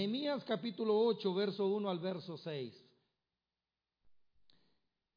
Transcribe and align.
Nehemías 0.00 0.42
capítulo 0.44 0.98
8, 0.98 1.34
verso 1.34 1.66
1 1.66 1.90
al 1.90 1.98
verso 1.98 2.38
6. 2.38 2.74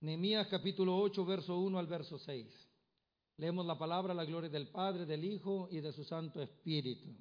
Nehemías 0.01 0.45
capítulo 0.49 0.97
8, 0.97 1.23
verso 1.23 1.57
1 1.57 1.79
al 1.79 1.87
verso 1.87 2.19
6. 2.19 2.69
Leemos 3.37 3.65
la 3.65 3.77
palabra, 3.77 4.13
la 4.13 4.25
gloria 4.25 4.49
del 4.49 4.67
Padre, 4.67 5.05
del 5.05 5.23
Hijo 5.23 5.69
y 5.71 5.79
de 5.79 5.93
su 5.93 6.03
Santo 6.03 6.41
Espíritu. 6.41 7.15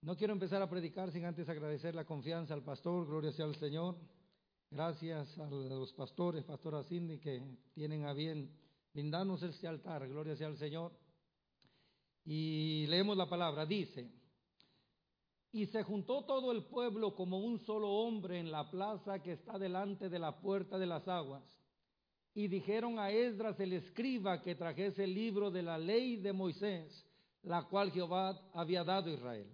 No 0.00 0.16
quiero 0.16 0.32
empezar 0.32 0.62
a 0.62 0.70
predicar 0.70 1.12
sin 1.12 1.26
antes 1.26 1.46
agradecer 1.46 1.94
la 1.94 2.06
confianza 2.06 2.54
al 2.54 2.64
pastor, 2.64 3.06
gloria 3.06 3.30
sea 3.32 3.44
al 3.44 3.56
Señor. 3.56 3.94
Gracias 4.70 5.38
a 5.38 5.50
los 5.50 5.92
pastores, 5.92 6.42
pastora 6.42 6.84
Cindy, 6.84 7.18
que 7.18 7.42
tienen 7.74 8.06
a 8.06 8.14
bien 8.14 8.50
brindarnos 8.94 9.42
este 9.42 9.68
altar, 9.68 10.08
gloria 10.08 10.34
sea 10.36 10.46
al 10.46 10.56
Señor. 10.56 10.90
Y 12.24 12.86
leemos 12.86 13.14
la 13.14 13.28
palabra, 13.28 13.66
dice, 13.66 14.10
y 15.52 15.66
se 15.66 15.82
juntó 15.82 16.24
todo 16.24 16.52
el 16.52 16.64
pueblo 16.64 17.14
como 17.14 17.38
un 17.38 17.58
solo 17.60 17.90
hombre 17.90 18.38
en 18.38 18.50
la 18.50 18.70
plaza 18.70 19.22
que 19.22 19.32
está 19.32 19.58
delante 19.58 20.08
de 20.08 20.18
la 20.18 20.40
puerta 20.40 20.78
de 20.78 20.86
las 20.86 21.08
aguas. 21.08 21.42
Y 22.34 22.48
dijeron 22.48 22.98
a 22.98 23.10
Esdras 23.10 23.58
el 23.58 23.72
escriba 23.72 24.42
que 24.42 24.54
trajese 24.54 25.04
el 25.04 25.14
libro 25.14 25.50
de 25.50 25.62
la 25.62 25.78
ley 25.78 26.16
de 26.16 26.32
Moisés, 26.32 27.06
la 27.42 27.62
cual 27.64 27.90
Jehová 27.90 28.38
había 28.52 28.84
dado 28.84 29.10
a 29.10 29.14
Israel. 29.14 29.50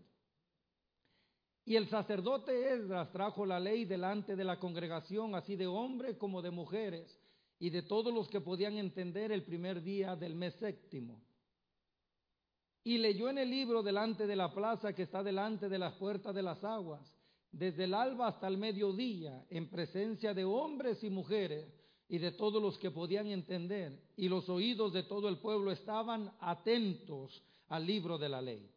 Y 1.65 1.77
el 1.77 1.89
sacerdote 1.89 2.75
Esdras 2.75 3.11
trajo 3.13 3.47
la 3.47 3.61
ley 3.61 3.85
delante 3.85 4.37
de 4.37 4.45
la 4.45 4.59
congregación, 4.59 5.35
así 5.35 5.57
de 5.57 5.67
hombres 5.67 6.17
como 6.19 6.43
de 6.43 6.51
mujeres, 6.51 7.19
y 7.59 7.71
de 7.71 7.83
todos 7.83 8.13
los 8.13 8.29
que 8.29 8.41
podían 8.41 8.77
entender 8.77 9.33
el 9.33 9.45
primer 9.45 9.81
día 9.81 10.17
del 10.17 10.35
mes 10.35 10.55
séptimo 10.57 11.24
y 12.85 12.99
leyó 12.99 13.31
en 13.31 13.39
el 13.39 13.49
libro 13.49 13.83
delante 13.83 14.27
de 14.27 14.37
la 14.37 14.53
plaza 14.53 14.93
que 14.93 15.03
está 15.03 15.23
delante 15.23 15.71
de 15.71 15.79
las 15.79 15.95
puertas 15.95 16.35
de 16.35 16.43
las 16.43 16.63
aguas, 16.63 17.01
desde 17.51 17.85
el 17.85 17.95
alba 17.95 18.29
hasta 18.29 18.47
el 18.47 18.59
mediodía, 18.59 19.47
en 19.49 19.71
presencia 19.71 20.35
de 20.35 20.45
hombres 20.45 21.03
y 21.03 21.09
mujeres 21.09 21.67
y 22.09 22.19
de 22.19 22.33
todos 22.33 22.61
los 22.61 22.77
que 22.79 22.91
podían 22.91 23.29
entender, 23.29 23.99
y 24.17 24.29
los 24.29 24.51
oídos 24.51 24.93
de 24.93 25.05
todo 25.05 25.31
el 25.31 25.39
pueblo 25.39 25.73
estaban 25.73 26.31
atentos 26.41 27.43
al 27.69 27.87
libro 27.87 28.19
de 28.19 28.29
la 28.29 28.43
ley. 28.43 28.71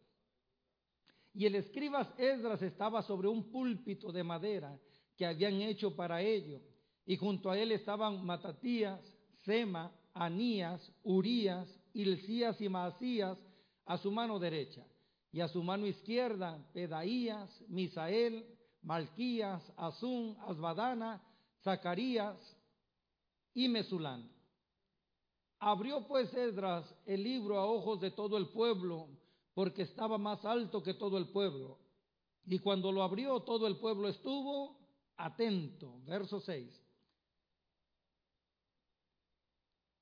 Y 1.34 1.46
el 1.46 1.56
escribas 1.56 2.08
Esdras 2.18 2.62
estaba 2.62 3.02
sobre 3.02 3.28
un 3.28 3.52
púlpito 3.52 4.14
de 4.14 4.24
madera 4.24 4.80
que 5.18 5.26
habían 5.26 5.62
hecho 5.62 5.96
para 5.96 6.22
ello, 6.22 6.62
y 7.06 7.18
junto 7.18 7.52
a 7.52 7.60
él 7.60 7.74
estaban 7.74 8.26
Matatías, 8.26 9.02
Sema, 9.44 9.92
Anías, 10.14 10.94
Urías, 11.04 11.68
Hilcías 11.94 12.62
y 12.62 12.70
Maasías, 12.70 13.38
a 13.88 13.98
su 13.98 14.12
mano 14.12 14.38
derecha, 14.38 14.86
y 15.32 15.42
a 15.42 15.48
su 15.48 15.64
mano 15.64 15.86
izquierda 15.86 16.60
Pedaías, 16.74 17.50
Misael, 17.68 18.46
Malquías, 18.82 19.62
Azún, 19.76 20.38
Asbadana, 20.48 21.22
Zacarías 21.64 22.38
y 23.54 23.68
Mesulán. 23.68 24.30
Abrió 25.60 26.06
pues 26.08 26.34
Esdras 26.34 26.86
el 27.06 27.24
libro 27.24 27.58
a 27.60 27.66
ojos 27.66 28.00
de 28.00 28.12
todo 28.12 28.38
el 28.38 28.48
pueblo, 28.50 29.10
porque 29.54 29.82
estaba 29.82 30.18
más 30.18 30.46
alto 30.46 30.84
que 30.84 30.94
todo 30.94 31.18
el 31.18 31.28
pueblo. 31.30 31.80
Y 32.46 32.60
cuando 32.60 32.92
lo 32.92 33.04
abrió, 33.04 33.42
todo 33.42 33.68
el 33.68 33.78
pueblo 33.78 34.08
estuvo 34.08 34.78
atento. 35.18 36.00
Verso 36.06 36.40
6. 36.40 36.87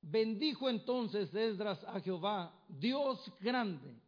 Bendijo 0.08 0.70
entonces 0.70 1.34
Esdras 1.34 1.84
a 1.86 2.00
Jehová, 2.00 2.54
Dios 2.68 3.20
grande, 3.40 4.00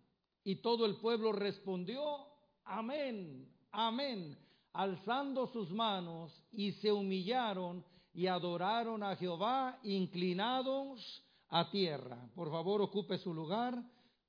y 0.44 0.58
todo 0.58 0.86
el 0.86 0.98
pueblo 0.98 1.32
respondió, 1.32 2.28
amén, 2.64 3.52
amén, 3.72 4.38
alzando 4.74 5.48
sus 5.48 5.72
manos 5.72 6.32
y 6.52 6.74
se 6.74 6.92
humillaron 6.92 7.84
y 8.14 8.28
adoraron 8.28 9.02
a 9.02 9.16
Jehová 9.16 9.80
inclinados 9.82 11.24
a 11.50 11.72
tierra. 11.72 12.30
Por 12.36 12.52
favor, 12.52 12.84
ocupe 12.84 13.18
su 13.18 13.34
lugar, 13.34 13.74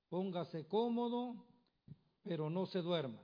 póngase 0.08 0.66
cómodo, 0.68 1.34
pero 2.22 2.48
no 2.48 2.64
se 2.64 2.80
duerma. 2.80 3.20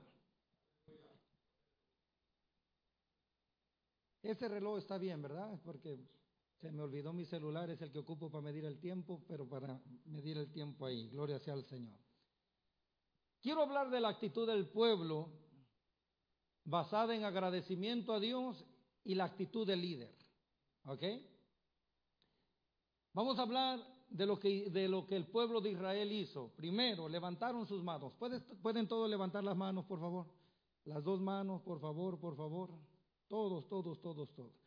Ese 4.21 4.47
reloj 4.47 4.77
está 4.77 4.99
bien, 4.99 5.23
¿verdad? 5.23 5.59
Porque 5.63 5.97
se 6.59 6.71
me 6.71 6.81
olvidó 6.81 7.13
mi 7.13 7.25
celular, 7.25 7.69
es 7.69 7.81
el 7.81 7.91
que 7.91 7.99
ocupo 7.99 8.31
para 8.31 8.43
medir 8.43 8.65
el 8.65 8.79
tiempo, 8.79 9.23
pero 9.27 9.47
para 9.47 9.79
medir 10.05 10.37
el 10.37 10.51
tiempo 10.51 10.85
ahí. 10.85 11.09
Gloria 11.09 11.39
sea 11.39 11.53
al 11.53 11.65
Señor. 11.65 11.99
Quiero 13.41 13.61
hablar 13.61 13.89
de 13.89 13.99
la 13.99 14.09
actitud 14.09 14.47
del 14.47 14.67
pueblo 14.69 15.29
basada 16.63 17.15
en 17.15 17.23
agradecimiento 17.23 18.13
a 18.13 18.19
Dios 18.19 18.65
y 19.03 19.15
la 19.15 19.25
actitud 19.25 19.67
del 19.67 19.81
líder. 19.81 20.15
¿Ok? 20.85 21.03
Vamos 23.13 23.37
a 23.37 23.43
hablar 23.43 23.79
de 24.09 24.25
lo 24.25 24.39
que, 24.39 24.65
el 25.15 25.27
pueblo 25.27 25.61
de 25.61 25.71
Israel 25.71 26.11
hizo. 26.11 26.49
Primero, 26.55 27.07
levantaron 27.07 27.67
sus 27.67 27.83
manos. 27.83 28.13
¿Pueden, 28.13 28.43
¿Pueden 28.61 28.87
todos 28.87 29.09
levantar 29.09 29.43
las 29.43 29.55
manos, 29.55 29.85
por 29.85 29.99
favor? 29.99 30.27
Las 30.85 31.03
dos 31.03 31.21
manos, 31.21 31.61
por 31.61 31.79
favor, 31.79 32.19
por 32.19 32.35
favor. 32.35 32.71
Todos, 33.27 33.67
todos, 33.67 34.01
todos, 34.01 34.33
todos. 34.33 34.64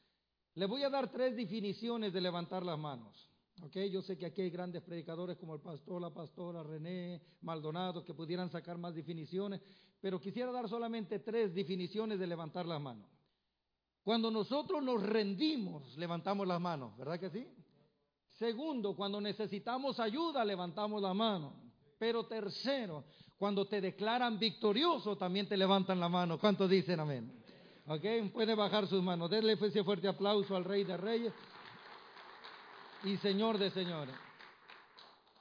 Le 0.55 0.67
voy 0.67 0.83
a 0.83 0.91
dar 0.91 1.11
tres 1.11 1.37
definiciones 1.37 2.13
de 2.13 2.21
levantar 2.21 2.65
las 2.65 2.79
manos. 2.79 3.29
Okay, 3.63 3.91
yo 3.91 4.03
sé 4.03 4.17
que 4.17 4.27
aquí 4.27 4.41
hay 4.41 4.51
grandes 4.51 4.83
predicadores 4.83 5.37
como 5.37 5.55
el 5.55 5.61
pastor, 5.61 6.01
la 6.01 6.11
pastora, 6.11 6.63
René, 6.63 7.21
Maldonado, 7.41 8.05
que 8.05 8.15
pudieran 8.15 8.51
sacar 8.51 8.79
más 8.79 8.95
definiciones, 8.95 9.61
pero 10.01 10.21
quisiera 10.21 10.53
dar 10.53 10.69
solamente 10.69 11.19
tres 11.19 11.55
definiciones 11.55 12.21
de 12.21 12.27
levantar 12.29 12.67
las 12.67 12.81
manos. 12.81 13.11
Cuando 14.05 14.31
nosotros 14.31 14.83
nos 14.83 15.03
rendimos, 15.03 15.97
levantamos 15.97 16.47
las 16.47 16.61
manos, 16.61 16.97
¿verdad 16.97 17.19
que 17.19 17.31
sí? 17.31 17.49
Segundo, 18.39 18.95
cuando 18.95 19.21
necesitamos 19.21 19.99
ayuda, 19.99 20.45
levantamos 20.45 21.03
la 21.03 21.13
mano. 21.13 21.53
Pero 21.99 22.27
tercero, 22.27 23.05
cuando 23.37 23.67
te 23.67 23.81
declaran 23.81 24.39
victorioso, 24.39 25.17
también 25.17 25.49
te 25.49 25.57
levantan 25.57 25.99
la 25.99 26.09
mano. 26.09 26.39
¿Cuántos 26.39 26.71
dicen 26.71 27.01
amén? 27.01 27.43
¿Ok? 27.89 28.05
Puede 28.35 28.55
bajar 28.55 28.87
sus 28.87 29.03
manos. 29.03 29.31
Denle 29.31 29.55
ese 29.55 29.83
fuerte 29.83 30.09
aplauso 30.09 30.55
al 30.55 30.65
Rey 30.65 30.85
de 30.85 30.99
Reyes 30.99 31.33
y 33.05 33.17
Señor 33.17 33.57
de 33.57 33.71
Señores. 33.71 34.15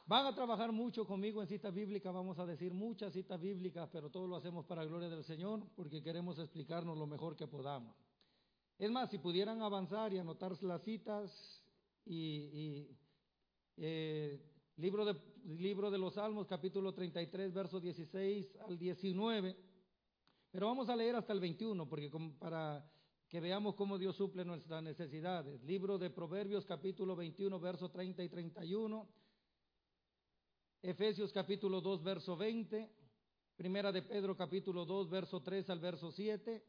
Van 0.06 0.26
a 0.26 0.34
trabajar 0.34 0.72
mucho 0.72 1.06
conmigo 1.06 1.42
en 1.42 1.50
citas 1.50 1.74
bíblicas, 1.74 2.14
vamos 2.14 2.40
a 2.40 2.46
decir 2.46 2.74
muchas 2.74 3.12
citas 3.12 3.42
bíblicas, 3.42 3.90
pero 3.92 4.10
todo 4.10 4.26
lo 4.26 4.38
hacemos 4.38 4.66
para 4.66 4.86
gloria 4.86 5.10
del 5.10 5.26
Señor 5.26 5.62
porque 5.76 6.02
queremos 6.02 6.40
explicarnos 6.40 6.98
lo 6.98 7.06
mejor 7.06 7.36
que 7.36 7.48
podamos. 7.48 7.94
Es 8.80 8.90
más, 8.90 9.10
si 9.10 9.18
pudieran 9.18 9.62
avanzar 9.62 10.14
y 10.14 10.18
anotar 10.18 10.54
las 10.64 10.82
citas 10.84 11.62
y, 12.06 12.88
eh, 13.76 14.40
libro, 14.78 15.04
de, 15.04 15.20
libro 15.44 15.92
de 15.92 15.98
los 15.98 16.14
Salmos, 16.14 16.48
capítulo 16.48 16.94
33, 16.94 17.54
versos 17.54 17.82
16 17.82 18.58
al 18.66 18.80
19. 18.80 19.67
Pero 20.52 20.68
vamos 20.68 20.90
a 20.90 20.96
leer 20.96 21.16
hasta 21.16 21.34
el 21.34 21.40
21, 21.40 21.88
porque 21.88 22.10
para 22.40 22.84
que 23.28 23.40
veamos 23.42 23.76
cómo 23.76 23.98
Dios 23.98 24.16
suple 24.16 24.46
nuestras 24.46 24.82
necesidades. 24.82 25.62
Libro 25.64 25.98
de 25.98 26.10
Proverbios, 26.10 26.66
capítulo 26.66 27.16
21, 27.16 27.60
verso 27.60 27.90
30 27.90 28.24
y 28.24 28.30
31. 28.30 29.08
Efesios, 30.82 31.34
capítulo 31.34 31.82
2, 31.82 32.04
verso 32.04 32.38
20. 32.38 32.90
Primera 33.58 33.92
de 33.92 34.02
Pedro, 34.04 34.38
capítulo 34.38 34.86
2, 34.86 35.10
verso 35.10 35.42
3 35.42 35.70
al 35.70 35.80
verso 35.80 36.12
7. 36.12 36.64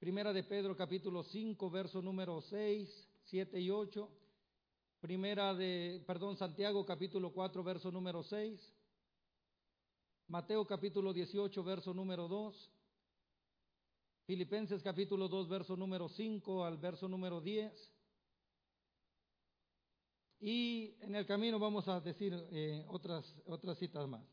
Primera 0.00 0.32
de 0.32 0.42
Pedro, 0.42 0.76
capítulo 0.76 1.22
5, 1.22 1.70
verso 1.70 2.02
número 2.02 2.40
6, 2.40 3.08
7 3.26 3.60
y 3.60 3.70
8. 3.70 4.10
Primera 5.00 5.54
de, 5.54 6.02
perdón, 6.06 6.36
Santiago, 6.36 6.84
capítulo 6.84 7.32
4, 7.32 7.62
verso 7.62 7.92
número 7.92 8.22
6. 8.24 8.74
Mateo, 10.26 10.66
capítulo 10.66 11.12
18, 11.12 11.62
verso 11.62 11.94
número 11.94 12.26
2. 12.26 12.70
Filipenses 14.30 14.80
capítulo 14.80 15.26
2, 15.26 15.48
verso 15.48 15.76
número 15.76 16.08
5 16.08 16.64
al 16.64 16.78
verso 16.78 17.08
número 17.08 17.40
10. 17.40 17.92
Y 20.38 20.94
en 21.00 21.16
el 21.16 21.26
camino 21.26 21.58
vamos 21.58 21.88
a 21.88 21.98
decir 21.98 22.32
eh, 22.52 22.84
otras, 22.86 23.24
otras 23.46 23.76
citas 23.76 24.06
más. 24.06 24.24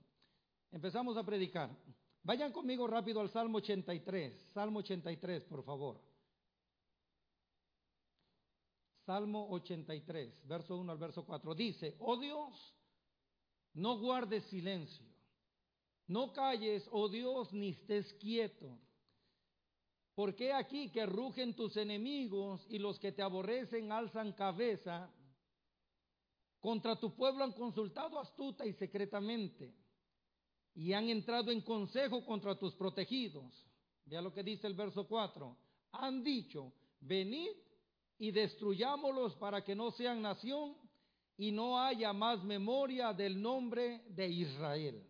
Empezamos 0.70 1.18
a 1.18 1.26
predicar. 1.26 1.76
Vayan 2.22 2.52
conmigo 2.52 2.86
rápido 2.86 3.22
al 3.22 3.32
Salmo 3.32 3.58
83. 3.58 4.52
Salmo 4.54 4.82
83, 4.82 5.46
por 5.46 5.64
favor. 5.64 6.00
Salmo 9.04 9.50
83, 9.50 10.48
verso 10.48 10.78
1 10.78 10.92
al 10.92 11.00
verso 11.00 11.26
4. 11.26 11.56
Dice, 11.56 11.96
oh 11.98 12.18
Dios, 12.18 12.76
no 13.74 13.98
guardes 13.98 14.44
silencio. 14.44 15.08
No 16.06 16.34
calles, 16.34 16.88
oh 16.92 17.10
Dios, 17.10 17.52
ni 17.52 17.70
estés 17.70 18.14
quieto 18.14 18.78
¿Por 20.18 20.34
qué 20.34 20.52
aquí 20.52 20.90
que 20.90 21.06
rugen 21.06 21.54
tus 21.54 21.78
enemigos 21.78 22.66
y 22.72 22.80
los 22.80 22.98
que 22.98 23.12
te 23.12 23.22
aborrecen 23.22 23.92
alzan 23.92 24.34
cabeza? 24.34 25.14
Contra 26.60 27.00
tu 27.00 27.14
pueblo 27.16 27.44
han 27.44 27.52
consultado 27.52 28.20
astuta 28.20 28.66
y 28.66 28.74
secretamente 28.74 29.76
y 30.74 30.94
han 30.94 31.08
entrado 31.10 31.52
en 31.52 31.62
consejo 31.62 32.26
contra 32.26 32.58
tus 32.58 32.74
protegidos. 32.74 33.64
Vea 34.06 34.24
lo 34.24 34.34
que 34.34 34.42
dice 34.42 34.66
el 34.66 34.74
verso 34.74 35.08
4. 35.08 35.56
Han 35.92 36.24
dicho, 36.24 36.74
venid 37.00 37.52
y 38.18 38.32
destruyámoslos 38.32 39.36
para 39.36 39.64
que 39.64 39.76
no 39.76 39.92
sean 39.92 40.24
nación 40.24 40.78
y 41.38 41.52
no 41.52 41.80
haya 41.80 42.12
más 42.12 42.44
memoria 42.44 43.14
del 43.14 43.40
nombre 43.40 44.02
de 44.10 44.28
Israel. 44.28 45.08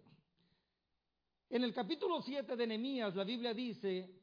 En 1.49 1.63
el 1.63 1.73
capítulo 1.73 2.21
7 2.21 2.57
de 2.57 2.67
Nehemías, 2.67 3.15
la 3.15 3.23
Biblia 3.23 3.53
dice 3.53 4.17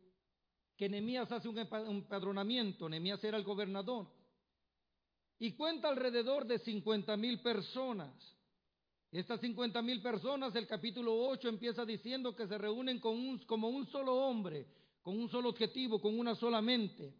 que 0.77 0.89
Nehemías 0.89 1.31
hace 1.31 1.49
un 1.49 1.59
empadronamiento, 1.59 2.89
Nehemías 2.89 3.23
era 3.23 3.37
el 3.37 3.45
gobernador, 3.45 4.09
y 5.39 5.53
cuenta 5.53 5.89
alrededor 5.89 6.47
de 6.47 6.59
50 6.59 7.17
mil 7.17 7.41
personas. 7.41 8.13
Estas 9.11 9.41
50 9.41 9.81
mil 9.83 10.03
personas, 10.03 10.55
el 10.57 10.67
capítulo 10.67 11.15
8 11.29 11.49
empieza 11.49 11.85
diciendo 11.85 12.35
que 12.35 12.49
se 12.49 12.59
reúnen 12.59 12.99
con 12.99 13.39
como 13.41 13.69
un 13.69 13.87
solo 13.87 14.15
hombre, 14.15 14.67
con 15.03 15.19
un 15.19 15.29
solo 15.29 15.51
objetivo, 15.51 16.01
con 16.01 16.19
una 16.19 16.35
sola 16.35 16.61
mente. 16.61 17.15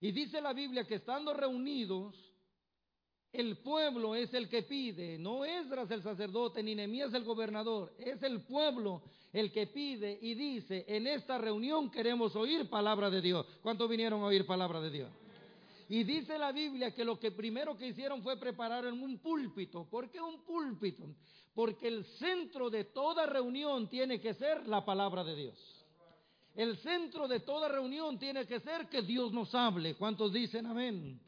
Y 0.00 0.12
dice 0.12 0.40
la 0.40 0.52
Biblia 0.52 0.86
que 0.86 0.96
estando 0.96 1.32
reunidos, 1.32 2.14
el 3.32 3.58
pueblo 3.58 4.14
es 4.14 4.32
el 4.34 4.48
que 4.48 4.62
pide, 4.62 5.18
no 5.18 5.44
Esdras 5.44 5.90
el 5.90 6.02
sacerdote 6.02 6.62
ni 6.62 6.74
Nehemías 6.74 7.12
el 7.14 7.24
gobernador, 7.24 7.92
es 7.98 8.22
el 8.22 8.42
pueblo 8.42 9.02
el 9.32 9.52
que 9.52 9.66
pide 9.66 10.18
y 10.22 10.34
dice, 10.34 10.84
en 10.88 11.06
esta 11.06 11.36
reunión 11.36 11.90
queremos 11.90 12.34
oír 12.36 12.70
palabra 12.70 13.10
de 13.10 13.20
Dios. 13.20 13.46
¿Cuántos 13.62 13.88
vinieron 13.88 14.22
a 14.22 14.26
oír 14.26 14.46
palabra 14.46 14.80
de 14.80 14.90
Dios? 14.90 15.10
Y 15.88 16.02
dice 16.04 16.38
la 16.38 16.52
Biblia 16.52 16.94
que 16.94 17.04
lo 17.04 17.18
que 17.18 17.30
primero 17.30 17.76
que 17.76 17.88
hicieron 17.88 18.22
fue 18.22 18.38
preparar 18.38 18.86
un 18.86 19.18
púlpito. 19.18 19.84
¿Por 19.88 20.10
qué 20.10 20.20
un 20.20 20.42
púlpito? 20.42 21.04
Porque 21.54 21.88
el 21.88 22.04
centro 22.18 22.70
de 22.70 22.84
toda 22.84 23.26
reunión 23.26 23.88
tiene 23.88 24.20
que 24.20 24.34
ser 24.34 24.66
la 24.66 24.84
palabra 24.84 25.22
de 25.22 25.36
Dios. 25.36 25.86
El 26.54 26.78
centro 26.78 27.28
de 27.28 27.40
toda 27.40 27.68
reunión 27.68 28.18
tiene 28.18 28.46
que 28.46 28.60
ser 28.60 28.88
que 28.88 29.02
Dios 29.02 29.32
nos 29.32 29.54
hable. 29.54 29.94
¿Cuántos 29.94 30.32
dicen 30.32 30.66
amén? 30.66 31.20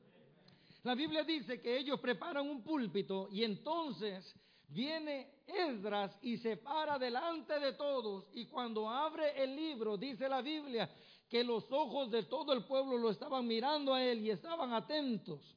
La 0.83 0.95
Biblia 0.95 1.25
dice 1.25 1.61
que 1.61 1.77
ellos 1.77 1.99
preparan 2.01 2.49
un 2.49 2.63
púlpito 2.63 3.29
y 3.31 3.45
entonces 3.45 4.35
viene 4.69 5.39
Esdras 5.47 6.17
y 6.23 6.37
se 6.39 6.57
para 6.59 6.99
delante 6.99 7.59
de 7.59 7.73
todos 7.73 8.27
y 8.33 8.47
cuando 8.47 8.89
abre 8.89 9.43
el 9.43 9.57
libro, 9.57 9.97
dice 9.97 10.29
la 10.29 10.43
Biblia, 10.43 10.89
que 11.29 11.43
los 11.45 11.71
ojos 11.71 12.11
de 12.11 12.23
todo 12.25 12.53
el 12.53 12.65
pueblo 12.65 12.97
lo 12.97 13.11
estaban 13.11 13.47
mirando 13.47 13.95
a 13.95 14.03
él 14.03 14.21
y 14.21 14.31
estaban 14.31 14.73
atentos. 14.73 15.57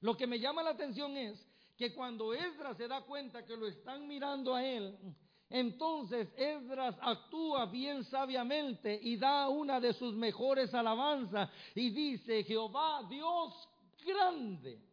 Lo 0.00 0.16
que 0.16 0.26
me 0.26 0.38
llama 0.38 0.62
la 0.62 0.70
atención 0.70 1.16
es 1.16 1.44
que 1.76 1.94
cuando 1.94 2.34
Esdras 2.34 2.76
se 2.76 2.86
da 2.86 3.02
cuenta 3.02 3.44
que 3.44 3.56
lo 3.56 3.66
están 3.66 4.06
mirando 4.06 4.54
a 4.54 4.64
él, 4.64 4.96
entonces 5.50 6.28
Esdras 6.36 6.96
actúa 7.00 7.66
bien 7.66 8.04
sabiamente 8.04 8.98
y 9.02 9.16
da 9.16 9.48
una 9.48 9.80
de 9.80 9.94
sus 9.94 10.14
mejores 10.14 10.74
alabanzas 10.74 11.50
y 11.74 11.90
dice, 11.90 12.44
Jehová 12.44 13.04
Dios 13.08 13.68
grande. 14.08 14.88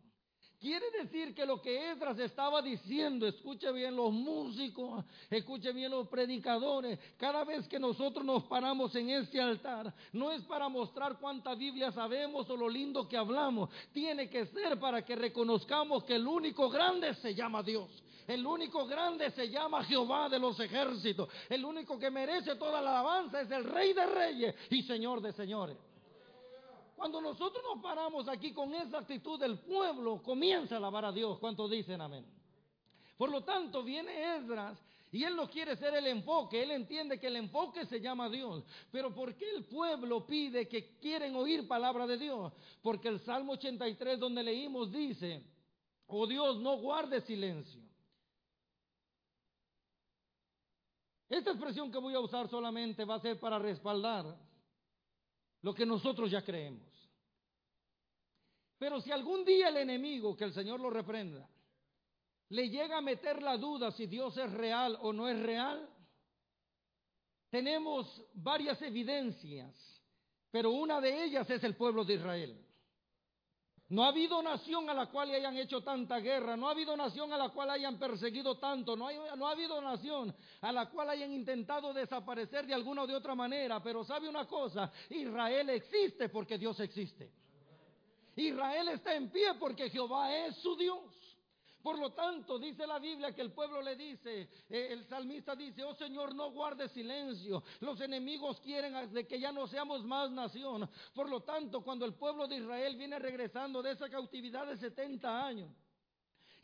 Quiere 0.59 0.89
decir 0.89 1.35
que 1.35 1.45
lo 1.45 1.61
que 1.61 1.91
Esdras 1.91 2.17
estaba 2.17 2.61
diciendo, 2.61 3.27
escuche 3.27 3.71
bien 3.71 3.95
los 3.95 4.11
músicos, 4.11 5.05
escuche 5.29 5.71
bien 5.73 5.91
los 5.91 6.07
predicadores, 6.07 6.97
cada 7.17 7.43
vez 7.43 7.67
que 7.67 7.77
nosotros 7.77 8.25
nos 8.25 8.45
paramos 8.45 8.95
en 8.95 9.11
este 9.11 9.39
altar, 9.39 9.93
no 10.13 10.31
es 10.31 10.41
para 10.45 10.67
mostrar 10.67 11.19
cuánta 11.19 11.53
Biblia 11.53 11.91
sabemos 11.91 12.49
o 12.49 12.57
lo 12.57 12.67
lindo 12.67 13.07
que 13.07 13.15
hablamos, 13.15 13.69
tiene 13.93 14.27
que 14.27 14.47
ser 14.47 14.79
para 14.79 15.05
que 15.05 15.15
reconozcamos 15.15 16.03
que 16.03 16.15
el 16.15 16.25
único 16.25 16.67
grande 16.69 17.13
se 17.13 17.35
llama 17.35 17.61
Dios. 17.61 17.89
El 18.25 18.43
único 18.43 18.87
grande 18.87 19.29
se 19.29 19.49
llama 19.49 19.83
Jehová 19.83 20.29
de 20.29 20.39
los 20.39 20.59
ejércitos. 20.59 21.29
El 21.47 21.63
único 21.63 21.99
que 21.99 22.09
merece 22.09 22.55
toda 22.55 22.81
la 22.81 22.89
alabanza 22.89 23.41
es 23.41 23.51
el 23.51 23.65
Rey 23.65 23.93
de 23.93 24.05
Reyes 24.07 24.55
y 24.71 24.81
Señor 24.81 25.21
de 25.21 25.31
Señores. 25.33 25.77
Cuando 26.95 27.19
nosotros 27.19 27.63
nos 27.63 27.83
paramos 27.83 28.27
aquí 28.27 28.53
con 28.53 28.73
esa 28.73 28.99
actitud 28.99 29.39
del 29.39 29.59
pueblo, 29.59 30.23
comienza 30.23 30.75
a 30.75 30.77
alabar 30.77 31.05
a 31.05 31.11
Dios. 31.11 31.37
¿Cuántos 31.39 31.69
dicen 31.69 31.99
amén? 32.01 32.25
Por 33.17 33.29
lo 33.29 33.43
tanto, 33.43 33.83
viene 33.83 34.37
Esdras 34.37 34.77
y 35.11 35.23
él 35.23 35.35
no 35.35 35.49
quiere 35.49 35.75
ser 35.77 35.93
el 35.95 36.07
enfoque, 36.07 36.61
él 36.61 36.71
entiende 36.71 37.19
que 37.19 37.27
el 37.27 37.37
enfoque 37.37 37.85
se 37.85 38.01
llama 38.01 38.29
Dios. 38.29 38.63
Pero 38.91 39.13
¿por 39.13 39.35
qué 39.35 39.49
el 39.49 39.65
pueblo 39.65 40.25
pide 40.25 40.67
que 40.67 40.97
quieren 40.97 41.35
oír 41.35 41.67
palabra 41.67 42.05
de 42.07 42.17
Dios? 42.17 42.53
Porque 42.81 43.07
el 43.07 43.19
Salmo 43.21 43.53
83 43.53 44.19
donde 44.19 44.43
leímos 44.43 44.91
dice, 44.91 45.41
oh 46.07 46.27
Dios, 46.27 46.57
no 46.59 46.77
guarde 46.77 47.21
silencio. 47.21 47.81
Esta 51.29 51.51
expresión 51.51 51.91
que 51.91 51.97
voy 51.97 52.13
a 52.13 52.19
usar 52.19 52.49
solamente 52.49 53.03
va 53.05 53.15
a 53.15 53.19
ser 53.19 53.39
para 53.39 53.57
respaldar 53.57 54.37
lo 55.65 55.73
que 55.73 55.83
nosotros 55.83 56.29
ya 56.29 56.43
creemos. 56.43 56.87
Pero 58.77 59.01
si 59.01 59.11
algún 59.11 59.43
día 59.43 59.69
el 59.69 59.77
enemigo, 59.77 60.37
que 60.37 60.43
el 60.43 60.53
Señor 60.53 60.79
lo 60.79 60.91
reprenda, 60.91 61.49
le 62.49 62.69
llega 62.69 62.99
a 62.99 63.01
meter 63.01 63.41
la 63.41 63.57
duda 63.57 63.91
si 63.91 64.05
Dios 64.05 64.37
es 64.37 64.51
real 64.51 64.95
o 65.01 65.11
no 65.11 65.27
es 65.27 65.41
real, 65.41 65.89
tenemos 67.49 68.23
varias 68.35 68.79
evidencias, 68.83 69.75
pero 70.51 70.69
una 70.69 71.01
de 71.01 71.23
ellas 71.23 71.49
es 71.49 71.63
el 71.63 71.75
pueblo 71.75 72.05
de 72.05 72.13
Israel. 72.13 72.64
No 73.89 74.03
ha 74.03 74.07
habido 74.07 74.41
nación 74.41 74.89
a 74.89 74.95
la 74.95 75.05
cual 75.07 75.29
hayan 75.29 75.55
hecho 75.57 75.81
tanta 75.81 76.19
guerra, 76.19 76.57
no 76.57 76.67
ha 76.67 76.71
habido 76.71 76.97
nación 76.97 77.31
a 77.31 77.37
la 77.37 77.49
cual 77.49 77.69
hayan 77.69 77.99
perseguido 77.99 78.57
tanto, 78.57 78.95
no, 78.95 79.09
no 79.35 79.47
ha 79.47 79.51
habido 79.51 79.79
nación 79.79 80.35
a 80.61 80.71
la 80.71 80.89
cual 80.89 81.09
hayan 81.11 81.31
intentado 81.31 81.93
desaparecer 81.93 82.65
de 82.65 82.73
alguna 82.73 83.03
o 83.03 83.07
de 83.07 83.13
otra 83.13 83.35
manera, 83.35 83.83
pero 83.83 84.03
sabe 84.03 84.27
una 84.27 84.47
cosa, 84.47 84.91
Israel 85.09 85.69
existe 85.69 86.29
porque 86.29 86.57
Dios 86.57 86.79
existe. 86.79 87.31
Israel 88.35 88.89
está 88.89 89.13
en 89.13 89.29
pie 89.29 89.53
porque 89.59 89.89
Jehová 89.89 90.35
es 90.35 90.55
su 90.57 90.75
Dios. 90.75 91.24
Por 91.85 91.99
lo 91.99 92.13
tanto, 92.13 92.57
dice 92.57 92.87
la 92.87 92.97
Biblia 92.97 93.31
que 93.31 93.43
el 93.43 93.51
pueblo 93.51 93.79
le 93.79 93.95
dice, 93.95 94.49
eh, 94.67 94.87
el 94.89 95.05
salmista 95.05 95.55
dice, 95.55 95.83
oh 95.83 95.93
Señor, 95.93 96.33
no 96.33 96.49
guarde 96.49 96.89
silencio. 96.89 97.61
Los 97.79 98.01
enemigos 98.01 98.59
quieren 98.59 99.13
de 99.13 99.27
que 99.27 99.39
ya 99.39 99.51
no 99.51 99.67
seamos 99.67 100.03
más 100.03 100.31
nación. 100.31 100.89
Por 101.13 101.29
lo 101.29 101.43
tanto, 101.43 101.83
cuando 101.83 102.03
el 102.05 102.15
pueblo 102.15 102.47
de 102.47 102.55
Israel 102.55 102.95
viene 102.95 103.19
regresando 103.19 103.83
de 103.83 103.91
esa 103.91 104.09
cautividad 104.09 104.65
de 104.65 104.77
70 104.77 105.45
años, 105.45 105.69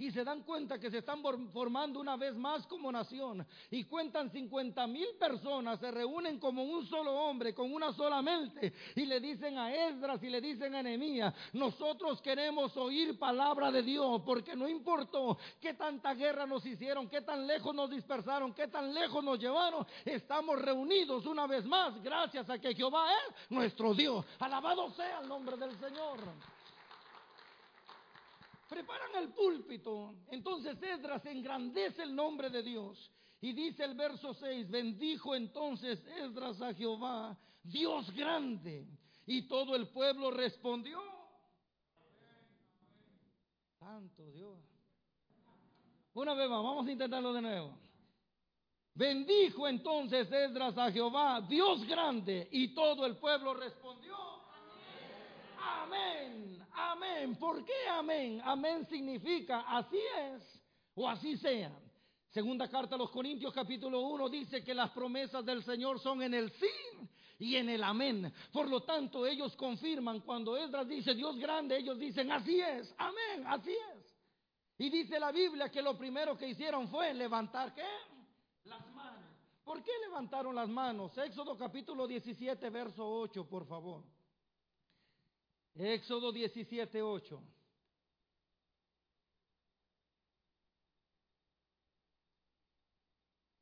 y 0.02 0.12
se 0.12 0.24
dan 0.24 0.42
cuenta 0.42 0.80
que 0.80 0.90
se 0.90 0.98
están 0.98 1.22
formando 1.54 2.00
una 2.00 2.18
vez 2.18 2.36
más 2.36 2.66
como 2.66 2.92
nación 2.92 3.46
y 3.70 3.84
cuentan 3.84 4.32
50 4.32 4.88
mil 4.88 5.08
personas, 5.20 5.80
se 5.80 5.92
reúnen 5.92 6.40
como 6.40 6.64
un 6.64 6.88
solo 6.88 7.14
hombre, 7.14 7.54
con 7.54 7.72
una 7.72 7.94
sola 7.94 8.22
mente 8.22 8.74
y 8.96 9.06
le 9.06 9.20
dicen 9.20 9.60
a 9.60 9.72
Esdras 9.72 10.24
y 10.24 10.30
le 10.30 10.42
dicen 10.42 10.74
a 10.74 10.82
Nehemías, 10.82 11.34
nosotros 11.54 12.20
queremos 12.22 12.76
oír 12.78 13.20
palabra 13.20 13.72
de 13.72 13.84
Dios 13.84 14.24
porque 14.26 14.56
no 14.56 14.68
importó 14.68 15.38
qué 15.60 15.76
tanta 15.76 16.16
guerra 16.16 16.48
nos 16.48 16.66
hicieron, 16.66 17.08
qué 17.08 17.22
tan 17.22 17.46
lejos 17.46 17.76
nos 17.76 17.92
dispersaron, 17.92 18.54
qué 18.54 18.68
tan 18.68 18.94
lejos 18.94 19.24
nos 19.24 19.38
llevaron, 19.38 19.86
estamos 20.04 20.60
reunidos 20.60 21.28
una 21.28 21.46
vez 21.46 21.64
más 21.66 22.02
gracias 22.02 22.50
a 22.50 22.58
que 22.58 22.74
Jehová 22.74 23.06
es 23.12 23.52
nuestro 23.52 23.94
Dios. 23.94 24.26
Alabado 24.40 24.90
sea 24.92 25.20
el 25.20 25.28
nombre 25.28 25.58
del 25.58 25.78
Señor 25.80 26.20
preparan 28.72 29.16
el 29.18 29.34
púlpito. 29.34 30.16
Entonces 30.30 30.82
Esdras 30.82 31.26
engrandece 31.26 32.04
el 32.04 32.16
nombre 32.16 32.50
de 32.50 32.64
Dios. 32.64 33.12
Y 33.42 33.52
dice 33.52 33.84
el 33.84 33.96
verso 33.96 34.34
6, 34.34 34.70
bendijo 34.70 35.36
entonces 35.36 36.02
Esdras 36.06 36.62
a 36.62 36.74
Jehová, 36.74 37.38
Dios 37.64 38.10
grande. 38.12 38.88
Y 39.26 39.42
todo 39.50 39.76
el 39.76 39.90
pueblo 39.90 40.32
respondió. 40.32 41.02
Santo 43.78 44.32
Dios. 44.32 44.58
Una 46.14 46.34
vez 46.34 46.50
más, 46.50 46.64
vamos 46.64 46.88
a 46.88 46.92
intentarlo 46.92 47.34
de 47.34 47.42
nuevo. 47.42 47.78
Bendijo 48.94 49.68
entonces 49.68 50.32
Esdras 50.32 50.78
a 50.78 50.90
Jehová, 50.92 51.42
Dios 51.42 51.86
grande, 51.86 52.48
y 52.52 52.74
todo 52.74 53.06
el 53.06 53.18
pueblo 53.18 53.54
respondió. 53.54 54.16
Amén. 55.62 56.66
Amén. 56.74 57.36
¿Por 57.36 57.64
qué 57.64 57.88
amén? 57.90 58.42
Amén 58.44 58.86
significa 58.88 59.62
así 59.68 60.00
es 60.18 60.62
o 60.96 61.08
así 61.08 61.38
sea. 61.38 61.72
Segunda 62.30 62.70
carta 62.70 62.96
a 62.96 62.98
los 62.98 63.12
Corintios 63.12 63.54
capítulo 63.54 64.00
1 64.02 64.30
dice 64.30 64.64
que 64.64 64.74
las 64.74 64.92
promesas 64.92 65.46
del 65.46 65.64
Señor 65.64 66.00
son 66.00 66.22
en 66.24 66.34
el 66.34 66.50
sí 66.52 67.10
y 67.40 67.58
en 67.58 67.70
el 67.70 67.84
amén. 67.84 68.34
Por 68.54 68.70
lo 68.70 68.84
tanto, 68.84 69.26
ellos 69.26 69.56
confirman 69.56 70.22
cuando 70.22 70.56
Esdras 70.56 70.88
dice 70.88 71.14
Dios 71.14 71.38
grande, 71.38 71.78
ellos 71.78 72.00
dicen 72.00 72.32
así 72.32 72.60
es, 72.60 72.94
amén, 72.98 73.46
así 73.48 73.72
es. 73.72 74.18
Y 74.78 74.90
dice 74.90 75.20
la 75.20 75.32
Biblia 75.32 75.70
que 75.70 75.82
lo 75.82 75.98
primero 75.98 76.38
que 76.38 76.48
hicieron 76.48 76.88
fue 76.88 77.14
levantar 77.14 77.76
qué? 77.76 77.86
Las 78.64 78.88
manos. 78.94 79.26
¿Por 79.64 79.84
qué 79.84 79.92
levantaron 80.08 80.56
las 80.56 80.70
manos? 80.70 81.16
Éxodo 81.18 81.58
capítulo 81.58 82.08
17, 82.08 82.70
verso 82.70 83.08
8, 83.08 83.46
por 83.48 83.68
favor. 83.68 84.04
Éxodo 85.76 86.32
17, 86.32 87.02
8. 87.02 87.42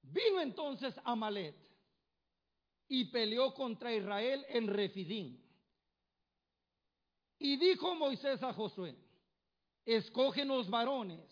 Vino 0.01 0.41
entonces 0.41 0.95
Amalet 1.03 1.55
y 2.87 3.05
peleó 3.05 3.53
contra 3.53 3.93
Israel 3.93 4.43
en 4.49 4.67
Refidín. 4.67 5.39
Y 7.37 7.57
dijo 7.57 7.93
Moisés 7.95 8.41
a 8.41 8.51
Josué, 8.51 8.95
escógenos 9.85 10.69
varones 10.69 11.23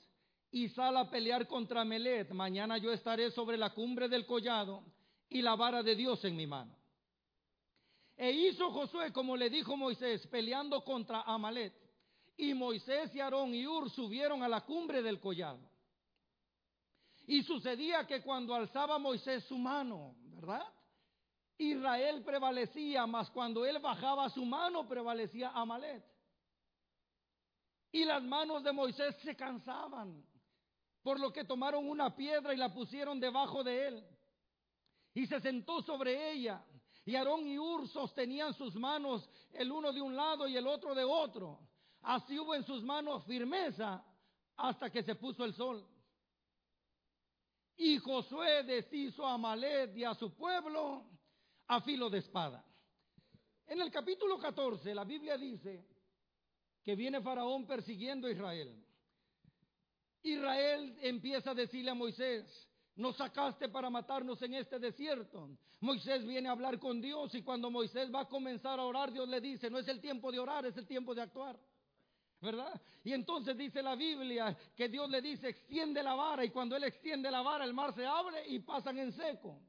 y 0.51 0.69
sal 0.69 0.95
a 0.97 1.09
pelear 1.09 1.47
contra 1.47 1.83
Melet. 1.83 2.31
Mañana 2.31 2.77
yo 2.77 2.93
estaré 2.93 3.31
sobre 3.31 3.57
la 3.57 3.73
cumbre 3.73 4.07
del 4.07 4.25
collado 4.25 4.83
y 5.27 5.41
la 5.41 5.55
vara 5.55 5.81
de 5.81 5.95
Dios 5.95 6.23
en 6.23 6.35
mi 6.35 6.45
mano. 6.45 6.76
E 8.17 8.31
hizo 8.31 8.71
Josué 8.71 9.13
como 9.13 9.37
le 9.37 9.49
dijo 9.49 9.77
Moisés, 9.77 10.25
peleando 10.27 10.83
contra 10.83 11.21
Amalet. 11.21 11.73
Y 12.35 12.53
Moisés 12.55 13.13
y 13.15 13.19
Aarón 13.19 13.53
y 13.53 13.65
Ur 13.67 13.89
subieron 13.91 14.41
a 14.41 14.47
la 14.47 14.61
cumbre 14.61 15.03
del 15.03 15.19
collado. 15.19 15.59
Y 17.27 17.43
sucedía 17.43 18.07
que 18.07 18.21
cuando 18.21 18.55
alzaba 18.55 18.97
Moisés 18.97 19.43
su 19.45 19.57
mano, 19.57 20.15
¿verdad? 20.33 20.65
Israel 21.59 22.23
prevalecía, 22.23 23.05
mas 23.05 23.29
cuando 23.31 23.65
él 23.65 23.79
bajaba 23.79 24.29
su 24.29 24.45
mano 24.45 24.87
prevalecía 24.87 25.49
Amalet. 25.49 26.03
Y 27.91 28.03
las 28.05 28.23
manos 28.23 28.63
de 28.63 28.71
Moisés 28.71 29.15
se 29.23 29.35
cansaban, 29.35 30.23
por 31.01 31.19
lo 31.19 31.31
que 31.31 31.43
tomaron 31.43 31.87
una 31.87 32.15
piedra 32.15 32.53
y 32.53 32.57
la 32.57 32.73
pusieron 32.73 33.19
debajo 33.19 33.63
de 33.63 33.87
él. 33.87 34.07
Y 35.13 35.25
se 35.25 35.39
sentó 35.39 35.81
sobre 35.81 36.31
ella. 36.31 36.63
Y 37.07 37.15
Aarón 37.15 37.47
y 37.47 37.57
Ur 37.57 37.87
sostenían 37.87 38.53
sus 38.53 38.75
manos 38.75 39.29
el 39.53 39.71
uno 39.71 39.93
de 39.93 40.01
un 40.01 40.13
lado 40.13 40.45
y 40.45 40.57
el 40.57 40.67
otro 40.67 40.93
de 40.93 41.05
otro. 41.05 41.57
Así 42.01 42.37
hubo 42.37 42.53
en 42.53 42.65
sus 42.65 42.83
manos 42.83 43.23
firmeza 43.23 44.03
hasta 44.57 44.89
que 44.89 45.01
se 45.03 45.15
puso 45.15 45.45
el 45.45 45.53
sol. 45.53 45.87
Y 47.77 47.97
Josué 47.99 48.63
deshizo 48.63 49.25
a 49.25 49.35
Amalet 49.35 49.95
y 49.95 50.03
a 50.03 50.15
su 50.15 50.35
pueblo 50.35 51.05
a 51.67 51.79
filo 51.79 52.09
de 52.09 52.17
espada. 52.17 52.65
En 53.67 53.79
el 53.79 53.89
capítulo 53.89 54.37
14 54.37 54.93
la 54.93 55.05
Biblia 55.05 55.37
dice 55.37 55.87
que 56.83 56.93
viene 56.93 57.21
Faraón 57.21 57.65
persiguiendo 57.65 58.27
a 58.27 58.31
Israel. 58.31 58.85
Israel 60.23 60.97
empieza 60.99 61.51
a 61.51 61.55
decirle 61.55 61.91
a 61.91 61.95
Moisés, 61.95 62.66
nos 62.97 63.15
sacaste 63.15 63.69
para 63.69 63.89
matarnos 63.89 64.41
en 64.41 64.55
este 64.55 64.79
desierto. 64.79 65.49
Moisés 65.79 66.25
viene 66.25 66.49
a 66.49 66.51
hablar 66.51 66.79
con 66.79 66.99
Dios 66.99 67.33
y 67.35 67.43
cuando 67.43 67.69
Moisés 67.69 68.13
va 68.13 68.21
a 68.21 68.27
comenzar 68.27 68.79
a 68.79 68.83
orar, 68.83 69.11
Dios 69.11 69.29
le 69.29 69.39
dice, 69.39 69.69
no 69.69 69.77
es 69.77 69.87
el 69.87 70.01
tiempo 70.01 70.31
de 70.31 70.39
orar, 70.39 70.65
es 70.65 70.75
el 70.77 70.87
tiempo 70.87 71.13
de 71.13 71.21
actuar. 71.21 71.57
¿Verdad? 72.39 72.79
Y 73.03 73.13
entonces 73.13 73.57
dice 73.57 73.81
la 73.81 73.95
Biblia 73.95 74.55
que 74.75 74.89
Dios 74.89 75.09
le 75.09 75.21
dice, 75.21 75.49
extiende 75.49 76.03
la 76.03 76.13
vara 76.13 76.45
y 76.45 76.49
cuando 76.49 76.75
Él 76.75 76.83
extiende 76.83 77.31
la 77.31 77.41
vara, 77.41 77.65
el 77.65 77.73
mar 77.73 77.93
se 77.95 78.05
abre 78.05 78.47
y 78.47 78.59
pasan 78.59 78.97
en 78.99 79.11
seco. 79.11 79.59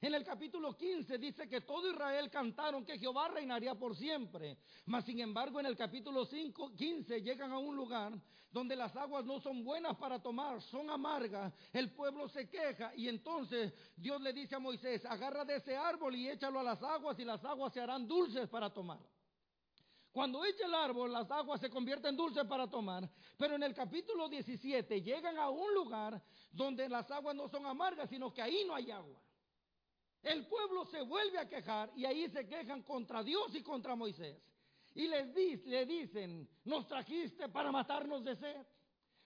En 0.00 0.14
el 0.14 0.24
capítulo 0.24 0.76
15 0.76 1.18
dice 1.18 1.48
que 1.48 1.62
todo 1.62 1.90
Israel 1.90 2.28
cantaron 2.30 2.84
que 2.84 2.98
Jehová 2.98 3.28
reinaría 3.28 3.74
por 3.74 3.96
siempre. 3.96 4.58
Mas 4.86 5.04
sin 5.04 5.20
embargo 5.20 5.58
en 5.58 5.66
el 5.66 5.76
capítulo 5.76 6.24
5, 6.24 6.74
15 6.74 7.22
llegan 7.22 7.52
a 7.52 7.58
un 7.58 7.74
lugar 7.74 8.12
donde 8.56 8.74
las 8.74 8.96
aguas 8.96 9.26
no 9.26 9.38
son 9.38 9.62
buenas 9.62 9.98
para 9.98 10.18
tomar, 10.18 10.62
son 10.62 10.88
amargas. 10.88 11.52
El 11.74 11.90
pueblo 11.90 12.26
se 12.26 12.48
queja 12.48 12.90
y 12.96 13.06
entonces 13.06 13.74
Dios 13.94 14.18
le 14.22 14.32
dice 14.32 14.54
a 14.54 14.58
Moisés, 14.58 15.04
agarra 15.04 15.44
de 15.44 15.56
ese 15.56 15.76
árbol 15.76 16.16
y 16.16 16.30
échalo 16.30 16.60
a 16.60 16.62
las 16.62 16.82
aguas 16.82 17.18
y 17.18 17.24
las 17.26 17.44
aguas 17.44 17.74
se 17.74 17.82
harán 17.82 18.08
dulces 18.08 18.48
para 18.48 18.72
tomar. 18.72 18.98
Cuando 20.10 20.42
echa 20.42 20.64
el 20.64 20.72
árbol, 20.72 21.12
las 21.12 21.30
aguas 21.30 21.60
se 21.60 21.68
convierten 21.68 22.16
dulces 22.16 22.46
para 22.46 22.66
tomar. 22.66 23.06
Pero 23.36 23.56
en 23.56 23.62
el 23.62 23.74
capítulo 23.74 24.26
17 24.26 25.02
llegan 25.02 25.36
a 25.36 25.50
un 25.50 25.74
lugar 25.74 26.22
donde 26.50 26.88
las 26.88 27.10
aguas 27.10 27.36
no 27.36 27.48
son 27.48 27.66
amargas, 27.66 28.08
sino 28.08 28.32
que 28.32 28.40
ahí 28.40 28.64
no 28.66 28.74
hay 28.74 28.90
agua. 28.90 29.20
El 30.22 30.46
pueblo 30.46 30.86
se 30.86 31.02
vuelve 31.02 31.38
a 31.38 31.46
quejar 31.46 31.92
y 31.94 32.06
ahí 32.06 32.26
se 32.30 32.48
quejan 32.48 32.82
contra 32.84 33.22
Dios 33.22 33.54
y 33.54 33.62
contra 33.62 33.94
Moisés. 33.94 34.42
Y 34.96 35.08
les 35.08 35.66
le 35.66 35.84
dicen, 35.84 36.48
nos 36.64 36.86
trajiste 36.86 37.50
para 37.50 37.70
matarnos 37.70 38.24
de 38.24 38.34
sed. 38.34 38.66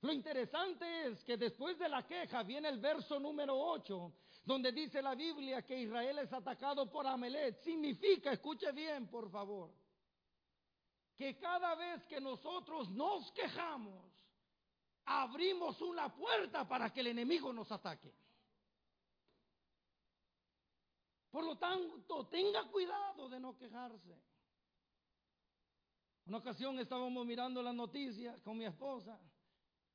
Lo 0.01 0.13
interesante 0.13 1.07
es 1.07 1.23
que 1.23 1.37
después 1.37 1.79
de 1.79 1.89
la 1.89 2.05
queja 2.05 2.43
viene 2.43 2.69
el 2.69 2.81
verso 2.81 3.21
número 3.21 3.57
8, 3.57 4.13
donde 4.45 4.73
dice 4.73 5.01
la 5.01 5.15
Biblia 5.15 5.63
que 5.63 5.79
Israel 5.79 6.19
es 6.19 6.33
atacado 6.33 6.91
por 6.91 7.07
Amelet. 7.07 7.61
Significa, 7.63 8.33
escuche 8.33 8.73
bien, 8.73 9.07
por 9.09 9.31
favor, 9.31 9.71
que 11.17 11.39
cada 11.39 11.77
vez 11.77 12.03
que 12.07 12.21
nosotros 12.21 12.91
nos 12.91 13.31
quejamos, 13.31 14.05
abrimos 15.05 15.81
una 15.83 16.13
puerta 16.13 16.67
para 16.67 16.93
que 16.93 16.99
el 16.99 17.09
enemigo 17.09 17.53
nos 17.53 17.71
ataque. 17.71 18.13
Por 21.31 21.45
lo 21.45 21.57
tanto, 21.59 22.27
tenga 22.27 22.65
cuidado 22.65 23.29
de 23.29 23.39
no 23.39 23.57
quejarse. 23.57 24.30
Una 26.31 26.39
ocasión 26.39 26.79
estábamos 26.79 27.27
mirando 27.27 27.61
las 27.61 27.75
noticias 27.75 28.41
con 28.43 28.57
mi 28.57 28.65
esposa 28.65 29.19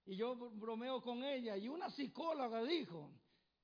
y 0.06 0.18
yo 0.18 0.36
bromeo 0.36 1.02
con 1.02 1.24
ella 1.24 1.56
y 1.56 1.70
una 1.70 1.90
psicóloga 1.90 2.62
dijo 2.64 3.10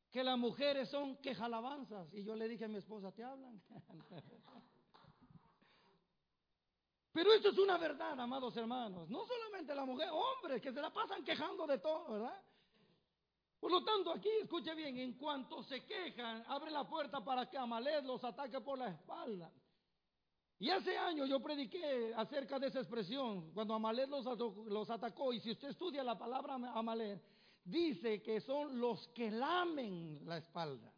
que 0.10 0.24
las 0.24 0.38
mujeres 0.38 0.88
son 0.88 1.18
quejalabanzas 1.18 2.14
y 2.14 2.24
yo 2.24 2.34
le 2.34 2.48
dije 2.48 2.64
a 2.64 2.70
mi 2.70 2.78
esposa, 2.78 3.12
¿te 3.12 3.26
hablan? 3.26 3.62
Pero 7.12 7.34
esto 7.34 7.50
es 7.50 7.58
una 7.58 7.78
verdad, 7.78 8.18
amados 8.18 8.56
hermanos. 8.56 9.10
No 9.10 9.26
solamente 9.26 9.76
la 9.76 9.84
mujer, 9.84 10.08
hombres 10.10 10.62
que 10.62 10.72
se 10.72 10.82
la 10.82 10.94
pasan 10.94 11.26
quejando 11.26 11.68
de 11.68 11.78
todo, 11.78 12.14
¿verdad? 12.14 12.42
Por 13.60 13.70
lo 13.70 13.84
tanto, 13.84 14.14
aquí 14.14 14.30
escuche 14.42 14.74
bien, 14.76 14.98
en 14.98 15.18
cuanto 15.18 15.62
se 15.64 15.86
quejan, 15.86 16.46
abre 16.48 16.72
la 16.72 16.88
puerta 16.88 17.22
para 17.22 17.50
que 17.50 17.58
Amalek 17.58 18.06
los 18.06 18.24
ataque 18.24 18.62
por 18.62 18.78
la 18.78 18.92
espalda. 18.92 19.52
Y 20.62 20.70
hace 20.70 20.96
años 20.96 21.28
yo 21.28 21.40
prediqué 21.40 22.14
acerca 22.16 22.60
de 22.60 22.68
esa 22.68 22.82
expresión, 22.82 23.52
cuando 23.52 23.74
Amalek 23.74 24.08
los, 24.08 24.24
los 24.68 24.92
atacó, 24.92 25.34
y 25.34 25.40
si 25.40 25.50
usted 25.50 25.70
estudia 25.70 26.04
la 26.04 26.20
palabra 26.20 26.54
Amalek, 26.54 27.20
dice 27.64 28.22
que 28.22 28.40
son 28.42 28.80
los 28.80 29.08
que 29.08 29.32
lamen 29.32 30.20
la 30.24 30.38
espalda. 30.38 30.94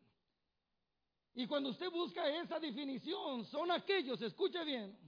Y 1.36 1.48
cuando 1.48 1.70
usted 1.70 1.90
busca 1.90 2.28
esa 2.28 2.60
definición, 2.60 3.46
son 3.46 3.72
aquellos, 3.72 4.22
escuche 4.22 4.62
bien, 4.66 5.00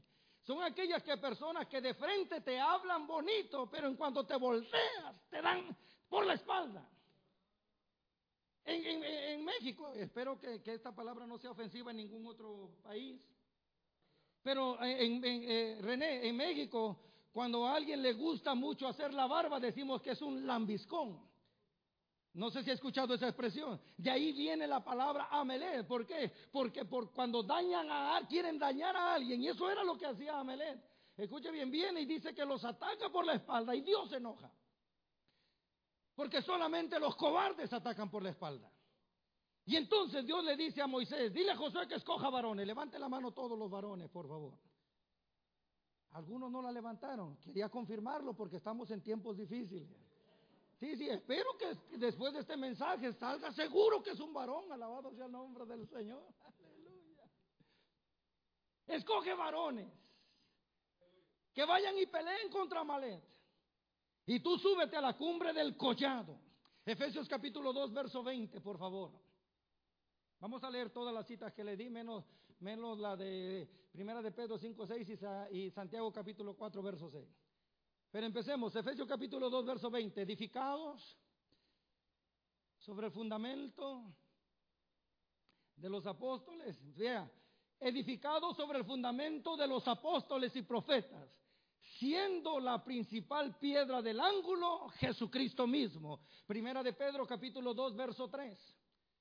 son 0.44 0.64
aquellas 0.64 1.04
que 1.04 1.18
personas 1.18 1.68
que 1.68 1.82
de 1.82 1.94
frente 1.94 2.40
te 2.40 2.58
hablan 2.58 3.06
bonito, 3.06 3.70
pero 3.70 3.90
en 3.90 3.98
cuanto 3.98 4.26
te 4.26 4.38
volteas, 4.38 5.22
te 5.30 5.42
dan 5.42 5.76
por 6.08 6.26
la 6.26 6.36
espalda. 6.36 6.90
En, 8.64 9.44
México, 9.44 9.92
espero 9.96 10.40
que, 10.40 10.62
esta 10.64 10.96
palabra 10.96 11.28
no 11.28 11.38
sea 11.38 11.52
ofensiva 11.52 11.92
en 11.92 11.98
ningún 11.98 12.26
otro 12.26 12.72
país, 12.82 13.22
pero 14.46 14.80
en, 14.84 15.24
eh, 15.26 15.80
René, 15.82 16.28
en 16.28 16.38
México, 16.38 17.00
cuando 17.32 17.66
a 17.66 17.74
alguien 17.74 18.00
le 18.04 18.14
gusta 18.14 18.54
mucho 18.54 18.88
hacer 18.88 19.12
la 19.12 19.26
barba, 19.26 19.60
decimos 19.60 20.04
que 20.04 20.12
es 20.12 20.22
un 20.22 20.46
lambiscón. 20.46 21.20
No 22.34 22.52
sé 22.52 22.62
si 22.62 22.70
ha 22.70 22.76
escuchado 22.76 23.16
esa 23.16 23.28
expresión. 23.28 23.82
De 23.98 24.12
ahí 24.12 24.34
viene 24.34 24.68
la 24.68 24.84
palabra 24.84 25.30
Amelet. 25.32 25.88
¿Por 25.88 26.06
qué? 26.06 26.32
Porque 26.52 26.86
por 26.86 27.12
cuando 27.12 27.42
dañan 27.42 27.88
a 27.90 28.22
quieren 28.30 28.60
dañar 28.60 28.96
a 28.96 29.16
alguien. 29.16 29.42
Y 29.42 29.48
eso 29.48 29.68
era 29.68 29.84
lo 29.84 29.98
que 29.98 30.06
hacía 30.06 30.38
Amelet. 30.38 30.80
Escuche 31.18 31.50
bien, 31.50 31.72
viene 31.72 32.02
y 32.02 32.06
dice 32.06 32.36
que 32.36 32.46
los 32.46 32.64
ataca 32.64 33.10
por 33.10 33.26
la 33.26 33.34
espalda 33.34 33.74
y 33.74 33.82
Dios 33.82 34.12
se 34.12 34.18
enoja. 34.18 34.52
Porque 36.14 36.44
solamente 36.44 37.00
los 37.00 37.16
cobardes 37.16 37.74
atacan 37.74 38.12
por 38.12 38.22
la 38.22 38.30
espalda. 38.30 38.72
Y 39.66 39.76
entonces 39.76 40.26
Dios 40.26 40.44
le 40.44 40.56
dice 40.56 40.82
a 40.82 40.88
Moisés, 40.88 41.34
dile 41.34 41.52
a 41.52 41.58
Josué 41.58 41.88
que 41.88 41.96
escoja 41.96 42.30
varones, 42.30 42.68
levante 42.68 43.00
la 43.00 43.10
mano 43.10 43.32
todos 43.32 43.58
los 43.58 43.70
varones, 43.70 44.10
por 44.10 44.28
favor. 44.28 44.54
Algunos 46.12 46.52
no 46.52 46.62
la 46.62 46.72
levantaron, 46.72 47.38
quería 47.38 47.68
confirmarlo 47.70 48.36
porque 48.36 48.58
estamos 48.58 48.92
en 48.92 49.02
tiempos 49.02 49.36
difíciles. 49.36 49.90
Sí, 50.80 50.96
sí, 50.98 51.10
espero 51.10 51.58
que 51.58 51.98
después 51.98 52.34
de 52.34 52.42
este 52.42 52.56
mensaje 52.58 53.12
salga 53.14 53.52
seguro 53.54 54.04
que 54.04 54.12
es 54.12 54.20
un 54.20 54.34
varón, 54.34 54.72
alabado 54.72 55.14
sea 55.16 55.26
el 55.26 55.32
nombre 55.32 55.66
del 55.66 55.88
Señor. 55.88 56.24
Aleluya. 56.44 57.24
Escoge 58.88 59.34
varones 59.34 59.92
que 61.54 61.66
vayan 61.66 61.98
y 61.98 62.06
peleen 62.06 62.52
contra 62.52 62.84
Malet. 62.84 63.24
Y 64.28 64.42
tú 64.42 64.58
súbete 64.60 64.98
a 64.98 65.02
la 65.02 65.18
cumbre 65.18 65.54
del 65.54 65.76
collado. 65.76 66.38
Efesios 66.86 67.28
capítulo 67.28 67.74
2, 67.74 67.94
verso 67.94 68.22
20, 68.22 68.62
por 68.62 68.78
favor. 68.78 69.25
Vamos 70.40 70.64
a 70.64 70.70
leer 70.70 70.90
todas 70.90 71.14
las 71.14 71.26
citas 71.26 71.54
que 71.54 71.64
le 71.64 71.78
di, 71.78 71.90
menos, 71.90 72.26
la 73.00 73.16
de 73.16 73.68
Primera 73.92 74.22
de 74.22 74.32
Pedro 74.32 74.58
5, 74.58 74.86
6 74.88 75.10
y, 75.52 75.70
Santiago 75.72 76.12
capítulo 76.12 76.56
4, 76.56 76.82
verso 76.84 77.10
6. 77.10 77.28
Pero 78.12 78.26
empecemos, 78.26 78.76
Efesios 78.76 79.08
capítulo 79.08 79.50
2, 79.50 79.66
verso 79.66 79.90
20. 79.90 80.22
Edificados 80.22 81.18
sobre 82.78 83.08
el 83.08 83.14
fundamento 83.14 84.14
de 85.76 85.90
los 85.90 86.06
apóstoles. 86.06 86.78
Vea, 86.96 87.30
edificados 87.80 88.56
sobre 88.58 88.80
el 88.80 88.86
fundamento 88.86 89.56
de 89.56 89.68
los 89.68 89.88
apóstoles 89.88 90.56
y 90.56 90.62
profetas 90.62 91.30
siendo 92.00 92.60
la 92.60 92.84
principal 92.84 93.58
piedra 93.58 94.02
del 94.02 94.20
ángulo 94.20 94.90
Jesucristo 94.98 95.68
mismo. 95.68 96.20
Primera 96.46 96.84
de 96.84 96.94
Pedro 96.94 97.26
capítulo 97.26 97.74
2 97.74 97.96
verso 97.96 98.28
3. 98.28 98.76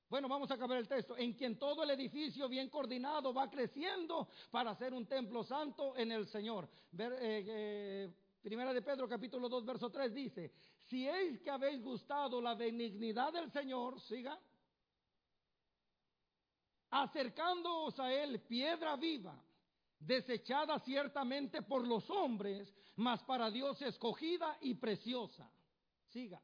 Bueno, 0.08 0.28
vamos 0.28 0.50
a 0.50 0.54
acabar 0.54 0.78
el 0.78 0.88
texto. 0.88 1.16
En 1.16 1.32
quien 1.32 1.58
todo 1.58 1.82
el 1.82 1.90
edificio 1.90 2.48
bien 2.48 2.68
coordinado 2.68 3.32
va 3.32 3.50
creciendo 3.50 4.28
para 4.50 4.74
ser 4.74 4.92
un 4.92 5.06
templo 5.06 5.42
santo 5.42 5.96
en 5.96 6.12
el 6.12 6.26
Señor. 6.26 6.68
Eh, 6.96 7.10
eh, 7.20 8.10
primera 8.42 8.72
de 8.72 8.82
Pedro 8.82 9.08
capítulo 9.08 9.48
2 9.48 9.64
verso 9.64 9.90
3 9.90 10.14
dice, 10.14 10.52
si 10.88 11.08
es 11.08 11.40
que 11.40 11.50
habéis 11.50 11.82
gustado 11.82 12.40
la 12.40 12.54
benignidad 12.54 13.32
del 13.32 13.50
Señor, 13.50 14.00
siga, 14.02 14.38
acercándoos 16.90 17.98
a 17.98 18.12
Él 18.12 18.40
piedra 18.40 18.96
viva, 18.96 19.42
desechada 19.98 20.78
ciertamente 20.80 21.62
por 21.62 21.86
los 21.86 22.08
hombres, 22.10 22.72
mas 22.96 23.22
para 23.24 23.50
Dios 23.50 23.80
escogida 23.82 24.58
y 24.60 24.74
preciosa. 24.74 25.50
Siga. 26.08 26.40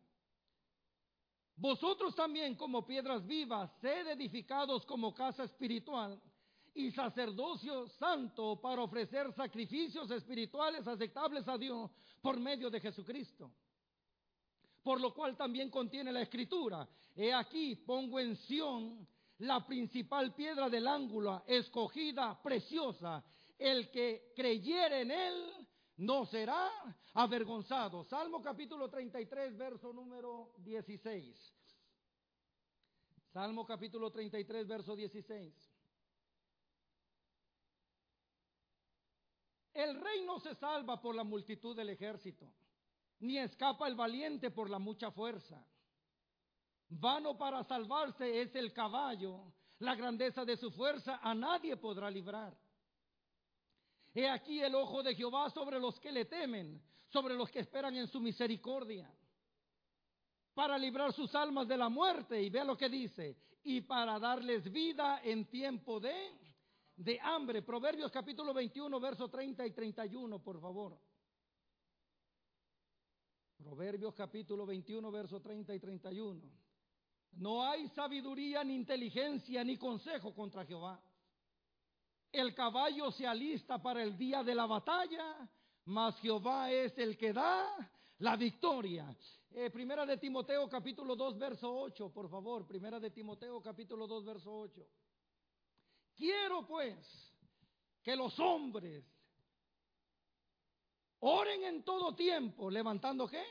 Vosotros 1.60 2.14
también 2.14 2.54
como 2.54 2.86
piedras 2.86 3.26
vivas, 3.26 3.70
sed 3.82 4.06
edificados 4.06 4.86
como 4.86 5.12
casa 5.12 5.44
espiritual 5.44 6.18
y 6.72 6.90
sacerdocio 6.90 7.86
santo 7.86 8.58
para 8.62 8.80
ofrecer 8.80 9.30
sacrificios 9.34 10.10
espirituales 10.10 10.88
aceptables 10.88 11.46
a 11.46 11.58
Dios 11.58 11.90
por 12.22 12.40
medio 12.40 12.70
de 12.70 12.80
Jesucristo. 12.80 13.52
Por 14.82 15.02
lo 15.02 15.12
cual 15.12 15.36
también 15.36 15.68
contiene 15.68 16.10
la 16.10 16.22
escritura. 16.22 16.88
He 17.14 17.30
aquí, 17.30 17.76
pongo 17.76 18.18
en 18.18 18.36
Sión 18.36 19.06
la 19.40 19.66
principal 19.66 20.34
piedra 20.34 20.70
del 20.70 20.88
ángulo, 20.88 21.42
escogida, 21.46 22.40
preciosa. 22.42 23.22
El 23.58 23.90
que 23.90 24.32
creyere 24.34 25.02
en 25.02 25.10
él 25.10 25.68
no 26.00 26.24
será 26.24 26.70
avergonzado. 27.12 28.04
Salmo 28.04 28.40
capítulo 28.40 28.88
33, 28.88 29.56
verso 29.56 29.92
número 29.92 30.54
16. 30.58 31.54
Salmo 33.32 33.66
capítulo 33.66 34.10
33, 34.10 34.66
verso 34.66 34.96
16. 34.96 35.54
El 39.74 40.00
rey 40.00 40.24
no 40.24 40.40
se 40.40 40.54
salva 40.54 41.00
por 41.00 41.14
la 41.14 41.22
multitud 41.22 41.76
del 41.76 41.90
ejército, 41.90 42.50
ni 43.20 43.38
escapa 43.38 43.86
el 43.86 43.94
valiente 43.94 44.50
por 44.50 44.70
la 44.70 44.78
mucha 44.78 45.10
fuerza. 45.10 45.62
Vano 46.88 47.36
para 47.36 47.62
salvarse 47.64 48.40
es 48.40 48.54
el 48.56 48.72
caballo, 48.72 49.52
la 49.78 49.94
grandeza 49.94 50.46
de 50.46 50.56
su 50.56 50.70
fuerza 50.70 51.20
a 51.22 51.34
nadie 51.34 51.76
podrá 51.76 52.10
librar. 52.10 52.56
He 54.12 54.28
aquí 54.28 54.60
el 54.60 54.74
ojo 54.74 55.02
de 55.02 55.14
Jehová 55.14 55.50
sobre 55.50 55.78
los 55.78 55.98
que 56.00 56.10
le 56.10 56.24
temen, 56.24 56.82
sobre 57.08 57.34
los 57.34 57.48
que 57.50 57.60
esperan 57.60 57.96
en 57.96 58.08
su 58.08 58.20
misericordia, 58.20 59.12
para 60.54 60.76
librar 60.76 61.12
sus 61.12 61.34
almas 61.34 61.68
de 61.68 61.76
la 61.76 61.88
muerte. 61.88 62.42
Y 62.42 62.50
vea 62.50 62.64
lo 62.64 62.76
que 62.76 62.88
dice, 62.88 63.36
y 63.62 63.82
para 63.82 64.18
darles 64.18 64.70
vida 64.70 65.20
en 65.22 65.46
tiempo 65.48 66.00
de, 66.00 66.32
de 66.96 67.20
hambre. 67.20 67.62
Proverbios 67.62 68.10
capítulo 68.10 68.52
21, 68.52 68.98
verso 68.98 69.28
30 69.28 69.66
y 69.66 69.70
31, 69.72 70.42
por 70.42 70.60
favor. 70.60 70.98
Proverbios 73.58 74.14
capítulo 74.14 74.66
21, 74.66 75.10
verso 75.10 75.40
30 75.40 75.74
y 75.74 75.78
31. 75.78 76.40
No 77.32 77.62
hay 77.62 77.86
sabiduría 77.90 78.64
ni 78.64 78.74
inteligencia 78.74 79.62
ni 79.62 79.76
consejo 79.76 80.34
contra 80.34 80.64
Jehová. 80.64 81.00
El 82.32 82.54
caballo 82.54 83.10
se 83.10 83.26
alista 83.26 83.82
para 83.82 84.02
el 84.02 84.16
día 84.16 84.44
de 84.44 84.54
la 84.54 84.66
batalla, 84.66 85.48
mas 85.86 86.16
Jehová 86.20 86.70
es 86.70 86.96
el 86.98 87.16
que 87.16 87.32
da 87.32 87.90
la 88.18 88.36
victoria. 88.36 89.16
Eh, 89.50 89.68
primera 89.70 90.06
de 90.06 90.16
Timoteo 90.16 90.68
capítulo 90.68 91.16
2 91.16 91.38
verso 91.38 91.74
8, 91.74 92.12
por 92.12 92.30
favor. 92.30 92.66
Primera 92.68 93.00
de 93.00 93.10
Timoteo 93.10 93.60
capítulo 93.60 94.06
2 94.06 94.24
verso 94.24 94.52
8. 94.52 94.86
Quiero 96.14 96.64
pues 96.66 96.96
que 98.00 98.14
los 98.14 98.38
hombres 98.38 99.04
oren 101.18 101.64
en 101.64 101.82
todo 101.82 102.14
tiempo, 102.14 102.70
levantando 102.70 103.26
qué? 103.26 103.44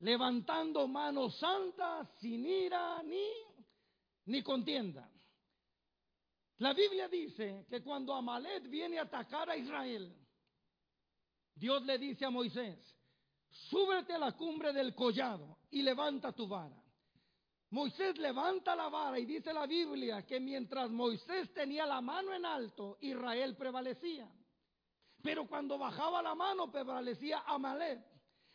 Levantando 0.00 0.86
manos 0.86 1.36
santas, 1.38 2.08
sin 2.20 2.46
ira 2.46 3.02
ni, 3.02 3.26
ni 4.26 4.40
contienda 4.44 5.10
la 6.58 6.72
Biblia 6.72 7.08
dice 7.08 7.66
que 7.68 7.82
cuando 7.82 8.14
Amalet 8.14 8.68
viene 8.68 8.98
a 8.98 9.02
atacar 9.02 9.48
a 9.48 9.56
Israel, 9.56 10.12
Dios 11.54 11.82
le 11.84 11.98
dice 11.98 12.24
a 12.24 12.30
Moisés, 12.30 12.78
súbete 13.48 14.12
a 14.12 14.18
la 14.18 14.32
cumbre 14.32 14.72
del 14.72 14.94
collado 14.94 15.58
y 15.70 15.82
levanta 15.82 16.32
tu 16.32 16.46
vara. 16.48 16.76
Moisés 17.70 18.16
levanta 18.18 18.74
la 18.74 18.88
vara 18.88 19.18
y 19.18 19.26
dice 19.26 19.52
la 19.52 19.66
Biblia 19.66 20.24
que 20.24 20.40
mientras 20.40 20.90
Moisés 20.90 21.52
tenía 21.52 21.84
la 21.86 22.00
mano 22.00 22.32
en 22.32 22.46
alto, 22.46 22.96
Israel 23.02 23.56
prevalecía. 23.56 24.28
Pero 25.22 25.46
cuando 25.46 25.78
bajaba 25.78 26.22
la 26.22 26.34
mano 26.34 26.70
prevalecía 26.70 27.40
Amalet. 27.46 28.00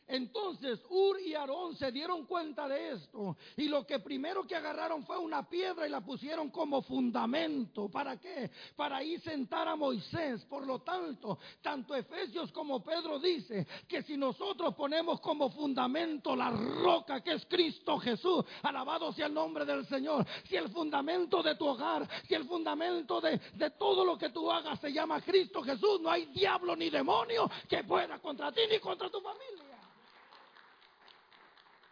Entonces 0.08 0.80
Ur 0.90 1.20
y 1.22 1.34
Aarón 1.34 1.76
se 1.78 1.92
dieron 1.92 2.26
cuenta 2.26 2.68
de 2.68 2.92
esto 2.92 3.38
y 3.56 3.68
lo 3.68 3.86
que 3.86 4.00
primero 4.00 4.46
que 4.46 4.56
agarraron 4.56 5.06
fue 5.06 5.18
una 5.18 5.48
piedra 5.48 5.88
y 5.88 5.90
la 5.90 6.02
pusieron 6.02 6.50
como 6.50 6.82
fundamento. 6.82 7.90
¿Para 7.90 8.20
qué? 8.20 8.52
Para 8.76 9.04
ir 9.04 9.22
sentar 9.22 9.68
a 9.68 9.76
Moisés. 9.76 10.44
Por 10.46 10.68
lo 10.68 10.80
tanto, 10.80 11.40
tanto 11.62 11.96
Efesios 11.96 12.52
como 12.52 12.84
Pedro 12.84 13.20
dice 13.20 13.66
que 13.88 14.04
si 14.04 14.18
nosotros 14.18 14.76
ponemos 14.76 15.22
como 15.22 15.50
fundamento 15.50 16.36
la 16.36 16.50
roca 16.52 17.22
que 17.22 17.34
es 17.34 17.46
Cristo 17.46 17.98
Jesús, 17.98 18.44
alabado 18.62 19.14
sea 19.14 19.28
el 19.28 19.34
nombre 19.34 19.66
del 19.66 19.86
Señor, 19.88 20.26
si 20.48 20.58
el 20.58 20.70
fundamento 20.70 21.42
de 21.42 21.56
tu 21.56 21.66
hogar, 21.66 22.08
si 22.28 22.34
el 22.34 22.46
fundamento 22.46 23.22
de, 23.22 23.40
de 23.54 23.70
todo 23.72 24.04
lo 24.04 24.18
que 24.18 24.30
tú 24.30 24.52
hagas 24.52 24.80
se 24.80 24.92
llama 24.92 25.22
Cristo 25.22 25.62
Jesús, 25.62 26.02
no 26.02 26.10
hay 26.10 26.26
diablo 26.28 26.76
ni 26.76 26.90
demonio 26.90 27.50
que 27.70 27.84
pueda 27.84 28.20
contra 28.20 28.52
ti 28.52 28.62
ni 28.70 28.80
contra 28.80 29.10
tu 29.10 29.22
familia. 29.22 29.73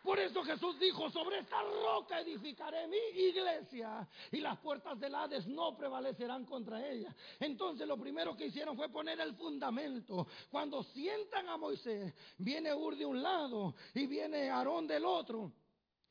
Por 0.03 0.19
eso 0.19 0.43
Jesús 0.43 0.79
dijo, 0.79 1.09
sobre 1.11 1.39
esta 1.39 1.61
roca 1.61 2.19
edificaré 2.21 2.87
mi 2.87 3.21
iglesia 3.21 4.07
y 4.31 4.37
las 4.39 4.57
puertas 4.59 4.99
del 4.99 5.13
Hades 5.13 5.45
no 5.47 5.77
prevalecerán 5.77 6.45
contra 6.45 6.87
ella. 6.89 7.15
Entonces 7.39 7.87
lo 7.87 7.97
primero 7.97 8.35
que 8.35 8.47
hicieron 8.47 8.75
fue 8.75 8.89
poner 8.89 9.19
el 9.19 9.35
fundamento. 9.35 10.27
Cuando 10.49 10.83
sientan 10.83 11.47
a 11.49 11.57
Moisés, 11.57 12.13
viene 12.37 12.73
Ur 12.73 12.95
de 12.95 13.05
un 13.05 13.21
lado 13.21 13.75
y 13.93 14.07
viene 14.07 14.49
Aarón 14.49 14.87
del 14.87 15.05
otro. 15.05 15.51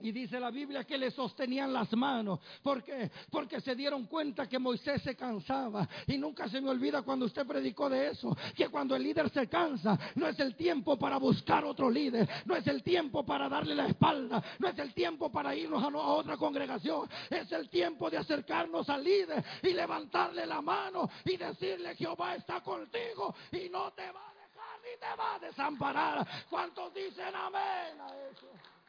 Y 0.00 0.12
dice 0.12 0.40
la 0.40 0.50
Biblia 0.50 0.84
que 0.84 0.98
le 0.98 1.10
sostenían 1.10 1.72
las 1.72 1.92
manos. 1.92 2.40
¿Por 2.62 2.82
qué? 2.82 3.10
Porque 3.30 3.60
se 3.60 3.74
dieron 3.74 4.06
cuenta 4.06 4.48
que 4.48 4.58
Moisés 4.58 5.02
se 5.02 5.14
cansaba. 5.14 5.88
Y 6.06 6.16
nunca 6.18 6.48
se 6.48 6.60
me 6.60 6.70
olvida 6.70 7.02
cuando 7.02 7.26
usted 7.26 7.46
predicó 7.46 7.88
de 7.88 8.08
eso. 8.08 8.36
Que 8.56 8.68
cuando 8.68 8.96
el 8.96 9.02
líder 9.02 9.30
se 9.30 9.48
cansa, 9.48 9.98
no 10.14 10.26
es 10.26 10.38
el 10.40 10.54
tiempo 10.56 10.98
para 10.98 11.18
buscar 11.18 11.64
otro 11.64 11.90
líder. 11.90 12.28
No 12.46 12.56
es 12.56 12.66
el 12.66 12.82
tiempo 12.82 13.24
para 13.24 13.48
darle 13.48 13.74
la 13.74 13.86
espalda. 13.86 14.42
No 14.58 14.68
es 14.68 14.78
el 14.78 14.94
tiempo 14.94 15.30
para 15.30 15.54
irnos 15.54 15.82
a, 15.82 15.88
otra 15.88 16.36
congregación. 16.36 17.08
Es 17.28 17.50
el 17.52 17.68
tiempo 17.68 18.08
de 18.10 18.18
acercarnos 18.18 18.88
al 18.88 19.04
líder 19.04 19.44
y 19.62 19.72
levantarle 19.72 20.46
la 20.46 20.60
mano 20.60 21.08
y 21.24 21.36
decirle 21.36 21.94
Jehová 21.96 22.36
está 22.36 22.60
contigo 22.60 23.34
y 23.52 23.68
no 23.68 23.92
te 23.92 24.10
va 24.10 24.28
a 24.28 24.34
dejar 24.34 24.80
ni 24.82 24.98
te 24.98 25.16
va 25.16 25.34
a 25.34 25.38
desamparar. 25.38 26.26
¿Cuántos 26.48 26.92
dicen 26.94 27.34
amén 27.34 28.00
a 28.00 28.06
eso? 28.30 28.79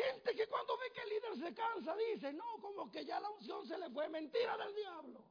Gente 0.00 0.34
que 0.34 0.46
cuando 0.46 0.78
ve 0.78 0.90
que 0.92 1.02
el 1.02 1.08
líder 1.08 1.48
se 1.48 1.54
cansa 1.54 1.94
dice, 1.96 2.32
no, 2.32 2.58
como 2.60 2.90
que 2.90 3.04
ya 3.04 3.20
la 3.20 3.30
unción 3.30 3.66
se 3.66 3.76
le 3.76 3.90
fue 3.90 4.08
mentira 4.08 4.56
del 4.56 4.74
diablo. 4.74 5.24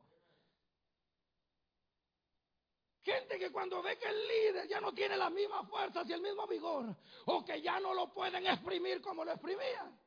Gente 3.04 3.40
que 3.40 3.52
cuando 3.52 3.82
ve 3.82 3.98
que 3.98 4.08
el 4.08 4.28
líder 4.28 4.68
ya 4.68 4.80
no 4.80 4.94
tiene 4.94 5.18
las 5.18 5.32
mismas 5.32 5.68
fuerzas 5.68 6.08
y 6.08 6.14
el 6.14 6.22
mismo 6.22 6.46
vigor, 6.46 6.96
o 7.26 7.44
que 7.44 7.62
ya 7.62 7.80
no 7.80 7.94
lo 7.94 8.14
pueden 8.14 8.46
exprimir 8.46 9.02
como 9.02 9.26
lo 9.26 9.32
exprimían, 9.32 10.00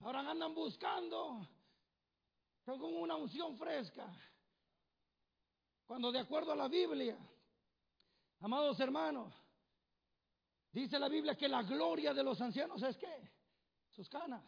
ahora 0.00 0.20
andan 0.20 0.54
buscando 0.54 1.48
con 2.64 2.94
una 2.96 3.16
unción 3.16 3.56
fresca. 3.56 4.06
Cuando 5.86 6.12
de 6.12 6.20
acuerdo 6.20 6.52
a 6.52 6.56
la 6.56 6.68
Biblia, 6.68 7.16
amados 8.40 8.78
hermanos, 8.78 9.34
dice 10.70 10.98
la 10.98 11.08
Biblia 11.08 11.34
que 11.34 11.48
la 11.48 11.62
gloria 11.62 12.12
de 12.12 12.22
los 12.22 12.40
ancianos 12.40 12.82
es 12.82 12.96
que 12.98 13.39
sus 14.00 14.08
canas. 14.08 14.42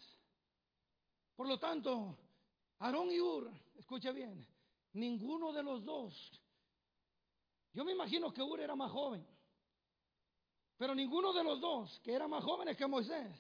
Por 1.37 1.47
lo 1.47 1.59
tanto, 1.59 2.17
Aarón 2.79 3.11
y 3.11 3.21
Ur, 3.21 3.53
escuche 3.75 4.11
bien, 4.11 4.47
ninguno 4.95 5.53
de 5.53 5.63
los 5.63 5.85
dos, 5.85 6.15
yo 7.75 7.85
me 7.85 7.93
imagino 7.93 8.33
que 8.33 8.41
Ur 8.41 8.61
era 8.61 8.75
más 8.75 8.91
joven, 8.91 9.27
pero 10.79 10.95
ninguno 10.95 11.35
de 11.35 11.45
los 11.45 11.61
dos, 11.61 12.01
que 12.03 12.15
eran 12.15 12.31
más 12.31 12.43
jóvenes 12.43 12.79
que 12.79 12.87
Moisés, 12.87 13.31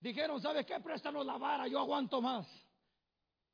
dijeron, 0.00 0.42
¿sabes 0.42 0.66
qué? 0.66 0.80
Préstanos 0.80 1.24
la 1.24 1.38
vara, 1.38 1.68
yo 1.68 1.78
aguanto 1.78 2.20
más. 2.20 2.44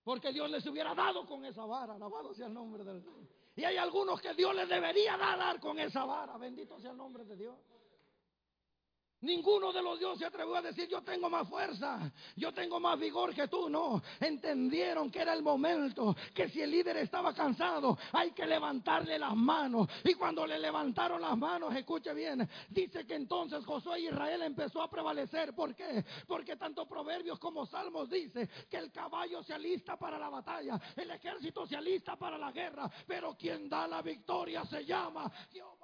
Porque 0.02 0.32
Dios 0.32 0.48
les 0.50 0.64
hubiera 0.64 0.94
dado 0.94 1.26
con 1.26 1.44
esa 1.44 1.66
vara, 1.66 1.96
alabado 1.96 2.32
sea 2.32 2.46
el 2.46 2.54
nombre 2.54 2.84
del 2.84 3.02
Señor. 3.02 3.28
Y 3.54 3.64
hay 3.64 3.76
algunos 3.76 4.18
que 4.22 4.32
Dios 4.32 4.54
les 4.54 4.66
debería 4.66 5.18
dar 5.18 5.60
con 5.60 5.78
esa 5.78 6.06
vara, 6.06 6.38
bendito 6.38 6.80
sea 6.80 6.92
el 6.92 6.96
nombre 6.96 7.26
de 7.26 7.36
Dios. 7.36 7.58
Ninguno 9.20 9.72
de 9.72 9.82
los 9.82 9.98
dioses 9.98 10.20
se 10.20 10.26
atrevió 10.26 10.54
a 10.56 10.62
decir 10.62 10.88
yo 10.88 11.02
tengo 11.02 11.28
más 11.28 11.48
fuerza, 11.48 12.12
yo 12.36 12.52
tengo 12.52 12.78
más 12.78 12.98
vigor 12.98 13.34
que 13.34 13.48
tú, 13.48 13.68
no. 13.68 14.00
Entendieron 14.20 15.10
que 15.10 15.20
era 15.20 15.32
el 15.32 15.42
momento, 15.42 16.14
que 16.32 16.48
si 16.48 16.62
el 16.62 16.70
líder 16.70 16.98
estaba 16.98 17.34
cansado, 17.34 17.98
hay 18.12 18.30
que 18.30 18.46
levantarle 18.46 19.18
las 19.18 19.34
manos. 19.34 19.88
Y 20.04 20.14
cuando 20.14 20.46
le 20.46 20.58
levantaron 20.58 21.20
las 21.20 21.36
manos, 21.36 21.74
escuche 21.74 22.14
bien, 22.14 22.48
dice 22.68 23.04
que 23.06 23.16
entonces 23.16 23.64
Josué 23.64 24.00
y 24.00 24.06
Israel 24.06 24.42
empezó 24.42 24.82
a 24.82 24.90
prevalecer. 24.90 25.52
¿Por 25.52 25.74
qué? 25.74 26.04
Porque 26.26 26.56
tanto 26.56 26.86
Proverbios 26.86 27.40
como 27.40 27.66
Salmos 27.66 28.08
dice 28.08 28.48
que 28.70 28.76
el 28.76 28.92
caballo 28.92 29.42
se 29.42 29.52
alista 29.52 29.96
para 29.96 30.16
la 30.16 30.28
batalla, 30.28 30.80
el 30.94 31.10
ejército 31.10 31.66
se 31.66 31.76
alista 31.76 32.14
para 32.16 32.38
la 32.38 32.52
guerra, 32.52 32.88
pero 33.06 33.36
quien 33.36 33.68
da 33.68 33.88
la 33.88 34.00
victoria 34.00 34.64
se 34.64 34.84
llama 34.84 35.28
Jehová 35.50 35.77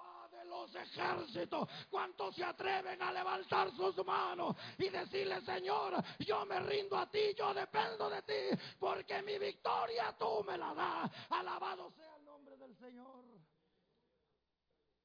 los 0.54 0.74
ejércitos. 0.74 1.68
¿Cuántos 1.90 2.34
se 2.34 2.44
atreven 2.44 3.00
a 3.02 3.12
levantar 3.12 3.70
sus 3.72 4.04
manos 4.04 4.56
y 4.78 4.88
decirle, 4.88 5.40
Señor, 5.42 5.94
yo 6.20 6.46
me 6.46 6.60
rindo 6.60 6.96
a 6.96 7.10
ti, 7.10 7.34
yo 7.36 7.52
dependo 7.52 8.08
de 8.08 8.22
ti, 8.22 8.62
porque 8.78 9.22
mi 9.22 9.38
victoria 9.38 10.14
tú 10.18 10.44
me 10.44 10.56
la 10.56 10.72
das. 10.74 11.10
Alabado 11.30 11.90
sea 11.90 12.16
el 12.16 12.24
nombre 12.24 12.56
del 12.56 12.74
Señor. 12.76 13.24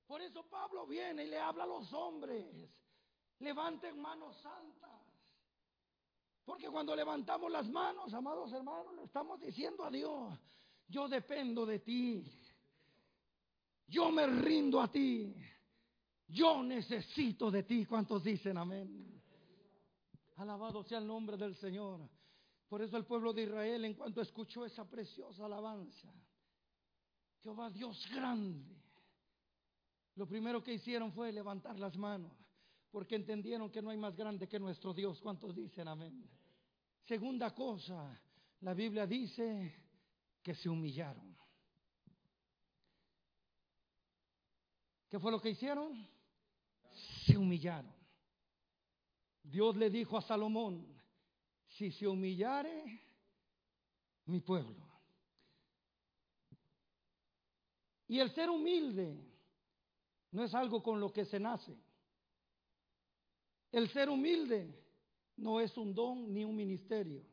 Por 0.06 0.22
eso 0.22 0.44
Pablo 0.50 0.88
viene 0.88 1.26
y 1.26 1.28
le 1.28 1.40
habla 1.40 1.64
a 1.64 1.68
los 1.68 1.92
hombres. 1.94 2.70
Levanten 3.40 4.00
manos 4.00 4.36
santas. 4.42 4.90
Porque 6.46 6.68
cuando 6.70 6.96
levantamos 6.96 7.52
las 7.52 7.68
manos, 7.70 8.12
amados 8.14 8.52
hermanos, 8.52 8.96
le 8.96 9.04
estamos 9.04 9.40
diciendo 9.40 9.86
a 9.86 9.92
Dios, 9.92 10.34
yo 10.88 11.08
dependo 11.08 11.66
de 11.66 11.80
ti. 11.80 12.26
Yo 13.90 14.12
me 14.12 14.28
rindo 14.28 14.80
a 14.80 14.92
ti. 14.92 15.36
Yo 16.28 16.64
necesito 16.64 17.50
de 17.50 17.64
ti. 17.64 17.86
¿Cuántos 17.86 18.24
dicen 18.24 18.58
amén? 18.58 19.22
Alabado 20.36 20.84
sea 20.84 21.00
el 21.00 21.08
nombre 21.08 21.36
del 21.38 21.56
Señor. 21.56 22.08
Por 22.70 22.84
eso 22.84 22.98
el 22.98 23.06
pueblo 23.06 23.34
de 23.34 23.44
Israel, 23.44 23.84
en 23.84 23.96
cuanto 23.96 24.22
escuchó 24.22 24.64
esa 24.64 24.88
preciosa 24.88 25.46
alabanza, 25.46 26.14
Jehová 27.42 27.72
Dios 27.72 28.08
grande, 28.14 28.80
lo 30.16 30.28
primero 30.28 30.64
que 30.64 30.76
hicieron 30.76 31.12
fue 31.12 31.32
levantar 31.32 31.80
las 31.80 31.98
manos, 31.98 32.32
porque 32.92 33.16
entendieron 33.16 33.72
que 33.72 33.82
no 33.82 33.90
hay 33.90 33.98
más 33.98 34.16
grande 34.16 34.48
que 34.48 34.60
nuestro 34.60 34.94
Dios. 34.94 35.20
¿Cuántos 35.20 35.56
dicen 35.56 35.88
amén? 35.88 36.30
Segunda 37.08 37.56
cosa, 37.56 38.22
la 38.62 38.76
Biblia 38.76 39.08
dice 39.08 39.74
que 40.44 40.54
se 40.54 40.70
humillaron. 40.70 41.39
¿Qué 45.10 45.20
fue 45.20 45.32
lo 45.32 45.42
que 45.42 45.50
hicieron? 45.50 46.08
Se 47.26 47.38
humillaron. 47.38 47.94
Dios 49.44 49.76
le 49.76 49.90
dijo 49.90 50.18
a 50.18 50.22
Salomón, 50.22 50.86
si 51.68 51.92
se 51.92 52.08
humillare 52.08 53.02
mi 54.26 54.40
pueblo. 54.40 54.88
Y 58.08 58.20
el 58.20 58.32
ser 58.32 58.50
humilde 58.50 59.20
no 60.32 60.44
es 60.44 60.54
algo 60.54 60.82
con 60.84 61.00
lo 61.00 61.12
que 61.12 61.26
se 61.26 61.40
nace. 61.40 61.76
El 63.72 63.90
ser 63.90 64.10
humilde 64.10 64.76
no 65.38 65.60
es 65.60 65.76
un 65.78 65.94
don 65.94 66.34
ni 66.34 66.44
un 66.44 66.56
ministerio. 66.56 67.24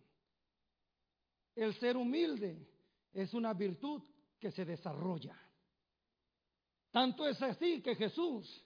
El 1.55 1.75
ser 1.75 1.97
humilde 1.97 2.67
es 3.13 3.33
una 3.33 3.55
virtud 3.55 4.03
que 4.39 4.51
se 4.51 4.65
desarrolla. 4.65 5.46
Tanto 6.97 7.29
es 7.29 7.43
así 7.43 7.83
que 7.83 7.95
Jesús 7.95 8.65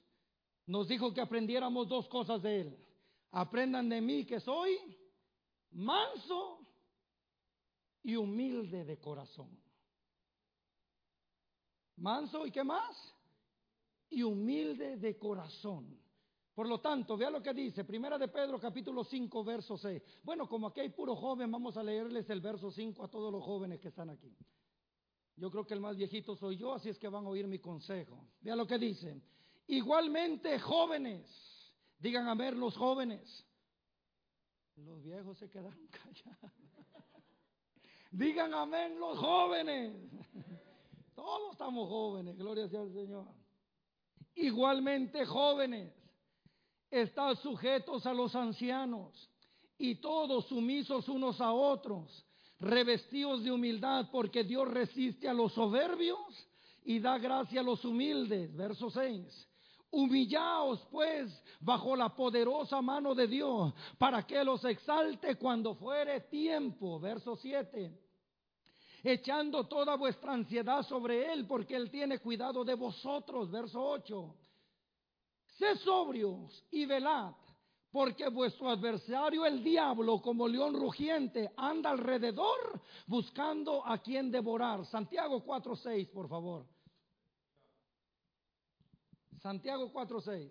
nos 0.66 0.86
dijo 0.86 1.12
que 1.12 1.20
aprendiéramos 1.20 1.88
dos 1.88 2.06
cosas 2.06 2.40
de 2.40 2.60
Él. 2.60 2.78
Aprendan 3.32 3.88
de 3.88 4.00
mí 4.00 4.24
que 4.24 4.38
soy 4.38 4.78
manso 5.72 6.60
y 8.04 8.14
humilde 8.14 8.84
de 8.84 9.00
corazón. 9.00 9.50
Manso 11.96 12.46
y 12.46 12.52
qué 12.52 12.62
más? 12.62 12.96
Y 14.10 14.22
humilde 14.22 14.96
de 14.96 15.18
corazón. 15.18 16.00
Por 16.54 16.68
lo 16.68 16.80
tanto, 16.80 17.16
vea 17.16 17.30
lo 17.30 17.42
que 17.42 17.52
dice, 17.52 17.82
Primera 17.82 18.16
de 18.16 18.28
Pedro 18.28 18.60
capítulo 18.60 19.02
5, 19.02 19.42
verso 19.42 19.76
6. 19.76 20.00
Bueno, 20.22 20.48
como 20.48 20.68
aquí 20.68 20.78
hay 20.78 20.90
puro 20.90 21.16
joven, 21.16 21.50
vamos 21.50 21.76
a 21.76 21.82
leerles 21.82 22.30
el 22.30 22.40
verso 22.40 22.70
5 22.70 23.02
a 23.02 23.08
todos 23.08 23.32
los 23.32 23.42
jóvenes 23.42 23.80
que 23.80 23.88
están 23.88 24.08
aquí. 24.08 24.32
Yo 25.36 25.50
creo 25.50 25.66
que 25.66 25.74
el 25.74 25.80
más 25.80 25.96
viejito 25.96 26.36
soy 26.36 26.56
yo, 26.56 26.74
así 26.74 26.88
es 26.88 26.98
que 26.98 27.08
van 27.08 27.24
a 27.24 27.28
oír 27.28 27.46
mi 27.46 27.58
consejo. 27.58 28.28
Vea 28.40 28.56
lo 28.56 28.66
que 28.66 28.78
dice. 28.78 29.22
Igualmente 29.66 30.58
jóvenes, 30.58 31.26
digan 31.98 32.28
a 32.28 32.34
ver 32.34 32.56
los 32.56 32.76
jóvenes. 32.76 33.46
Los 34.76 35.02
viejos 35.02 35.38
se 35.38 35.48
quedaron 35.48 35.86
callados. 35.90 36.52
digan 38.10 38.52
amén 38.54 38.98
los 38.98 39.18
jóvenes. 39.18 39.94
Todos 41.14 41.52
estamos 41.52 41.88
jóvenes, 41.88 42.36
gloria 42.36 42.68
sea 42.68 42.80
al 42.80 42.92
Señor. 42.92 43.26
Igualmente 44.34 45.26
jóvenes, 45.26 45.92
están 46.90 47.36
sujetos 47.36 48.06
a 48.06 48.14
los 48.14 48.34
ancianos 48.34 49.30
y 49.78 49.96
todos 49.96 50.46
sumisos 50.46 51.08
unos 51.08 51.40
a 51.40 51.52
otros 51.52 52.26
revestidos 52.60 53.42
de 53.42 53.50
humildad, 53.50 54.08
porque 54.12 54.44
Dios 54.44 54.68
resiste 54.68 55.28
a 55.28 55.34
los 55.34 55.52
soberbios 55.52 56.18
y 56.84 56.98
da 57.00 57.18
gracia 57.18 57.60
a 57.60 57.64
los 57.64 57.84
humildes. 57.84 58.54
Verso 58.54 58.90
6. 58.90 59.48
Humillaos 59.92 60.86
pues 60.90 61.32
bajo 61.58 61.96
la 61.96 62.14
poderosa 62.14 62.80
mano 62.80 63.14
de 63.14 63.26
Dios 63.26 63.72
para 63.98 64.24
que 64.24 64.44
los 64.44 64.64
exalte 64.64 65.36
cuando 65.36 65.74
fuere 65.74 66.20
tiempo. 66.22 67.00
Verso 67.00 67.34
7. 67.36 67.90
Echando 69.02 69.66
toda 69.66 69.96
vuestra 69.96 70.34
ansiedad 70.34 70.82
sobre 70.82 71.32
Él 71.32 71.46
porque 71.46 71.74
Él 71.74 71.90
tiene 71.90 72.18
cuidado 72.18 72.64
de 72.64 72.74
vosotros. 72.74 73.50
Verso 73.50 73.82
8. 73.82 74.36
Sé 75.58 75.76
sobrios 75.78 76.64
y 76.70 76.86
velad 76.86 77.34
porque 77.90 78.28
vuestro 78.28 78.68
adversario, 78.68 79.44
el 79.44 79.64
diablo, 79.64 80.22
como 80.22 80.46
león 80.46 80.74
rugiente, 80.74 81.52
anda 81.56 81.90
alrededor 81.90 82.80
buscando 83.06 83.84
a 83.84 83.98
quien 83.98 84.30
devorar. 84.30 84.86
Santiago 84.86 85.44
4.6, 85.44 86.10
por 86.12 86.28
favor. 86.28 86.66
Santiago 89.40 89.92
4.6. 89.92 90.50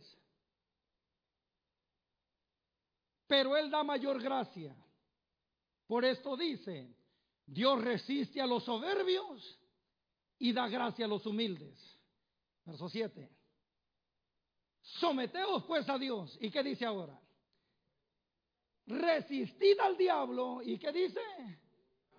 Pero 3.28 3.56
Él 3.56 3.70
da 3.70 3.84
mayor 3.84 4.22
gracia. 4.22 4.76
Por 5.88 6.04
esto 6.04 6.36
dice, 6.36 6.94
Dios 7.46 7.82
resiste 7.82 8.42
a 8.42 8.48
los 8.48 8.64
soberbios 8.64 9.60
y 10.40 10.52
da 10.52 10.68
gracia 10.68 11.06
a 11.06 11.08
los 11.08 11.26
humildes. 11.26 11.80
Verso 12.66 12.90
7. 12.90 13.30
Someteos 14.82 15.64
pues 15.64 15.88
a 15.88 15.98
Dios. 15.98 16.38
¿Y 16.42 16.52
qué 16.52 16.64
dice 16.64 16.86
ahora? 16.86 17.20
Resistid 18.90 19.80
al 19.80 19.96
diablo 19.96 20.62
y 20.64 20.78
¿qué 20.78 20.92
dice? 20.92 21.22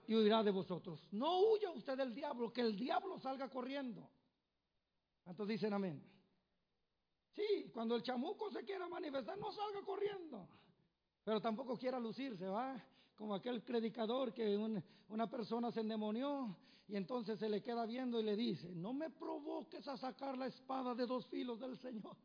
Y 0.06 0.14
huirá 0.14 0.42
de 0.42 0.50
vosotros. 0.50 1.06
No 1.12 1.40
huya 1.40 1.70
usted 1.70 1.96
del 1.96 2.14
diablo, 2.14 2.52
que 2.52 2.62
el 2.62 2.76
diablo 2.76 3.18
salga 3.18 3.48
corriendo. 3.48 4.08
¿Cuántos 5.22 5.46
dicen 5.46 5.72
amén? 5.72 6.02
Sí, 7.34 7.70
cuando 7.72 7.96
el 7.96 8.02
chamuco 8.02 8.50
se 8.50 8.64
quiera 8.64 8.88
manifestar, 8.88 9.38
no 9.38 9.52
salga 9.52 9.82
corriendo. 9.82 10.48
Pero 11.24 11.40
tampoco 11.40 11.76
quiera 11.76 12.00
lucirse, 12.00 12.46
¿va? 12.46 12.82
Como 13.14 13.34
aquel 13.34 13.62
predicador 13.62 14.32
que 14.32 14.56
una 15.08 15.28
persona 15.28 15.70
se 15.70 15.80
endemonió 15.80 16.56
y 16.88 16.96
entonces 16.96 17.38
se 17.38 17.48
le 17.48 17.62
queda 17.62 17.86
viendo 17.86 18.18
y 18.18 18.24
le 18.24 18.34
dice, 18.34 18.68
no 18.74 18.92
me 18.92 19.10
provoques 19.10 19.86
a 19.86 19.96
sacar 19.96 20.36
la 20.36 20.46
espada 20.46 20.94
de 20.94 21.06
dos 21.06 21.26
filos 21.26 21.60
del 21.60 21.76
Señor. 21.78 22.16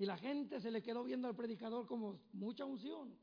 Y 0.00 0.06
la 0.06 0.16
gente 0.16 0.58
se 0.62 0.70
le 0.70 0.82
quedó 0.82 1.04
viendo 1.04 1.28
al 1.28 1.36
predicador 1.36 1.86
como 1.86 2.22
mucha 2.32 2.64
unción. 2.64 3.14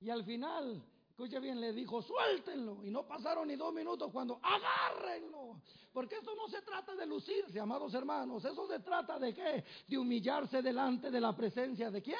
Y 0.00 0.08
al 0.08 0.24
final, 0.24 0.82
escuche 1.10 1.38
bien, 1.38 1.60
le 1.60 1.74
dijo, 1.74 2.00
suéltenlo. 2.00 2.82
Y 2.82 2.90
no 2.90 3.06
pasaron 3.06 3.46
ni 3.48 3.54
dos 3.54 3.74
minutos 3.74 4.10
cuando, 4.10 4.40
agárrenlo. 4.42 5.60
Porque 5.92 6.16
eso 6.16 6.34
no 6.34 6.48
se 6.48 6.62
trata 6.62 6.96
de 6.96 7.04
lucirse, 7.04 7.60
amados 7.60 7.92
hermanos. 7.92 8.42
Eso 8.46 8.66
se 8.66 8.80
trata 8.80 9.18
de 9.18 9.34
qué? 9.34 9.62
De 9.86 9.98
humillarse 9.98 10.62
delante 10.62 11.10
de 11.10 11.20
la 11.20 11.36
presencia 11.36 11.90
de 11.90 12.00
quién? 12.00 12.16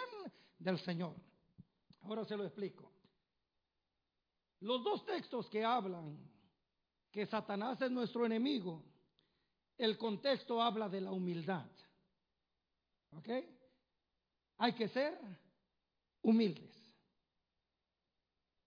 Del 0.58 0.78
Señor. 0.80 1.14
Ahora 2.02 2.26
se 2.26 2.36
lo 2.36 2.44
explico. 2.44 2.92
Los 4.60 4.84
dos 4.84 5.06
textos 5.06 5.48
que 5.48 5.64
hablan 5.64 6.18
que 7.10 7.24
Satanás 7.24 7.80
es 7.80 7.90
nuestro 7.90 8.26
enemigo, 8.26 8.84
el 9.78 9.96
contexto 9.96 10.60
habla 10.60 10.86
de 10.90 11.00
la 11.00 11.12
humildad. 11.12 11.64
¿Ok? 13.16 13.53
Hay 14.64 14.72
que 14.72 14.88
ser 14.88 15.20
humildes. 16.22 16.74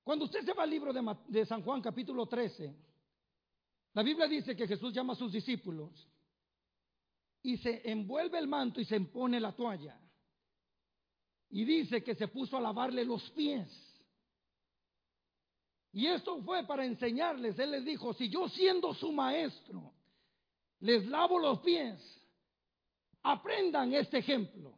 Cuando 0.03 0.25
usted 0.25 0.45
se 0.45 0.53
va 0.53 0.61
al 0.61 0.69
libro 0.69 0.93
de, 0.93 1.43
San 1.47 1.63
Juan 1.63 1.81
capítulo 1.81 2.27
13, 2.27 2.71
la 3.93 4.03
Biblia 4.03 4.27
dice 4.27 4.55
que 4.55 4.67
Jesús 4.67 4.93
llama 4.93 5.13
a 5.13 5.15
sus 5.15 5.31
discípulos 5.31 6.07
y 7.41 7.57
se 7.57 7.81
envuelve 7.89 8.37
el 8.37 8.47
manto 8.47 8.79
y 8.79 8.85
se 8.85 8.95
impone 8.95 9.39
la 9.39 9.53
toalla. 9.53 9.99
Y 11.49 11.65
dice 11.65 12.03
que 12.03 12.13
se 12.13 12.27
puso 12.27 12.57
a 12.57 12.61
lavarle 12.61 13.03
los 13.03 13.27
pies. 13.31 13.67
Y 15.93 16.05
esto 16.05 16.43
fue 16.43 16.63
para 16.67 16.85
enseñarles. 16.85 17.57
Él 17.57 17.71
les 17.71 17.85
dijo, 17.85 18.13
si 18.13 18.29
yo 18.29 18.47
siendo 18.49 18.93
su 18.93 19.11
maestro, 19.11 19.95
les 20.81 21.07
lavo 21.07 21.39
los 21.39 21.57
pies, 21.61 21.99
aprendan 23.23 23.95
este 23.95 24.19
ejemplo. 24.19 24.76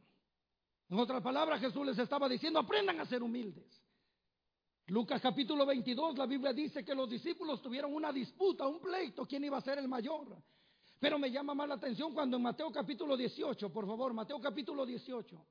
En 0.89 0.97
otras 0.97 1.21
palabras, 1.21 1.59
Jesús 1.59 1.85
les 1.85 1.99
estaba 1.99 2.27
diciendo, 2.27 2.59
aprendan 2.59 2.99
a 2.99 3.05
ser 3.05 3.21
humildes. 3.21 3.65
Lucas 4.87 5.21
capítulo 5.21 5.65
22, 5.67 6.17
la 6.17 6.25
Biblia 6.25 6.51
dice 6.51 6.83
que 6.83 6.95
los 6.95 7.07
discípulos 7.07 7.61
tuvieron 7.61 7.93
una 7.93 8.11
disputa, 8.11 8.65
un 8.65 8.79
pleito, 8.79 9.25
quién 9.27 9.43
iba 9.43 9.57
a 9.57 9.61
ser 9.61 9.77
el 9.77 9.87
mayor. 9.87 10.35
Pero 10.99 11.19
me 11.19 11.29
llama 11.29 11.53
más 11.53 11.67
la 11.67 11.75
atención 11.75 12.11
cuando 12.13 12.37
en 12.37 12.43
Mateo 12.43 12.71
capítulo 12.71 13.15
18, 13.15 13.71
por 13.71 13.85
favor, 13.85 14.13
Mateo 14.13 14.41
capítulo 14.41 14.83
18, 14.85 15.45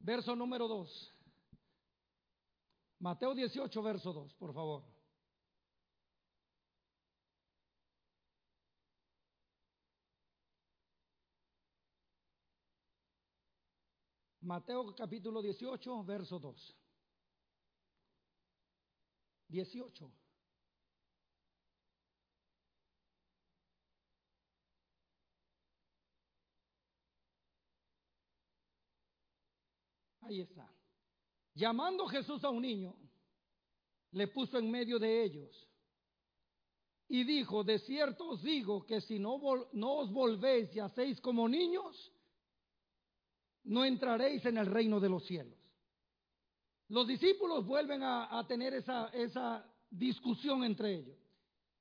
verso 0.00 0.34
número 0.34 0.66
2. 0.66 1.14
Mateo 3.00 3.34
18, 3.34 3.82
verso 3.82 4.12
2, 4.14 4.34
por 4.34 4.54
favor. 4.54 4.93
Mateo 14.44 14.94
capítulo 14.94 15.40
18, 15.40 16.04
verso 16.04 16.38
2. 16.38 16.76
18. 19.48 20.12
Ahí 30.20 30.40
está. 30.40 30.70
Llamando 31.54 32.06
Jesús 32.06 32.44
a 32.44 32.50
un 32.50 32.60
niño, 32.60 32.94
le 34.12 34.28
puso 34.28 34.58
en 34.58 34.70
medio 34.70 34.98
de 34.98 35.24
ellos 35.24 35.68
y 37.08 37.24
dijo, 37.24 37.64
de 37.64 37.78
cierto 37.78 38.28
os 38.30 38.42
digo 38.42 38.84
que 38.84 39.00
si 39.00 39.18
no, 39.18 39.40
no 39.72 39.94
os 39.94 40.12
volvéis 40.12 40.74
y 40.74 40.80
hacéis 40.80 41.18
como 41.20 41.48
niños, 41.48 42.13
no 43.64 43.84
entraréis 43.84 44.44
en 44.46 44.58
el 44.58 44.66
reino 44.66 45.00
de 45.00 45.08
los 45.08 45.24
cielos. 45.24 45.58
Los 46.88 47.06
discípulos 47.06 47.66
vuelven 47.66 48.02
a, 48.02 48.44
tener 48.46 48.74
esa, 48.74 49.08
esa 49.08 49.64
discusión 49.90 50.64
entre 50.64 50.94
ellos. 50.94 51.16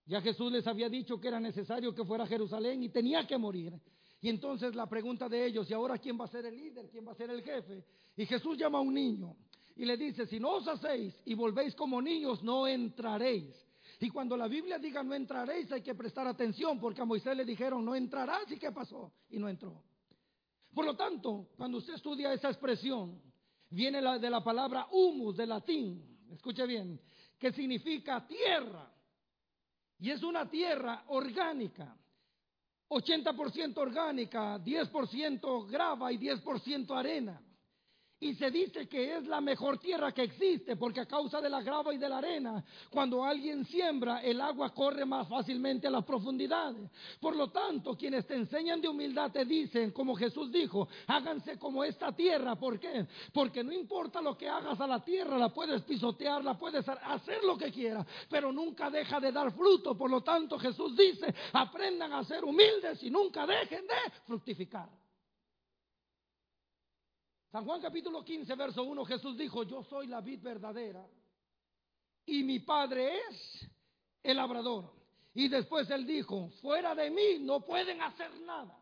Ya 0.06 0.22
Jesús 0.22 0.52
les 0.52 0.65
había 0.67 0.89
dicho 0.89 1.19
que 1.19 1.28
era 1.28 1.39
necesario 1.39 1.93
que 1.93 2.06
fuera 2.06 2.24
a 2.24 2.28
Jerusalén 2.28 2.84
y 2.84 2.89
tenía 2.89 3.26
que 3.28 3.38
morir. 3.38 3.74
Y 4.22 4.30
entonces 4.30 4.74
la 4.76 4.88
pregunta 4.88 5.28
de 5.28 5.46
ellos, 5.46 5.69
¿y 5.69 5.74
ahora 5.74 5.98
quién 5.98 6.19
va 6.19 6.26
a 6.26 6.30
ser 6.30 6.46
el 6.46 6.56
líder? 6.56 6.89
¿Quién 6.89 7.06
va 7.06 7.12
a 7.12 7.15
ser 7.15 7.30
el 7.30 7.43
jefe? 7.43 7.84
Y 8.15 8.26
Jesús 8.26 8.58
llama 8.58 8.78
a 8.78 8.82
un 8.82 8.93
niño 8.93 9.36
y 9.76 9.86
le 9.86 9.98
dice, 9.98 10.26
si 10.28 10.39
no 10.39 10.52
os 10.52 10.67
hacéis 10.67 11.13
y 11.26 11.34
volvéis 11.34 11.76
como 11.76 12.02
niños, 12.02 12.43
no 12.43 12.67
entraréis. 12.67 13.54
Y 14.00 14.10
cuando 14.10 14.38
la 14.38 14.48
Biblia 14.48 14.78
diga 14.78 15.04
no 15.04 15.13
entraréis, 15.13 15.72
hay 15.72 15.82
que 15.82 15.96
prestar 15.96 16.28
atención, 16.28 16.80
porque 16.80 17.02
a 17.02 17.06
Moisés 17.06 17.36
le 17.36 17.46
dijeron, 17.46 17.84
no 17.84 17.96
entrarás, 17.96 18.50
¿y 18.52 18.58
qué 18.58 18.72
pasó? 18.72 19.12
Y 19.30 19.39
no 19.39 19.50
entró. 19.50 19.84
Por 20.73 20.86
lo 20.86 20.95
tanto, 20.95 21.49
cuando 21.55 21.77
usted 21.77 21.93
estudia 21.93 22.33
esa 22.33 22.49
expresión, 22.49 23.21
viene 23.69 24.01
de 24.19 24.29
la 24.29 24.43
palabra 24.43 24.88
humus, 24.91 25.38
de 25.38 25.45
latín, 25.45 26.27
escuche 26.31 26.65
bien, 26.65 26.99
que 27.38 27.51
significa 27.51 28.25
tierra. 28.25 28.91
Y 29.99 30.09
es 30.09 30.23
una 30.23 30.49
tierra 30.49 31.03
orgánica. 31.07 31.95
80% 32.89 33.77
orgánica, 33.77 34.59
10% 34.59 35.67
grava 35.69 36.12
y 36.12 36.17
10% 36.17 36.97
arena. 36.97 37.41
Y 38.23 38.36
se 38.36 38.49
dice 38.49 38.88
que 38.88 39.17
es 39.17 39.27
la 39.27 39.41
mejor 39.41 39.79
tierra 39.79 40.13
que 40.13 40.23
existe, 40.23 40.77
porque 40.77 41.01
a 41.01 41.05
causa 41.05 41.41
de 41.41 41.49
la 41.49 41.62
grava 41.62 41.93
y 41.93 41.97
de 41.97 42.07
la 42.07 42.19
arena, 42.19 42.63
cuando 42.89 43.21
alguien 43.21 43.65
siembra, 43.65 44.21
el 44.21 44.39
agua 44.39 44.73
corre 44.73 45.03
más 45.03 45.27
fácilmente 45.27 45.88
a 45.88 45.91
las 45.91 46.05
profundidades. 46.05 46.89
Por 47.19 47.36
lo 47.36 47.49
tanto, 47.49 47.97
quienes 47.97 48.25
te 48.25 48.36
enseñan 48.36 48.79
de 48.79 48.88
humildad 48.88 49.29
te 49.29 49.43
dicen, 49.43 49.91
como 49.91 50.15
Jesús 50.15 50.53
dijo, 50.53 50.88
háganse 51.07 51.59
como 51.59 51.83
esta 51.83 52.13
tierra. 52.13 52.55
¿Por 52.55 52.79
qué? 52.79 53.05
Porque 53.33 53.62
no 53.62 53.73
importa 53.73 54.21
lo 54.21 54.38
que 54.38 54.47
hagas 54.47 54.79
a 54.79 54.88
la 54.88 55.03
tierra, 55.03 55.38
la 55.38 55.49
puedes 55.49 55.81
pisotear, 55.81 56.45
la 56.45 56.57
puedes 56.57 56.88
hacer 56.88 57.43
lo 57.43 57.57
que 57.57 57.73
quieras, 57.73 58.07
pero 58.29 58.53
nunca 58.53 58.89
deja 58.89 59.19
de 59.19 59.33
dar 59.33 59.51
fruto. 59.51 59.97
Por 59.97 60.09
lo 60.09 60.21
tanto, 60.21 60.57
Jesús 60.57 60.95
dice, 60.95 61.36
aprendan 61.51 62.13
a 62.13 62.23
ser 62.23 62.45
humildes 62.45 63.03
y 63.03 63.09
nunca 63.09 63.45
dejen 63.45 63.86
de 63.86 64.12
fructificar. 64.25 65.03
San 67.54 67.66
Juan 67.66 67.82
capítulo 67.82 68.26
15, 68.26 68.56
verso 68.56 68.84
1, 68.84 69.06
Jesús 69.06 69.38
dijo, 69.38 69.62
yo 69.62 69.84
soy 69.84 70.08
la 70.08 70.22
vid 70.22 70.42
verdadera 70.42 71.08
y 72.26 72.42
mi 72.42 72.58
padre 72.62 73.16
es 73.16 73.70
el 74.24 74.38
labrador. 74.38 74.92
Y 75.36 75.50
después 75.50 75.88
él 75.92 76.04
dijo, 76.08 76.50
fuera 76.63 76.96
de 76.96 77.12
mí 77.12 77.38
no 77.42 77.63
pueden 77.63 78.02
hacer 78.02 78.42
nada. 78.42 78.76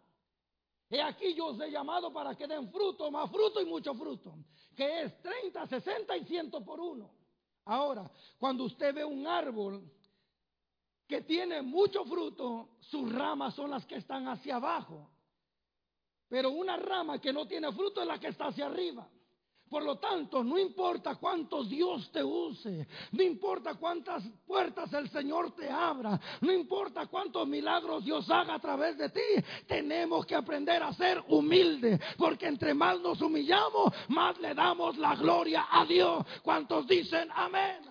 He 0.89 1.01
aquí 1.01 1.33
yo 1.33 1.47
os 1.47 1.59
he 1.59 1.69
llamado 1.69 2.13
para 2.13 2.33
que 2.35 2.47
den 2.47 2.71
fruto, 2.71 3.11
más 3.11 3.29
fruto 3.29 3.59
y 3.59 3.65
mucho 3.65 3.93
fruto, 3.93 4.37
que 4.73 5.01
es 5.01 5.21
30, 5.21 5.67
60 5.67 6.15
y 6.15 6.23
100 6.23 6.51
por 6.63 6.79
uno. 6.79 7.11
Ahora, 7.65 8.09
cuando 8.39 8.63
usted 8.63 8.95
ve 8.95 9.03
un 9.03 9.27
árbol 9.27 9.83
que 11.05 11.23
tiene 11.23 11.61
mucho 11.61 12.05
fruto, 12.05 12.77
sus 12.79 13.11
ramas 13.11 13.53
son 13.53 13.71
las 13.71 13.85
que 13.85 13.97
están 13.97 14.29
hacia 14.29 14.55
abajo. 14.55 15.10
Pero 16.31 16.49
una 16.51 16.77
rama 16.77 17.19
que 17.19 17.33
no 17.33 17.45
tiene 17.45 17.69
fruto 17.73 17.99
es 18.01 18.07
la 18.07 18.17
que 18.17 18.29
está 18.29 18.47
hacia 18.47 18.67
arriba. 18.67 19.05
Por 19.69 19.83
lo 19.83 19.97
tanto, 19.97 20.41
no 20.45 20.57
importa 20.57 21.15
cuántos 21.15 21.69
Dios 21.69 22.09
te 22.09 22.23
use, 22.23 22.87
no 23.11 23.21
importa 23.21 23.75
cuántas 23.75 24.23
puertas 24.47 24.93
el 24.93 25.09
Señor 25.09 25.53
te 25.55 25.69
abra, 25.69 26.17
no 26.39 26.53
importa 26.53 27.07
cuántos 27.07 27.45
milagros 27.49 28.05
Dios 28.05 28.29
haga 28.29 28.55
a 28.55 28.59
través 28.59 28.97
de 28.97 29.09
ti, 29.09 29.19
tenemos 29.67 30.25
que 30.25 30.35
aprender 30.35 30.81
a 30.81 30.93
ser 30.93 31.21
humildes, 31.27 31.99
porque 32.17 32.47
entre 32.47 32.73
más 32.73 32.97
nos 33.01 33.21
humillamos, 33.21 33.93
más 34.07 34.39
le 34.39 34.53
damos 34.53 34.97
la 34.97 35.15
gloria 35.15 35.67
a 35.69 35.85
Dios. 35.85 36.25
¿Cuántos 36.43 36.87
dicen 36.87 37.29
amén? 37.33 37.81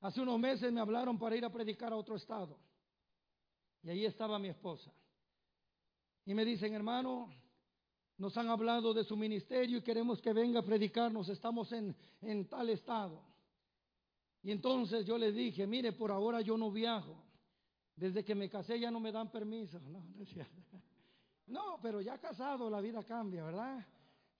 Hace 0.00 0.20
unos 0.20 0.38
meses 0.38 0.72
me 0.72 0.80
hablaron 0.80 1.18
para 1.18 1.34
ir 1.34 1.44
a 1.44 1.50
predicar 1.50 1.92
a 1.92 1.96
otro 1.96 2.14
estado. 2.14 2.56
Y 3.84 3.90
ahí 3.90 4.04
estaba 4.06 4.38
mi 4.38 4.48
esposa. 4.48 4.90
Y 6.24 6.34
me 6.34 6.44
dicen, 6.44 6.72
hermano, 6.72 7.28
nos 8.16 8.36
han 8.38 8.48
hablado 8.48 8.94
de 8.94 9.04
su 9.04 9.16
ministerio 9.16 9.78
y 9.78 9.82
queremos 9.82 10.22
que 10.22 10.32
venga 10.32 10.60
a 10.60 10.64
predicarnos. 10.64 11.28
Estamos 11.28 11.70
en, 11.72 11.94
en 12.22 12.48
tal 12.48 12.70
estado. 12.70 13.22
Y 14.42 14.50
entonces 14.50 15.04
yo 15.06 15.18
le 15.18 15.32
dije, 15.32 15.66
mire, 15.66 15.92
por 15.92 16.10
ahora 16.10 16.40
yo 16.40 16.56
no 16.56 16.70
viajo. 16.70 17.22
Desde 17.94 18.24
que 18.24 18.34
me 18.34 18.48
casé 18.48 18.80
ya 18.80 18.90
no 18.90 19.00
me 19.00 19.12
dan 19.12 19.30
permiso. 19.30 19.80
No, 21.46 21.60
no, 21.60 21.76
no, 21.76 21.78
pero 21.82 22.00
ya 22.00 22.18
casado 22.18 22.70
la 22.70 22.80
vida 22.80 23.04
cambia, 23.04 23.44
¿verdad? 23.44 23.86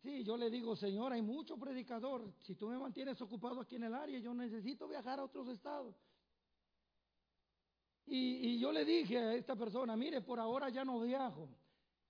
Sí, 0.03 0.25
yo 0.25 0.39
le 0.39 0.49
digo, 0.49 0.75
Señor, 0.75 1.13
hay 1.13 1.21
mucho 1.21 1.59
predicador. 1.59 2.33
Si 2.41 2.55
tú 2.55 2.69
me 2.69 2.79
mantienes 2.79 3.21
ocupado 3.21 3.61
aquí 3.61 3.77
en 3.77 3.85
el 3.85 3.95
área, 3.95 4.19
yo 4.19 4.33
necesito 4.33 4.89
viajar 4.89 5.19
a 5.19 5.25
otros 5.25 5.49
estados. 5.49 5.95
Y, 8.07 8.59
yo 8.59 8.73
le 8.73 8.85
dije 8.85 9.19
a 9.19 9.35
esta 9.35 9.57
persona, 9.57 9.97
mire, 9.97 10.21
por 10.21 10.39
ahora 10.39 10.69
ya 10.69 10.85
no 10.85 11.01
viajo, 11.01 11.49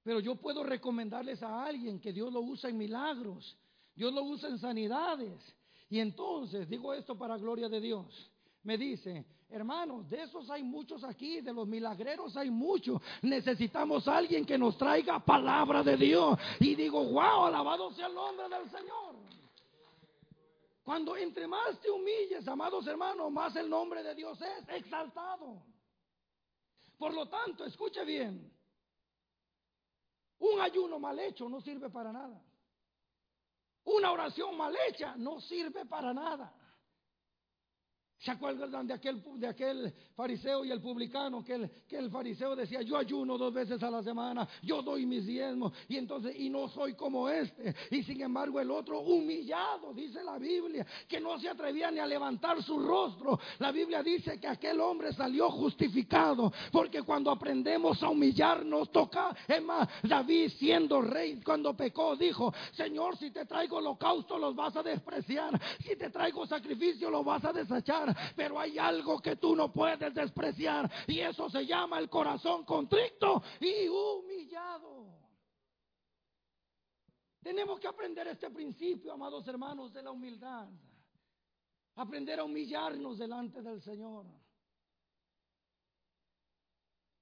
pero 0.03 0.21
yo 0.21 0.37
puedo 0.37 0.63
recomendarles 0.63 1.43
a 1.43 1.65
alguien 1.65 2.01
que 2.01 2.13
Dios 2.13 2.33
lo 2.33 2.41
usa 2.41 2.71
en 2.71 2.77
milagros, 2.77 3.57
Dios 3.95 4.13
lo 4.13 4.23
usa 4.25 4.49
en 4.49 4.59
sanidades. 4.59 5.41
Y 5.89 6.01
entonces, 6.01 6.69
digo 6.69 6.93
esto 6.93 7.17
para 7.17 7.37
gloria 7.37 7.69
de 7.69 7.81
Dios, 7.81 8.31
me 8.65 8.77
dice, 8.77 9.25
hermanos, 9.51 10.09
de 10.09 10.23
esos 10.23 10.51
hay 10.51 10.63
muchos 10.63 11.05
aquí, 11.05 11.41
de 11.41 11.53
los 11.53 11.69
milagreros 11.69 12.37
hay 12.37 12.51
muchos. 12.51 13.01
Necesitamos 13.23 14.09
a 14.09 14.17
alguien 14.17 14.45
que 14.45 14.59
nos 14.59 14.77
traiga 14.77 15.21
palabra 15.21 15.83
de 15.83 15.97
Dios. 15.97 16.39
Y 16.61 16.75
digo, 16.75 17.05
wow, 17.05 17.47
alabado 17.47 17.93
sea 17.93 18.07
el 18.07 18.15
nombre 18.15 18.49
del 18.49 18.69
Señor. 18.71 19.15
Cuando 20.83 21.17
entre 21.17 21.47
más 21.47 21.81
te 21.81 21.91
humilles, 21.91 22.47
amados 22.47 22.87
hermanos, 22.87 23.33
más 23.33 23.57
el 23.57 23.71
nombre 23.71 24.03
de 24.03 24.15
Dios 24.15 24.39
es 24.41 24.69
exaltado. 24.69 25.63
Por 26.99 27.13
lo 27.15 27.29
tanto, 27.29 27.65
escuche 27.65 28.05
bien, 28.05 28.53
un 30.39 30.61
ayuno 30.61 30.99
mal 30.99 31.19
hecho 31.19 31.49
no 31.49 31.61
sirve 31.61 31.91
para 31.91 32.13
nada. 32.13 32.43
Una 33.85 34.13
oración 34.13 34.57
mal 34.57 34.75
hecha 34.89 35.15
no 35.17 35.41
sirve 35.41 35.85
para 35.85 36.15
nada. 36.15 36.53
¿Se 38.25 38.31
acuerdan 38.31 38.87
de 38.87 38.95
aquel, 38.95 39.23
de 39.37 39.47
aquel 39.47 39.93
fariseo 40.17 40.65
y 40.65 40.71
el 40.71 40.81
publicano? 40.81 41.45
Que 41.45 41.57
el, 41.57 41.71
que 41.87 41.99
el 41.99 42.11
fariseo 42.11 42.57
decía, 42.57 42.81
yo 42.81 42.97
ayuno 42.97 43.37
dos 43.37 43.53
veces 43.53 43.83
a 43.83 43.91
la 43.91 44.03
semana, 44.03 44.49
yo 44.63 44.81
doy 44.81 45.05
mis 45.05 45.27
diezmos, 45.27 45.75
y 45.89 45.99
entonces, 45.99 46.35
y 46.39 46.49
no 46.49 46.67
soy 46.71 46.95
como 46.95 47.29
este. 47.29 47.75
Y 47.91 48.03
sin 48.03 48.23
embargo 48.23 48.59
el 48.61 48.71
otro 48.71 49.01
humillado, 49.01 49.93
dice 49.93 50.25
la 50.25 50.39
Biblia, 50.39 50.87
que 51.07 51.21
no 51.21 51.39
se 51.39 51.51
atrevía 51.51 51.91
ni 51.91 51.99
a 51.99 52.07
levantar 52.07 52.63
su 52.63 52.79
rostro. 52.79 53.39
La 53.59 53.71
Biblia 53.71 54.03
dice 54.03 54.41
que 54.41 54.49
aquel 54.49 54.81
hombre 54.81 55.13
salió 55.13 55.51
justificado, 55.51 56.51
porque 56.73 57.03
cuando 57.03 57.31
aprendemos 57.31 58.03
a 58.03 58.09
humillarnos, 58.09 58.91
toca, 58.91 59.37
es 59.47 59.63
más, 59.63 59.87
David 60.03 60.51
siendo 60.57 61.03
rey, 61.03 61.43
cuando 61.45 61.77
pecó, 61.77 62.17
dijo, 62.17 62.55
Señor, 62.73 63.19
si 63.19 63.31
te 63.31 63.45
traigo 63.45 63.77
holocausto, 63.77 64.39
los 64.39 64.57
vas 64.57 64.75
a 64.77 64.83
despreciar, 64.83 65.61
si 65.87 65.95
te 65.97 66.09
traigo 66.09 66.47
sacrificio, 66.47 67.11
los 67.11 67.23
vas 67.23 67.45
a 67.45 67.53
desechar 67.53 68.14
pero 68.37 68.59
hay 68.59 68.79
algo 68.79 69.21
que 69.21 69.37
tú 69.37 69.55
no 69.55 69.73
puedes 69.73 70.15
despreciar 70.15 70.91
y 71.07 71.21
eso 71.21 71.49
se 71.51 71.67
llama 71.67 71.99
el 71.99 72.09
corazón 72.09 72.65
contrito 72.65 73.43
y 73.61 73.89
humillado. 73.89 75.25
Tenemos 77.43 77.79
que 77.79 77.89
aprender 77.89 78.27
este 78.29 78.51
principio, 78.51 79.13
amados 79.13 79.47
hermanos, 79.47 79.93
de 79.93 80.03
la 80.03 80.11
humildad. 80.11 80.69
Aprender 81.97 82.41
a 82.41 82.45
humillarnos 82.45 83.19
delante 83.19 83.61
del 83.61 83.83
Señor. 83.83 84.27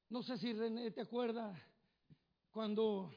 No 0.09 0.23
sé 0.23 0.39
si 0.39 0.53
René 0.53 0.91
te 0.93 1.01
acuerdas 1.01 1.59
cuando 2.53 3.11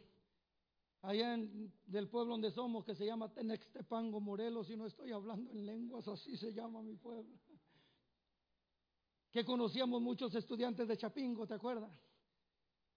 allá 1.02 1.38
del 1.86 2.10
pueblo 2.10 2.32
donde 2.34 2.52
somos, 2.52 2.84
que 2.84 2.96
se 2.96 3.06
llama 3.06 3.32
Tenextepango, 3.32 4.20
Morelos, 4.20 4.70
y 4.70 4.76
no 4.76 4.88
estoy 4.88 5.12
hablando 5.12 5.52
en 5.52 5.66
lenguas, 5.66 6.08
así 6.08 6.36
se 6.38 6.52
llama 6.54 6.82
mi 6.82 6.96
pueblo 6.96 7.38
que 9.36 9.44
conocíamos 9.44 10.02
muchos 10.02 10.34
estudiantes 10.34 10.88
de 10.88 10.96
Chapingo, 10.96 11.46
¿te 11.46 11.56
acuerdas? 11.56 11.92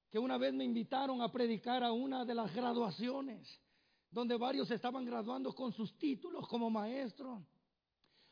Que 0.09 0.21
una 0.21 0.39
vez 0.39 0.55
me 0.55 0.63
invitaron 0.63 1.21
a 1.21 1.33
predicar 1.33 1.83
a 1.83 1.91
una 1.91 2.25
de 2.25 2.33
las 2.33 2.55
graduaciones, 2.55 3.61
donde 4.09 4.37
varios 4.37 4.71
estaban 4.71 5.05
graduando 5.05 5.53
con 5.53 5.73
sus 5.73 5.99
títulos 5.99 6.47
como 6.47 6.71
maestros, 6.71 7.43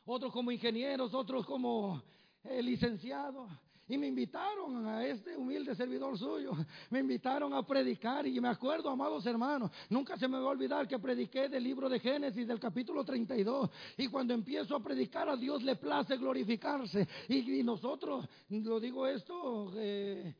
otros 0.05 0.31
como 0.31 0.53
ingenieros, 0.53 1.13
otros 1.13 1.45
como 1.45 2.01
eh, 2.45 2.63
licenciados. 2.63 3.51
Y 3.89 3.97
me 3.97 4.07
invitaron 4.07 4.85
a 4.85 5.05
este 5.05 5.35
humilde 5.37 5.73
servidor 5.75 6.17
suyo, 6.17 6.51
me 6.89 6.99
invitaron 6.99 7.53
a 7.53 7.65
predicar 7.65 8.27
y 8.27 8.39
me 8.41 8.49
acuerdo, 8.49 8.89
amados 8.89 9.25
hermanos, 9.25 9.71
nunca 9.89 10.17
se 10.17 10.27
me 10.27 10.37
va 10.37 10.45
a 10.45 10.49
olvidar 10.49 10.87
que 10.87 10.99
prediqué 10.99 11.47
del 11.47 11.63
libro 11.63 11.87
de 11.87 11.99
Génesis 11.99 12.45
del 12.47 12.59
capítulo 12.59 13.05
32 13.05 13.69
y 13.97 14.07
cuando 14.07 14.33
empiezo 14.33 14.75
a 14.75 14.83
predicar 14.83 15.29
a 15.29 15.37
Dios 15.37 15.63
le 15.63 15.77
place 15.77 16.17
glorificarse 16.17 17.07
y, 17.29 17.63
nosotros, 17.63 18.27
lo 18.49 18.79
digo 18.79 19.07
esto... 19.07 19.71
Eh, 19.75 20.35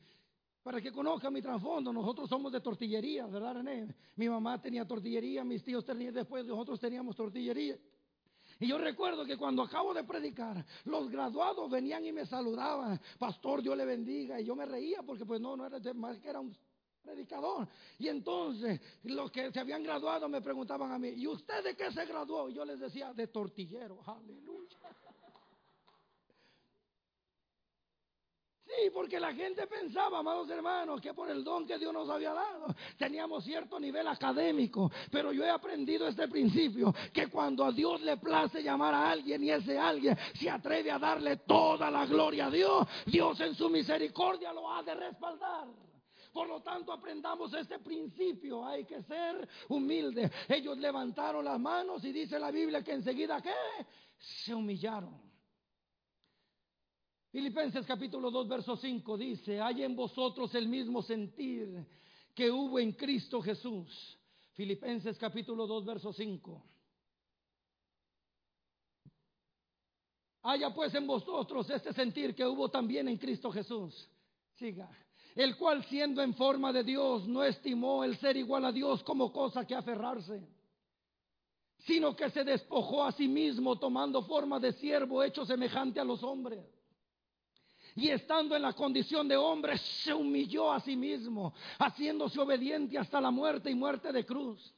para 0.60 0.82
que 0.82 0.92
conozca 0.92 1.30
mi 1.30 1.40
trasfondo, 1.40 1.90
nosotros 1.94 2.28
somos 2.28 2.52
de 2.52 2.60
tortillería, 2.60 3.26
¿verdad, 3.26 3.54
René? 3.54 3.88
Mi 4.16 4.28
mamá 4.28 4.60
tenía 4.60 4.84
tortillería, 4.86 5.42
mis 5.42 5.64
tíos 5.64 5.82
tenían, 5.82 6.12
después 6.12 6.44
nosotros 6.44 6.78
teníamos 6.78 7.16
tortillería. 7.16 7.78
Y 8.60 8.66
yo 8.66 8.78
recuerdo 8.78 9.24
que 9.24 9.36
cuando 9.36 9.62
acabo 9.62 9.94
de 9.94 10.04
predicar, 10.04 10.64
los 10.84 11.08
graduados 11.10 11.70
venían 11.70 12.04
y 12.04 12.12
me 12.12 12.26
saludaban, 12.26 13.00
pastor, 13.18 13.62
Dios 13.62 13.76
le 13.76 13.84
bendiga. 13.84 14.40
Y 14.40 14.44
yo 14.44 14.56
me 14.56 14.66
reía 14.66 15.02
porque 15.02 15.24
pues 15.24 15.40
no, 15.40 15.56
no 15.56 15.66
era 15.66 15.78
más 15.94 16.18
que 16.18 16.28
era 16.28 16.40
un 16.40 16.56
predicador. 17.02 17.68
Y 17.98 18.08
entonces 18.08 18.80
los 19.04 19.30
que 19.30 19.50
se 19.52 19.60
habían 19.60 19.82
graduado 19.82 20.28
me 20.28 20.40
preguntaban 20.40 20.90
a 20.92 20.98
mí, 20.98 21.08
¿y 21.08 21.26
usted 21.26 21.62
de 21.62 21.76
qué 21.76 21.90
se 21.92 22.04
graduó? 22.04 22.48
Y 22.48 22.54
yo 22.54 22.64
les 22.64 22.80
decía, 22.80 23.12
de 23.14 23.28
tortillero, 23.28 24.00
aleluya. 24.06 24.57
Sí, 28.68 28.90
porque 28.92 29.18
la 29.18 29.32
gente 29.32 29.66
pensaba, 29.66 30.18
amados 30.18 30.50
hermanos, 30.50 31.00
que 31.00 31.14
por 31.14 31.30
el 31.30 31.42
don 31.42 31.66
que 31.66 31.78
Dios 31.78 31.90
nos 31.90 32.10
había 32.10 32.34
dado, 32.34 32.66
teníamos 32.98 33.42
cierto 33.42 33.80
nivel 33.80 34.06
académico. 34.06 34.92
Pero 35.10 35.32
yo 35.32 35.42
he 35.42 35.48
aprendido 35.48 36.06
este 36.06 36.28
principio, 36.28 36.94
que 37.14 37.28
cuando 37.28 37.64
a 37.64 37.72
Dios 37.72 38.02
le 38.02 38.18
place 38.18 38.62
llamar 38.62 38.92
a 38.92 39.10
alguien 39.10 39.42
y 39.42 39.50
ese 39.50 39.78
alguien 39.78 40.18
se 40.34 40.50
atreve 40.50 40.90
a 40.90 40.98
darle 40.98 41.38
toda 41.38 41.90
la 41.90 42.04
gloria 42.04 42.46
a 42.46 42.50
Dios, 42.50 42.86
Dios 43.06 43.40
en 43.40 43.54
su 43.54 43.70
misericordia 43.70 44.52
lo 44.52 44.70
ha 44.70 44.82
de 44.82 44.94
respaldar. 44.94 45.68
Por 46.30 46.46
lo 46.46 46.60
tanto, 46.60 46.92
aprendamos 46.92 47.54
este 47.54 47.78
principio. 47.78 48.66
Hay 48.66 48.84
que 48.84 49.02
ser 49.04 49.48
humilde. 49.68 50.30
Ellos 50.46 50.76
levantaron 50.76 51.42
las 51.42 51.58
manos 51.58 52.04
y 52.04 52.12
dice 52.12 52.38
la 52.38 52.50
Biblia 52.50 52.84
que 52.84 52.92
enseguida 52.92 53.40
que 53.40 53.50
se 54.18 54.54
humillaron. 54.54 55.27
Filipenses 57.30 57.84
capítulo 57.84 58.30
2, 58.30 58.48
verso 58.48 58.76
5 58.76 59.18
dice, 59.18 59.60
hay 59.60 59.82
en 59.82 59.94
vosotros 59.94 60.54
el 60.54 60.66
mismo 60.66 61.02
sentir 61.02 61.86
que 62.34 62.50
hubo 62.50 62.78
en 62.78 62.92
Cristo 62.92 63.42
Jesús. 63.42 64.18
Filipenses 64.54 65.18
capítulo 65.18 65.66
2, 65.66 65.84
verso 65.84 66.12
5. 66.12 66.62
Haya 70.42 70.72
pues 70.72 70.94
en 70.94 71.06
vosotros 71.06 71.68
este 71.68 71.92
sentir 71.92 72.34
que 72.34 72.46
hubo 72.46 72.70
también 72.70 73.08
en 73.08 73.18
Cristo 73.18 73.50
Jesús. 73.52 74.08
Siga. 74.54 74.88
El 75.34 75.56
cual 75.58 75.84
siendo 75.84 76.22
en 76.22 76.32
forma 76.32 76.72
de 76.72 76.82
Dios 76.82 77.28
no 77.28 77.44
estimó 77.44 78.04
el 78.04 78.16
ser 78.16 78.38
igual 78.38 78.64
a 78.64 78.72
Dios 78.72 79.02
como 79.04 79.30
cosa 79.30 79.66
que 79.66 79.74
aferrarse, 79.74 80.48
sino 81.80 82.16
que 82.16 82.30
se 82.30 82.42
despojó 82.42 83.04
a 83.04 83.12
sí 83.12 83.28
mismo 83.28 83.78
tomando 83.78 84.22
forma 84.22 84.58
de 84.58 84.72
siervo 84.72 85.22
hecho 85.22 85.44
semejante 85.44 86.00
a 86.00 86.04
los 86.04 86.22
hombres 86.22 86.77
y 87.98 88.10
estando 88.10 88.54
en 88.54 88.62
la 88.62 88.72
condición 88.72 89.26
de 89.26 89.36
hombre, 89.36 89.76
se 89.78 90.14
humilló 90.14 90.72
a 90.72 90.80
sí 90.80 90.96
mismo, 90.96 91.52
haciéndose 91.78 92.40
obediente 92.40 92.96
hasta 92.98 93.20
la 93.20 93.30
muerte 93.30 93.70
y 93.70 93.74
muerte 93.74 94.12
de 94.12 94.24
cruz. 94.24 94.72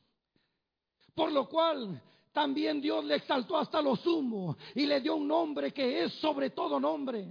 Por 1.14 1.30
lo 1.32 1.48
cual 1.48 2.00
también 2.32 2.80
Dios 2.80 3.04
le 3.04 3.16
exaltó 3.16 3.58
hasta 3.58 3.82
lo 3.82 3.96
sumo 3.96 4.56
y 4.74 4.86
le 4.86 5.00
dio 5.00 5.16
un 5.16 5.28
nombre 5.28 5.72
que 5.72 6.04
es 6.04 6.12
sobre 6.14 6.50
todo 6.50 6.80
nombre. 6.80 7.26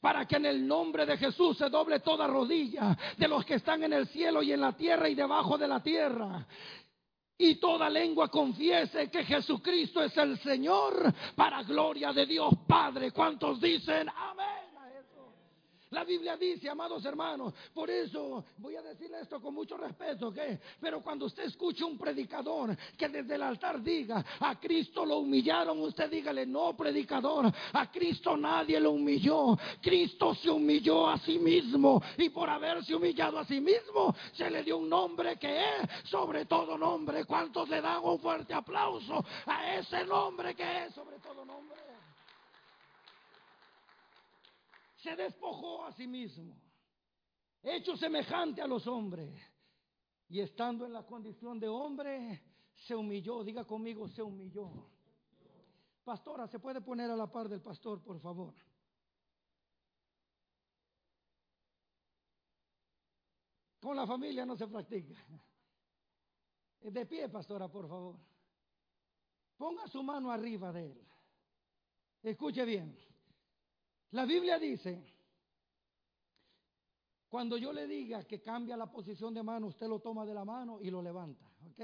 Para 0.00 0.26
que 0.26 0.36
en 0.36 0.46
el 0.46 0.66
nombre 0.66 1.06
de 1.06 1.16
Jesús 1.16 1.56
se 1.56 1.70
doble 1.70 2.00
toda 2.00 2.26
rodilla 2.26 2.96
de 3.16 3.28
los 3.28 3.44
que 3.44 3.54
están 3.54 3.84
en 3.84 3.92
el 3.92 4.08
cielo 4.08 4.42
y 4.42 4.52
en 4.52 4.60
la 4.60 4.72
tierra 4.72 5.08
y 5.08 5.14
debajo 5.14 5.56
de 5.56 5.68
la 5.68 5.82
tierra 5.82 6.46
y 7.36 7.56
toda 7.56 7.90
lengua 7.90 8.28
confiese 8.28 9.10
que 9.10 9.24
Jesucristo 9.24 10.02
es 10.02 10.16
el 10.16 10.38
Señor 10.38 11.12
para 11.34 11.62
gloria 11.62 12.12
de 12.12 12.26
Dios 12.26 12.54
Padre. 12.66 13.10
¿Cuántos 13.10 13.60
dicen 13.60 14.08
amén? 14.08 14.63
La 15.94 16.02
Biblia 16.02 16.36
dice, 16.36 16.68
amados 16.68 17.04
hermanos, 17.04 17.54
por 17.72 17.88
eso 17.88 18.44
voy 18.58 18.74
a 18.74 18.82
decirle 18.82 19.20
esto 19.20 19.40
con 19.40 19.54
mucho 19.54 19.76
respeto, 19.76 20.28
¿ok? 20.28 20.38
Pero 20.80 21.00
cuando 21.00 21.26
usted 21.26 21.44
escuche 21.44 21.84
un 21.84 21.96
predicador 21.96 22.76
que 22.98 23.08
desde 23.08 23.36
el 23.36 23.42
altar 23.44 23.80
diga, 23.80 24.24
a 24.40 24.58
Cristo 24.58 25.06
lo 25.06 25.18
humillaron, 25.18 25.80
usted 25.82 26.10
dígale, 26.10 26.46
no, 26.46 26.76
predicador, 26.76 27.46
a 27.72 27.90
Cristo 27.92 28.36
nadie 28.36 28.80
lo 28.80 28.90
humilló. 28.90 29.56
Cristo 29.80 30.34
se 30.34 30.50
humilló 30.50 31.08
a 31.08 31.16
sí 31.18 31.38
mismo 31.38 32.02
y 32.18 32.28
por 32.30 32.50
haberse 32.50 32.92
humillado 32.92 33.38
a 33.38 33.44
sí 33.44 33.60
mismo, 33.60 34.16
se 34.32 34.50
le 34.50 34.64
dio 34.64 34.78
un 34.78 34.88
nombre 34.88 35.36
que 35.38 35.60
es 35.60 36.08
sobre 36.10 36.46
todo 36.46 36.76
nombre. 36.76 37.24
¿Cuántos 37.24 37.68
le 37.68 37.80
dan 37.80 38.02
un 38.02 38.18
fuerte 38.18 38.52
aplauso 38.52 39.24
a 39.46 39.76
ese 39.76 40.04
nombre 40.06 40.56
que 40.56 40.86
es 40.86 40.94
sobre 40.94 41.20
todo 41.20 41.44
nombre? 41.44 41.93
Se 45.04 45.14
despojó 45.16 45.84
a 45.84 45.92
sí 45.92 46.06
mismo, 46.06 46.58
hecho 47.62 47.94
semejante 47.94 48.62
a 48.62 48.66
los 48.66 48.86
hombres, 48.86 49.38
y 50.30 50.40
estando 50.40 50.86
en 50.86 50.94
la 50.94 51.04
condición 51.04 51.60
de 51.60 51.68
hombre, 51.68 52.42
se 52.72 52.96
humilló, 52.96 53.44
diga 53.44 53.66
conmigo, 53.66 54.08
se 54.08 54.22
humilló. 54.22 54.90
Pastora, 56.02 56.48
¿se 56.48 56.58
puede 56.58 56.80
poner 56.80 57.10
a 57.10 57.16
la 57.16 57.30
par 57.30 57.50
del 57.50 57.60
pastor, 57.60 58.02
por 58.02 58.18
favor? 58.18 58.54
Con 63.80 63.96
la 63.96 64.06
familia 64.06 64.46
no 64.46 64.56
se 64.56 64.66
practica. 64.66 65.14
De 66.80 67.04
pie, 67.04 67.28
pastora, 67.28 67.68
por 67.68 67.86
favor. 67.86 68.16
Ponga 69.58 69.86
su 69.86 70.02
mano 70.02 70.30
arriba 70.30 70.72
de 70.72 70.86
él. 70.86 71.06
Escuche 72.22 72.64
bien. 72.64 72.98
La 74.14 74.24
Biblia 74.24 74.60
dice, 74.60 75.04
cuando 77.28 77.56
yo 77.56 77.72
le 77.72 77.88
diga 77.88 78.22
que 78.22 78.40
cambia 78.40 78.76
la 78.76 78.86
posición 78.86 79.34
de 79.34 79.42
mano, 79.42 79.66
usted 79.66 79.88
lo 79.88 79.98
toma 79.98 80.24
de 80.24 80.32
la 80.32 80.44
mano 80.44 80.78
y 80.80 80.88
lo 80.88 81.02
levanta. 81.02 81.44
¿Ok? 81.68 81.80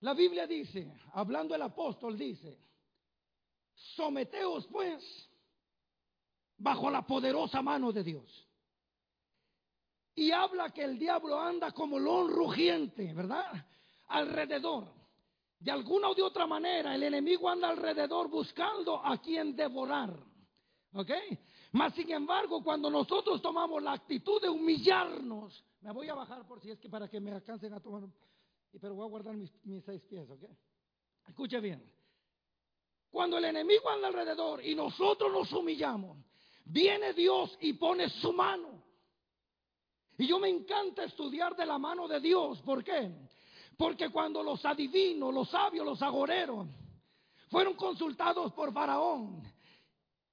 La 0.00 0.14
Biblia 0.14 0.46
dice, 0.46 0.90
hablando 1.12 1.54
el 1.54 1.60
apóstol, 1.60 2.16
dice, 2.16 2.58
someteos 3.74 4.66
pues 4.68 5.28
bajo 6.56 6.90
la 6.90 7.06
poderosa 7.06 7.60
mano 7.60 7.92
de 7.92 8.02
Dios. 8.02 8.48
Y 10.14 10.30
habla 10.30 10.70
que 10.70 10.84
el 10.84 10.98
diablo 10.98 11.38
anda 11.38 11.72
como 11.72 11.98
león 11.98 12.30
rugiente, 12.30 13.12
¿verdad? 13.12 13.66
Alrededor. 14.08 14.90
De 15.58 15.70
alguna 15.70 16.08
o 16.08 16.14
de 16.14 16.22
otra 16.22 16.46
manera, 16.46 16.94
el 16.94 17.02
enemigo 17.02 17.46
anda 17.50 17.68
alrededor 17.68 18.30
buscando 18.30 19.04
a 19.04 19.20
quien 19.20 19.54
devorar. 19.54 20.29
¿Ok? 20.94 21.10
Mas, 21.72 21.94
sin 21.94 22.10
embargo, 22.10 22.62
cuando 22.62 22.90
nosotros 22.90 23.40
tomamos 23.40 23.82
la 23.82 23.92
actitud 23.92 24.40
de 24.42 24.48
humillarnos, 24.48 25.64
me 25.80 25.92
voy 25.92 26.08
a 26.08 26.14
bajar 26.14 26.46
por 26.46 26.60
si 26.60 26.70
es 26.70 26.78
que 26.78 26.88
para 26.88 27.08
que 27.08 27.20
me 27.20 27.30
alcancen 27.30 27.72
a 27.72 27.80
tomar, 27.80 28.02
pero 28.80 28.94
voy 28.94 29.06
a 29.06 29.08
guardar 29.08 29.36
mis, 29.36 29.52
mis 29.64 29.84
seis 29.84 30.02
pies, 30.02 30.28
¿ok? 30.28 30.44
Escuche 31.28 31.60
bien. 31.60 31.82
Cuando 33.10 33.38
el 33.38 33.44
enemigo 33.44 33.88
anda 33.88 34.08
alrededor 34.08 34.64
y 34.64 34.74
nosotros 34.74 35.32
nos 35.32 35.52
humillamos, 35.52 36.18
viene 36.64 37.12
Dios 37.12 37.56
y 37.60 37.72
pone 37.74 38.08
su 38.08 38.32
mano. 38.32 38.82
Y 40.18 40.26
yo 40.26 40.38
me 40.38 40.48
encanta 40.48 41.04
estudiar 41.04 41.56
de 41.56 41.66
la 41.66 41.78
mano 41.78 42.06
de 42.06 42.20
Dios. 42.20 42.60
¿Por 42.62 42.84
qué? 42.84 43.10
Porque 43.76 44.10
cuando 44.10 44.42
los 44.42 44.64
adivinos, 44.64 45.32
los 45.32 45.48
sabios, 45.48 45.84
los 45.84 46.02
agoreros 46.02 46.68
fueron 47.48 47.74
consultados 47.74 48.52
por 48.52 48.72
Faraón, 48.72 49.42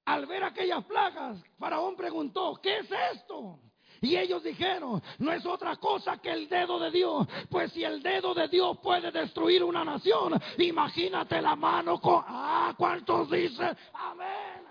al 0.08 0.24
ver 0.24 0.42
aquellas 0.42 0.82
plagas, 0.86 1.36
Faraón 1.58 1.94
preguntó, 1.94 2.58
¿qué 2.62 2.78
es 2.78 2.88
esto? 3.12 3.58
Y 4.00 4.16
ellos 4.16 4.42
dijeron, 4.42 5.02
no 5.18 5.32
es 5.32 5.44
otra 5.44 5.76
cosa 5.76 6.16
que 6.16 6.30
el 6.30 6.48
dedo 6.48 6.78
de 6.78 6.90
Dios. 6.90 7.26
Pues 7.50 7.72
si 7.72 7.84
el 7.84 8.02
dedo 8.02 8.32
de 8.32 8.48
Dios 8.48 8.78
puede 8.78 9.10
destruir 9.10 9.62
una 9.62 9.84
nación, 9.84 10.40
imagínate 10.56 11.42
la 11.42 11.54
mano 11.56 12.00
con... 12.00 12.24
Ah, 12.26 12.72
¿cuántos 12.78 13.30
dicen? 13.30 13.76
Amén. 13.92 14.66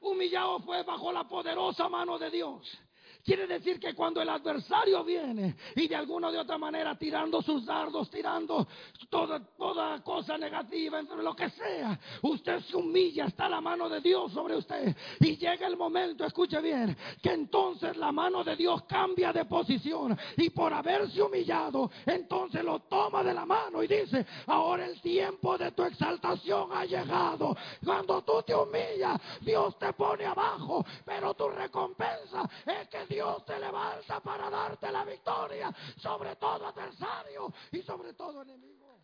Humillado 0.00 0.60
fue 0.60 0.82
bajo 0.84 1.12
la 1.12 1.24
poderosa 1.24 1.90
mano 1.90 2.18
de 2.18 2.30
Dios. 2.30 2.78
Quiere 3.24 3.46
decir 3.46 3.78
que 3.78 3.94
cuando 3.94 4.20
el 4.20 4.28
adversario 4.28 5.04
viene 5.04 5.54
y 5.76 5.86
de 5.86 5.94
alguna 5.94 6.28
o 6.28 6.32
de 6.32 6.38
otra 6.38 6.58
manera 6.58 6.98
tirando 6.98 7.40
sus 7.40 7.64
dardos, 7.64 8.10
tirando 8.10 8.66
toda, 9.08 9.38
toda 9.56 10.02
cosa 10.02 10.36
negativa, 10.36 11.00
lo 11.02 11.36
que 11.36 11.48
sea, 11.50 12.00
usted 12.22 12.58
se 12.62 12.76
humilla, 12.76 13.26
está 13.26 13.48
la 13.48 13.60
mano 13.60 13.88
de 13.88 14.00
Dios 14.00 14.32
sobre 14.32 14.56
usted. 14.56 14.96
Y 15.20 15.36
llega 15.36 15.68
el 15.68 15.76
momento, 15.76 16.24
escuche 16.24 16.60
bien, 16.60 16.96
que 17.22 17.30
entonces 17.32 17.96
la 17.96 18.10
mano 18.10 18.42
de 18.42 18.56
Dios 18.56 18.82
cambia 18.88 19.32
de 19.32 19.44
posición 19.44 20.18
y 20.36 20.50
por 20.50 20.74
haberse 20.74 21.22
humillado, 21.22 21.92
entonces 22.04 22.64
lo 22.64 22.80
toma 22.80 23.22
de 23.22 23.34
la 23.34 23.46
mano 23.46 23.84
y 23.84 23.86
dice, 23.86 24.26
ahora 24.46 24.84
el 24.84 25.00
tiempo 25.00 25.56
de 25.56 25.70
tu 25.70 25.84
exaltación 25.84 26.70
ha 26.72 26.84
llegado. 26.84 27.56
Cuando 27.84 28.22
tú 28.22 28.42
te 28.42 28.52
humillas, 28.52 29.20
Dios 29.42 29.78
te 29.78 29.92
pone 29.92 30.26
abajo, 30.26 30.84
pero 31.04 31.34
tu 31.34 31.48
recompensa 31.48 32.50
es 32.66 32.88
que 32.88 33.11
Dios 33.12 33.44
te 33.44 33.58
levanta 33.58 34.20
para 34.20 34.48
darte 34.48 34.90
la 34.90 35.04
victoria 35.04 35.70
sobre 35.98 36.36
todo 36.36 36.66
adversario 36.66 37.52
y 37.70 37.82
sobre 37.82 38.14
todo 38.14 38.42
enemigo. 38.42 39.00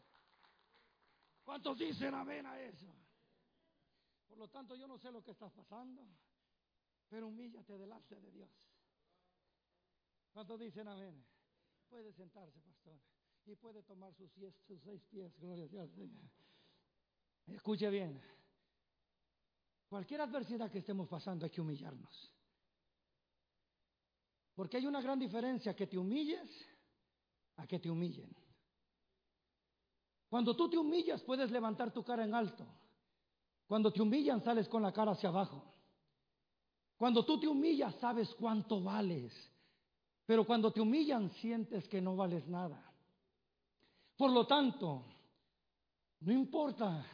¿Cuántos 1.44 1.78
dicen 1.78 2.14
amén 2.14 2.46
a 2.46 2.58
eso? 2.60 2.86
Por 4.26 4.38
lo 4.38 4.48
tanto, 4.48 4.76
yo 4.76 4.86
no 4.86 4.98
sé 4.98 5.10
lo 5.10 5.22
que 5.22 5.32
está 5.32 5.48
pasando, 5.50 6.06
pero 7.08 7.26
humíllate 7.28 7.76
delante 7.76 8.18
de 8.18 8.30
Dios. 8.30 8.50
¿Cuántos 10.32 10.58
dicen 10.60 10.88
amén? 10.88 11.24
Puede 11.88 12.12
sentarse, 12.12 12.60
pastor, 12.60 12.98
y 13.46 13.56
puede 13.56 13.82
tomar 13.82 14.14
sus, 14.14 14.30
seis 14.84 15.02
pies, 15.10 15.36
gloria 15.38 15.64
a. 15.64 17.52
Escuche 17.52 17.88
bien. 17.90 18.20
Cualquier 19.88 20.20
adversidad 20.20 20.70
que 20.70 20.78
estemos 20.78 21.08
pasando 21.08 21.46
hay 21.46 21.50
que 21.50 21.62
humillarnos. 21.62 22.37
Porque 24.58 24.76
hay 24.76 24.86
una 24.86 25.00
gran 25.00 25.20
diferencia 25.20 25.76
que 25.76 25.86
te 25.86 25.96
humilles 25.96 26.50
a 27.58 27.66
que 27.68 27.78
te 27.78 27.88
humillen. 27.88 28.28
Cuando 30.28 30.56
tú 30.56 30.68
te 30.68 30.76
humillas 30.76 31.22
puedes 31.22 31.48
levantar 31.52 31.92
tu 31.92 32.02
cara 32.02 32.24
en 32.24 32.34
alto. 32.34 32.66
Cuando 33.68 33.92
te 33.92 34.02
humillan 34.02 34.42
sales 34.42 34.68
con 34.68 34.82
la 34.82 34.90
cara 34.90 35.12
hacia 35.12 35.28
abajo. 35.28 35.62
Cuando 36.96 37.24
tú 37.24 37.38
te 37.38 37.46
humillas 37.46 37.94
sabes 38.00 38.34
cuánto 38.34 38.82
vales. 38.82 39.32
Pero 40.26 40.44
cuando 40.44 40.72
te 40.72 40.80
humillan 40.80 41.30
sientes 41.34 41.86
que 41.86 42.00
no 42.00 42.16
vales 42.16 42.44
nada. 42.48 42.84
Por 44.16 44.32
lo 44.32 44.44
tanto, 44.44 45.04
no 46.18 46.32
importa 46.32 47.06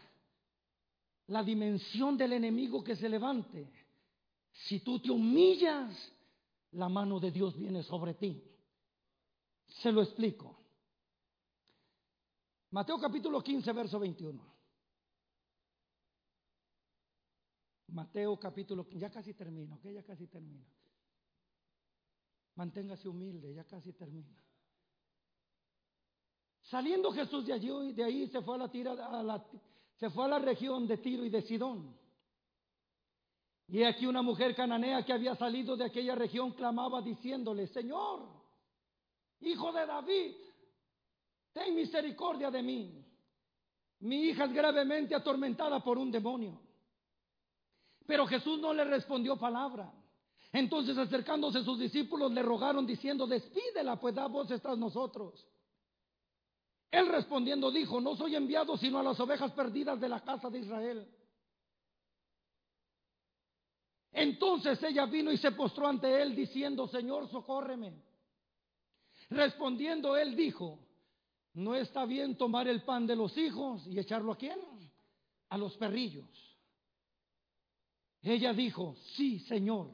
la 1.27 1.43
dimensión 1.43 2.17
del 2.17 2.33
enemigo 2.33 2.83
que 2.83 2.97
se 2.97 3.07
levante. 3.07 3.71
Si 4.51 4.81
tú 4.81 4.99
te 4.99 5.11
humillas, 5.11 6.14
la 6.75 6.89
mano 6.89 7.21
de 7.21 7.31
Dios 7.31 7.57
viene 7.57 7.83
sobre 7.83 8.15
ti. 8.15 8.43
Se 9.67 9.91
lo 9.91 10.03
explico. 10.03 10.61
Mateo 12.71 12.99
capítulo 12.99 13.41
15, 13.41 13.73
verso 13.73 13.99
21. 13.99 14.55
Mateo 17.89 18.37
capítulo, 18.39 18.89
ya 18.93 19.11
casi 19.11 19.35
termino, 19.35 19.79
que 19.81 19.93
ya 19.93 20.03
casi 20.03 20.27
termino. 20.27 20.67
Manténgase 22.57 23.09
humilde, 23.09 23.55
ya 23.55 23.65
casi 23.65 23.93
termino. 23.93 24.35
Saliendo 26.63 27.13
Jesús 27.13 27.47
de 27.47 27.53
allí, 27.53 27.93
de 27.93 28.05
ahí 28.05 28.27
se 28.29 28.41
fue 28.41 28.57
a 28.57 28.59
la, 28.59 28.71
tira, 28.71 28.93
a 28.93 29.23
la, 29.23 29.47
se 29.97 30.11
fue 30.11 30.25
a 30.25 30.29
la 30.29 30.39
región 30.39 30.87
de 30.87 30.99
Tiro 30.99 31.25
y 31.25 31.31
de 31.31 31.43
Sidón. 31.43 31.97
Y 33.69 33.83
aquí 33.83 34.07
una 34.07 34.23
mujer 34.23 34.55
cananea 34.55 35.05
que 35.05 35.13
había 35.13 35.35
salido 35.37 35.77
de 35.77 35.85
aquella 35.85 36.15
región 36.15 36.53
clamaba 36.53 37.01
diciéndole, 37.01 37.67
Señor, 37.69 38.29
hijo 39.41 39.73
de 39.73 39.87
David, 39.87 40.35
ten 41.53 41.75
misericordia 41.75 42.51
de 42.51 42.63
mí. 42.63 43.05
Mi 44.01 44.25
hija 44.25 44.45
es 44.45 44.53
gravemente 44.53 45.15
atormentada 45.15 45.83
por 45.83 45.97
un 45.97 46.11
demonio. 46.11 46.61
Pero 48.07 48.27
Jesús 48.27 48.61
no 48.61 48.75
le 48.75 48.85
respondió 48.85 49.37
palabra. 49.37 49.91
Entonces 50.53 50.97
acercándose 50.99 51.65
sus 51.65 51.79
discípulos 51.79 52.31
le 52.33 52.43
rogaron 52.43 52.87
diciendo, 52.87 53.27
despídela, 53.27 53.97
pues 53.97 54.15
da 54.15 54.27
voz 54.27 54.49
tras 54.61 54.77
nosotros. 54.79 55.45
Él 56.91 57.09
respondiendo 57.09 57.73
dijo, 57.73 58.01
no 58.01 58.15
soy 58.15 58.37
enviado 58.37 58.77
sino 58.77 59.01
a 59.01 59.03
las 59.03 59.19
ovejas 59.19 59.51
perdidas 59.53 59.99
de 59.99 60.09
la 60.09 60.21
casa 60.21 60.51
de 60.51 60.61
Israel. 60.61 61.09
Entonces 64.15 64.81
ella 64.85 65.07
vino 65.07 65.33
y 65.33 65.37
se 65.37 65.51
postró 65.51 65.89
ante 65.89 66.23
él 66.23 66.37
diciendo, 66.37 66.87
Señor, 66.87 67.29
socórreme. 67.29 67.93
Respondiendo 69.29 70.17
él 70.17 70.37
dijo, 70.37 70.79
no 71.55 71.75
está 71.75 72.07
bien 72.07 72.37
tomar 72.37 72.69
el 72.69 72.83
pan 72.83 73.09
de 73.09 73.17
los 73.17 73.37
hijos 73.37 73.85
y 73.89 73.99
echarlo 73.99 74.33
a 74.33 74.39
quién? 74.39 74.59
A 75.49 75.59
los 75.59 75.77
perrillos. 75.77 76.29
Ella 78.23 78.53
dijo, 78.53 78.95
sí, 79.17 79.41
Señor, 79.41 79.91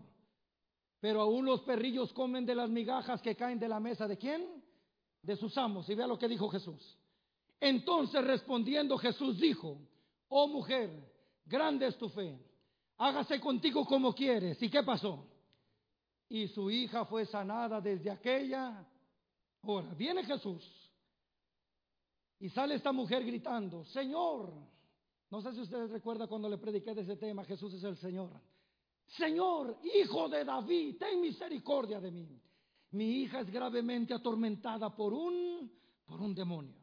pero 1.00 1.22
aún 1.22 1.46
los 1.46 1.62
perrillos 1.62 2.12
comen 2.12 2.44
de 2.44 2.54
las 2.54 2.68
migajas 2.68 3.22
que 3.22 3.34
caen 3.34 3.58
de 3.58 3.68
la 3.68 3.80
mesa 3.80 4.06
de 4.06 4.18
quién? 4.18 4.62
De 5.22 5.34
sus 5.34 5.56
amos. 5.56 5.88
Y 5.88 5.94
vea 5.94 6.06
lo 6.06 6.18
que 6.18 6.28
dijo 6.28 6.50
Jesús. 6.50 6.98
Entonces 7.58 8.22
respondiendo 8.22 8.98
Jesús 8.98 9.40
dijo, 9.40 9.78
oh 10.28 10.46
mujer, 10.46 10.90
grande 11.46 11.86
es 11.86 11.96
tu 11.96 12.10
fe 12.10 12.49
hágase 13.00 13.40
contigo 13.40 13.84
como 13.84 14.14
quieres. 14.14 14.62
¿Y 14.62 14.68
qué 14.68 14.82
pasó? 14.82 15.26
Y 16.28 16.48
su 16.48 16.70
hija 16.70 17.04
fue 17.06 17.24
sanada 17.26 17.80
desde 17.80 18.10
aquella 18.10 18.86
hora. 19.62 19.94
Viene 19.94 20.22
Jesús 20.24 20.62
y 22.38 22.48
sale 22.50 22.74
esta 22.74 22.92
mujer 22.92 23.24
gritando, 23.24 23.84
Señor, 23.86 24.52
no 25.30 25.40
sé 25.40 25.52
si 25.52 25.60
ustedes 25.60 25.90
recuerdan 25.90 26.28
cuando 26.28 26.48
le 26.48 26.58
prediqué 26.58 26.94
de 26.94 27.02
ese 27.02 27.16
tema, 27.16 27.44
Jesús 27.44 27.72
es 27.74 27.84
el 27.84 27.96
Señor. 27.96 28.38
Señor, 29.06 29.78
hijo 29.82 30.28
de 30.28 30.44
David, 30.44 30.96
ten 30.98 31.20
misericordia 31.20 32.00
de 32.00 32.10
mí. 32.10 32.40
Mi 32.92 33.22
hija 33.22 33.40
es 33.40 33.50
gravemente 33.50 34.12
atormentada 34.12 34.94
por 34.94 35.12
un, 35.12 35.72
por 36.04 36.20
un 36.20 36.34
demonio. 36.34 36.76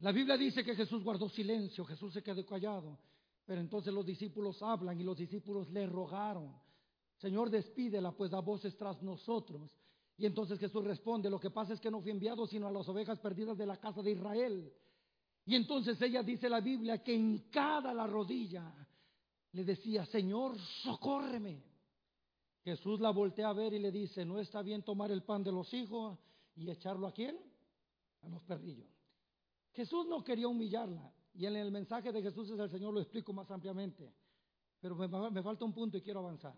La 0.00 0.12
Biblia 0.12 0.36
dice 0.36 0.64
que 0.64 0.74
Jesús 0.74 1.02
guardó 1.02 1.28
silencio, 1.28 1.84
Jesús 1.84 2.12
se 2.12 2.22
quedó 2.22 2.44
callado. 2.44 2.98
Pero 3.46 3.60
entonces 3.60 3.94
los 3.94 4.04
discípulos 4.04 4.60
hablan 4.62 5.00
y 5.00 5.04
los 5.04 5.16
discípulos 5.16 5.70
le 5.70 5.86
rogaron, 5.86 6.52
Señor, 7.16 7.48
despídela, 7.48 8.12
pues 8.12 8.30
da 8.32 8.40
voces 8.40 8.76
tras 8.76 9.00
nosotros. 9.02 9.72
Y 10.18 10.26
entonces 10.26 10.58
Jesús 10.58 10.84
responde, 10.84 11.30
lo 11.30 11.38
que 11.38 11.50
pasa 11.50 11.72
es 11.72 11.80
que 11.80 11.90
no 11.90 12.00
fui 12.00 12.10
enviado 12.10 12.46
sino 12.46 12.66
a 12.66 12.70
las 12.70 12.88
ovejas 12.88 13.18
perdidas 13.20 13.56
de 13.56 13.66
la 13.66 13.78
casa 13.78 14.02
de 14.02 14.10
Israel. 14.10 14.72
Y 15.44 15.54
entonces 15.54 16.00
ella 16.02 16.22
dice 16.22 16.48
la 16.48 16.60
Biblia 16.60 17.02
que 17.02 17.14
en 17.14 17.48
cada 17.50 17.94
la 17.94 18.06
rodilla 18.06 18.74
le 19.52 19.64
decía, 19.64 20.04
Señor, 20.06 20.58
socórreme. 20.82 21.62
Jesús 22.64 22.98
la 22.98 23.10
voltea 23.10 23.50
a 23.50 23.52
ver 23.52 23.72
y 23.74 23.78
le 23.78 23.92
dice, 23.92 24.24
no 24.24 24.40
está 24.40 24.60
bien 24.60 24.82
tomar 24.82 25.12
el 25.12 25.22
pan 25.22 25.44
de 25.44 25.52
los 25.52 25.72
hijos 25.72 26.18
y 26.56 26.68
echarlo 26.68 27.06
a 27.06 27.12
quién? 27.12 27.38
A 28.22 28.28
los 28.28 28.42
perrillos. 28.42 28.90
Jesús 29.72 30.06
no 30.08 30.24
quería 30.24 30.48
humillarla. 30.48 31.12
Y 31.36 31.44
en 31.44 31.56
el 31.56 31.70
mensaje 31.70 32.12
de 32.12 32.22
Jesús 32.22 32.50
es 32.50 32.58
el 32.58 32.70
Señor 32.70 32.94
lo 32.94 33.00
explico 33.00 33.32
más 33.32 33.50
ampliamente. 33.50 34.10
Pero 34.80 34.94
me, 34.94 35.08
me 35.30 35.42
falta 35.42 35.64
un 35.64 35.72
punto 35.72 35.98
y 35.98 36.02
quiero 36.02 36.20
avanzar. 36.20 36.54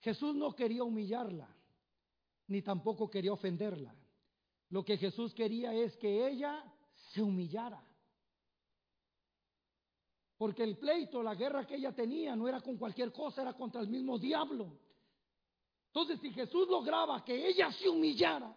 Jesús 0.00 0.34
no 0.36 0.54
quería 0.54 0.84
humillarla, 0.84 1.48
ni 2.48 2.60
tampoco 2.60 3.08
quería 3.08 3.32
ofenderla. 3.32 3.94
Lo 4.68 4.84
que 4.84 4.98
Jesús 4.98 5.32
quería 5.32 5.72
es 5.72 5.96
que 5.96 6.28
ella 6.28 6.62
se 7.12 7.22
humillara. 7.22 7.82
Porque 10.36 10.64
el 10.64 10.76
pleito, 10.76 11.22
la 11.22 11.34
guerra 11.34 11.66
que 11.66 11.76
ella 11.76 11.94
tenía 11.94 12.36
no 12.36 12.46
era 12.46 12.60
con 12.60 12.76
cualquier 12.76 13.12
cosa, 13.12 13.40
era 13.42 13.54
contra 13.54 13.80
el 13.80 13.88
mismo 13.88 14.18
diablo. 14.18 14.78
Entonces, 15.86 16.20
si 16.20 16.30
Jesús 16.32 16.68
lograba 16.68 17.24
que 17.24 17.48
ella 17.48 17.72
se 17.72 17.88
humillara, 17.88 18.54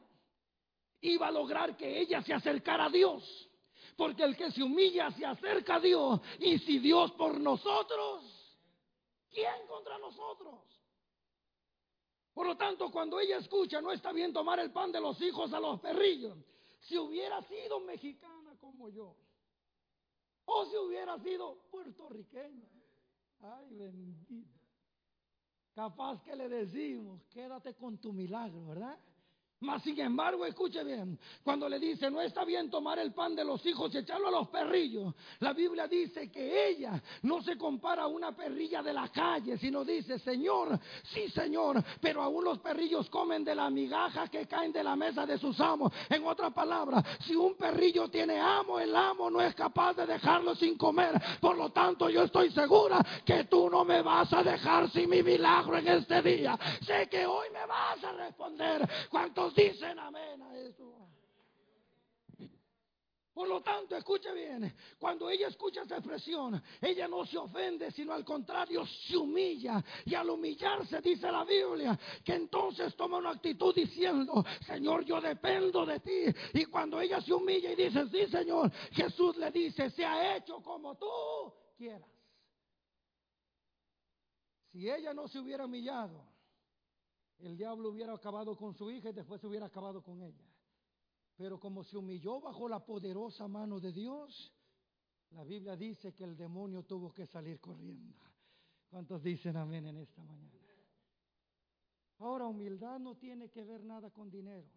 iba 1.02 1.28
a 1.28 1.32
lograr 1.32 1.78
que 1.78 2.02
ella 2.02 2.22
se 2.24 2.34
acercara 2.34 2.86
a 2.86 2.90
Dios. 2.90 3.47
Porque 3.98 4.24
el 4.24 4.38
que 4.38 4.52
se 4.52 4.64
humilla 4.64 5.12
se 5.12 5.26
acerca 5.26 5.76
a 5.76 5.80
Dios. 5.80 6.22
Y 6.40 6.60
si 6.60 6.78
Dios 6.78 7.12
por 7.14 7.38
nosotros, 7.40 8.24
¿quién 9.32 9.68
contra 9.68 9.98
nosotros? 9.98 10.62
Por 12.34 12.46
lo 12.46 12.56
tanto, 12.56 12.92
cuando 12.92 13.20
ella 13.20 13.38
escucha, 13.38 13.82
no 13.82 13.92
está 13.92 14.12
bien 14.12 14.32
tomar 14.32 14.60
el 14.60 14.72
pan 14.72 14.92
de 14.92 15.02
los 15.02 15.20
hijos 15.22 15.52
a 15.52 15.60
los 15.60 15.80
perrillos. 15.80 16.38
Si 16.82 16.96
hubiera 16.96 17.42
sido 17.42 17.80
mexicana 17.80 18.56
como 18.62 18.88
yo, 18.90 19.16
o 20.46 20.66
si 20.68 20.78
hubiera 20.78 21.18
sido 21.18 21.58
puertorriqueña, 21.72 22.70
ay 23.42 23.68
bendito, 23.72 24.60
capaz 25.74 26.22
que 26.22 26.36
le 26.36 26.48
decimos, 26.48 27.24
quédate 27.32 27.74
con 27.74 27.98
tu 27.98 28.14
milagro, 28.14 28.68
¿verdad? 28.68 29.00
Mas 29.60 29.82
sin 29.82 30.00
embargo, 30.00 30.46
escuche 30.46 30.84
bien, 30.84 31.18
cuando 31.44 31.68
le 31.68 31.80
dice, 31.80 32.12
no 32.12 32.22
está 32.22 32.46
bien 32.46 32.70
tomar 32.70 33.00
el 33.00 33.12
pan 33.12 33.36
de 33.36 33.44
los 33.44 33.66
hijos 33.66 33.92
y 33.94 33.98
echarlo 33.98 34.28
a 34.28 34.32
los 34.32 34.50
perrillos, 34.50 35.16
la 35.40 35.54
Biblia 35.54 35.88
dice 35.88 36.30
que 36.30 36.68
ella 36.70 37.02
no 37.24 37.42
se 37.42 37.58
compara 37.58 38.04
a 38.04 38.08
una 38.08 38.36
perrilla 38.36 38.84
de 38.84 38.94
la 38.94 39.08
calle, 39.08 39.58
sino 39.58 39.84
dice, 39.84 40.20
Señor, 40.20 40.80
sí 41.06 41.28
Señor, 41.30 41.84
pero 42.00 42.22
aún 42.22 42.44
los 42.44 42.60
perrillos 42.60 43.10
comen 43.10 43.44
de 43.44 43.56
la 43.56 43.72
migaja 43.72 44.28
que 44.28 44.46
caen 44.46 44.72
de 44.72 44.84
la 44.84 44.96
mesa 44.96 45.26
de 45.26 45.40
sus 45.40 45.60
amos. 45.60 45.92
En 46.08 46.24
otra 46.26 46.52
palabra, 46.52 47.04
si 47.26 47.36
un 47.36 47.56
perrillo 47.56 48.10
tiene 48.10 48.40
amo, 48.40 48.80
el 48.80 48.96
amo 48.96 49.32
no 49.32 49.42
es 49.42 49.56
capaz 49.56 49.96
de 49.96 50.06
dejarlo 50.06 50.54
sin 50.54 50.78
comer. 50.78 51.20
Por 51.42 51.58
lo 51.58 51.72
tanto, 51.72 52.12
yo 52.12 52.24
estoy 52.26 52.52
segura 52.52 53.04
que 53.26 53.46
tú 53.46 53.72
no 53.72 53.84
me 53.84 54.04
vas 54.04 54.32
a 54.34 54.44
dejar 54.44 54.92
sin 54.92 55.10
mi 55.10 55.24
milagro 55.24 55.78
en 55.78 55.88
este 55.88 56.22
día. 56.22 56.60
Sé 56.82 57.08
que 57.10 57.26
hoy 57.26 57.48
me 57.52 57.66
vas 57.66 58.04
a 58.04 58.12
responder. 58.12 58.88
¿Cuántos 59.48 59.56
dicen 59.56 59.98
amén 60.00 60.42
a 60.42 60.58
eso? 60.58 60.94
Por 63.34 63.48
lo 63.48 63.62
tanto, 63.62 63.96
escuche 63.96 64.34
bien, 64.34 64.76
cuando 64.98 65.30
ella 65.30 65.48
escucha 65.48 65.84
esa 65.84 65.98
expresión, 65.98 66.62
ella 66.82 67.08
no 67.08 67.24
se 67.26 67.38
ofende, 67.38 67.92
sino 67.92 68.14
al 68.14 68.26
contrario, 68.26 68.84
se 68.86 69.16
humilla. 69.16 69.84
Y 70.06 70.16
al 70.16 70.32
humillarse, 70.32 71.00
dice 71.02 71.32
la 71.32 71.46
Biblia, 71.46 71.98
que 72.26 72.34
entonces 72.34 72.96
toma 72.96 73.18
una 73.18 73.30
actitud 73.30 73.76
diciendo, 73.76 74.44
Señor, 74.66 75.06
yo 75.06 75.22
dependo 75.22 75.86
de 75.86 76.00
ti. 76.00 76.26
Y 76.56 76.66
cuando 76.66 77.00
ella 77.00 77.22
se 77.22 77.32
humilla 77.32 77.72
y 77.72 77.76
dice, 77.76 78.08
sí, 78.10 78.26
Señor, 78.26 78.72
Jesús 78.92 79.38
le 79.38 79.52
dice, 79.52 79.92
se 79.92 80.04
ha 80.04 80.36
hecho 80.36 80.60
como 80.62 80.98
tú 80.98 81.08
quieras. 81.78 82.10
Si 84.72 84.90
ella 84.90 85.14
no 85.14 85.28
se 85.28 85.40
hubiera 85.40 85.66
humillado, 85.66 86.37
el 87.40 87.56
diablo 87.56 87.90
hubiera 87.90 88.14
acabado 88.14 88.56
con 88.56 88.74
su 88.74 88.90
hija 88.90 89.10
y 89.10 89.14
después 89.14 89.44
hubiera 89.44 89.68
acabado 89.68 90.02
con 90.02 90.22
ella. 90.22 90.46
Pero 91.36 91.60
como 91.60 91.84
se 91.84 91.98
humilló 91.98 92.42
bajo 92.42 92.68
la 92.68 92.84
poderosa 92.84 93.48
mano 93.48 93.80
de 93.80 93.92
Dios, 93.92 94.54
la 95.32 95.44
Biblia 95.44 95.76
dice 95.76 96.14
que 96.14 96.24
el 96.24 96.36
demonio 96.36 96.84
tuvo 96.84 97.14
que 97.14 97.26
salir 97.26 97.60
corriendo. 97.60 98.16
¿Cuántos 98.90 99.22
dicen 99.22 99.56
amén 99.58 99.86
en 99.86 99.98
esta 99.98 100.24
mañana? 100.24 100.58
Ahora, 102.20 102.48
humildad 102.48 103.00
no 103.00 103.16
tiene 103.16 103.50
que 103.50 103.64
ver 103.64 103.84
nada 103.84 104.10
con 104.10 104.32
dinero. 104.32 104.68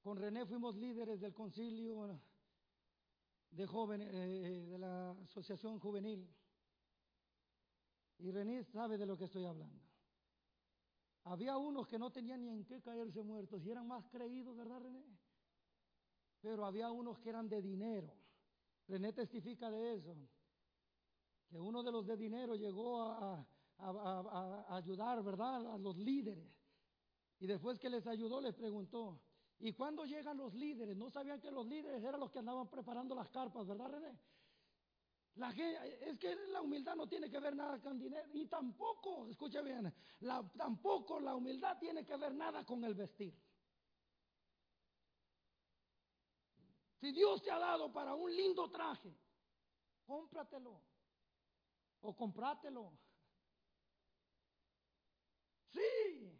Con 0.00 0.16
René 0.16 0.46
fuimos 0.46 0.76
líderes 0.76 1.20
del 1.20 1.34
concilio 1.34 2.18
de 3.50 3.66
jóvenes, 3.66 4.08
eh, 4.12 4.66
de 4.70 4.78
la 4.78 5.10
asociación 5.10 5.78
juvenil. 5.78 6.26
Y 8.22 8.30
René 8.30 8.64
sabe 8.64 8.98
de 8.98 9.06
lo 9.06 9.16
que 9.16 9.24
estoy 9.24 9.44
hablando. 9.44 9.80
Había 11.24 11.56
unos 11.56 11.86
que 11.86 11.98
no 11.98 12.10
tenían 12.10 12.42
ni 12.42 12.50
en 12.50 12.64
qué 12.64 12.80
caerse 12.80 13.22
muertos 13.22 13.64
y 13.64 13.70
eran 13.70 13.86
más 13.86 14.06
creídos, 14.06 14.56
¿verdad, 14.56 14.80
René? 14.80 15.04
Pero 16.40 16.64
había 16.64 16.90
unos 16.90 17.18
que 17.18 17.28
eran 17.30 17.48
de 17.48 17.60
dinero. 17.60 18.12
René 18.88 19.12
testifica 19.12 19.70
de 19.70 19.94
eso. 19.94 20.16
Que 21.48 21.60
uno 21.60 21.82
de 21.82 21.92
los 21.92 22.06
de 22.06 22.16
dinero 22.16 22.54
llegó 22.54 23.02
a, 23.02 23.46
ayudar, 24.68 25.22
¿verdad? 25.22 25.74
A 25.74 25.78
los 25.78 25.96
líderes. 25.96 26.48
Y 27.38 27.46
después 27.46 27.78
que 27.78 27.88
les 27.88 28.06
ayudó, 28.06 28.40
les 28.40 28.54
preguntó, 28.54 29.20
¿y 29.58 29.72
cuándo 29.72 30.04
llegan 30.04 30.36
los 30.36 30.54
líderes? 30.54 30.96
No 30.96 31.08
sabían 31.10 31.40
que 31.40 31.50
los 31.50 31.66
líderes 31.66 32.02
eran 32.02 32.20
los 32.20 32.30
que 32.30 32.38
andaban 32.38 32.68
preparando 32.68 33.14
las 33.14 33.30
carpas, 33.30 33.66
¿verdad, 33.66 33.90
René? 33.90 34.18
La 35.36 35.50
es 35.50 36.18
que 36.18 36.34
la 36.48 36.60
humildad 36.60 36.96
no 36.96 37.08
tiene 37.08 37.30
que 37.30 37.38
ver 37.38 37.54
nada 37.54 37.80
con 37.80 37.98
dinero 37.98 38.28
y 38.32 38.46
tampoco, 38.46 39.26
escuche 39.28 39.62
bien, 39.62 39.92
tampoco 40.56 41.20
la 41.20 41.34
humildad 41.34 41.78
tiene 41.78 42.04
que 42.04 42.16
ver 42.16 42.34
nada 42.34 42.64
con 42.64 42.84
el 42.84 42.94
vestir. 42.94 43.34
Si 47.00 47.12
Dios 47.12 47.42
te 47.42 47.50
ha 47.50 47.58
dado 47.58 47.90
para 47.92 48.14
un 48.14 48.34
lindo 48.34 48.70
traje, 48.70 49.16
cómpratelo 50.04 50.82
o 52.02 52.16
comprátelo. 52.16 52.92
Sí, 55.72 56.39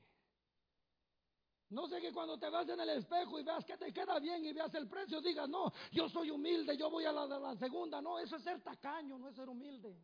no 1.70 1.86
sé 1.86 2.00
que 2.00 2.12
cuando 2.12 2.36
te 2.36 2.48
vas 2.48 2.68
en 2.68 2.80
el 2.80 2.88
espejo 2.90 3.38
y 3.38 3.44
veas 3.44 3.64
que 3.64 3.76
te 3.76 3.92
queda 3.92 4.18
bien 4.18 4.44
y 4.44 4.52
veas 4.52 4.74
el 4.74 4.88
precio, 4.88 5.20
digas, 5.20 5.48
no, 5.48 5.72
yo 5.92 6.08
soy 6.08 6.30
humilde, 6.30 6.76
yo 6.76 6.90
voy 6.90 7.04
a 7.04 7.12
la, 7.12 7.26
la 7.26 7.56
segunda. 7.56 8.02
No, 8.02 8.18
eso 8.18 8.36
es 8.36 8.42
ser 8.42 8.60
tacaño, 8.60 9.18
no 9.18 9.28
es 9.28 9.36
ser 9.36 9.48
humilde. 9.48 9.96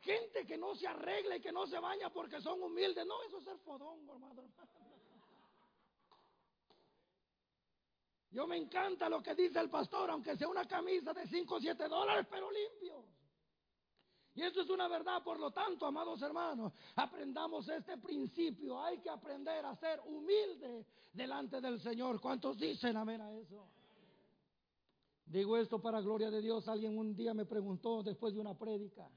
Gente 0.00 0.46
que 0.46 0.56
no 0.56 0.74
se 0.74 0.86
arregla 0.86 1.36
y 1.36 1.40
que 1.40 1.52
no 1.52 1.66
se 1.66 1.78
baña 1.78 2.08
porque 2.10 2.40
son 2.40 2.62
humildes. 2.62 3.04
No, 3.06 3.22
eso 3.24 3.38
es 3.38 3.44
ser 3.44 3.58
fodongo, 3.58 4.14
hermano. 4.14 4.42
Yo 8.30 8.46
me 8.46 8.56
encanta 8.56 9.08
lo 9.08 9.22
que 9.22 9.34
dice 9.34 9.58
el 9.58 9.68
pastor, 9.68 10.10
aunque 10.10 10.36
sea 10.36 10.48
una 10.48 10.66
camisa 10.66 11.12
de 11.12 11.26
5 11.26 11.54
o 11.54 11.60
7 11.60 11.88
dólares, 11.88 12.26
pero 12.30 12.50
limpio. 12.50 13.04
Y 14.38 14.42
eso 14.42 14.60
es 14.60 14.70
una 14.70 14.86
verdad, 14.86 15.20
por 15.24 15.40
lo 15.40 15.50
tanto, 15.50 15.84
amados 15.84 16.22
hermanos, 16.22 16.72
aprendamos 16.94 17.68
este 17.68 17.98
principio. 17.98 18.80
Hay 18.80 18.98
que 18.98 19.10
aprender 19.10 19.64
a 19.64 19.74
ser 19.74 20.00
humilde 20.06 20.86
delante 21.12 21.60
del 21.60 21.80
Señor. 21.80 22.20
¿Cuántos 22.20 22.56
dicen 22.56 22.96
amén 22.96 23.20
a 23.20 23.32
eso? 23.32 23.66
Digo 25.26 25.56
esto 25.56 25.82
para 25.82 26.00
gloria 26.00 26.30
de 26.30 26.40
Dios. 26.40 26.68
Alguien 26.68 26.96
un 26.96 27.16
día 27.16 27.34
me 27.34 27.46
preguntó 27.46 28.04
después 28.04 28.32
de 28.32 28.38
una 28.38 28.56
prédica, 28.56 29.10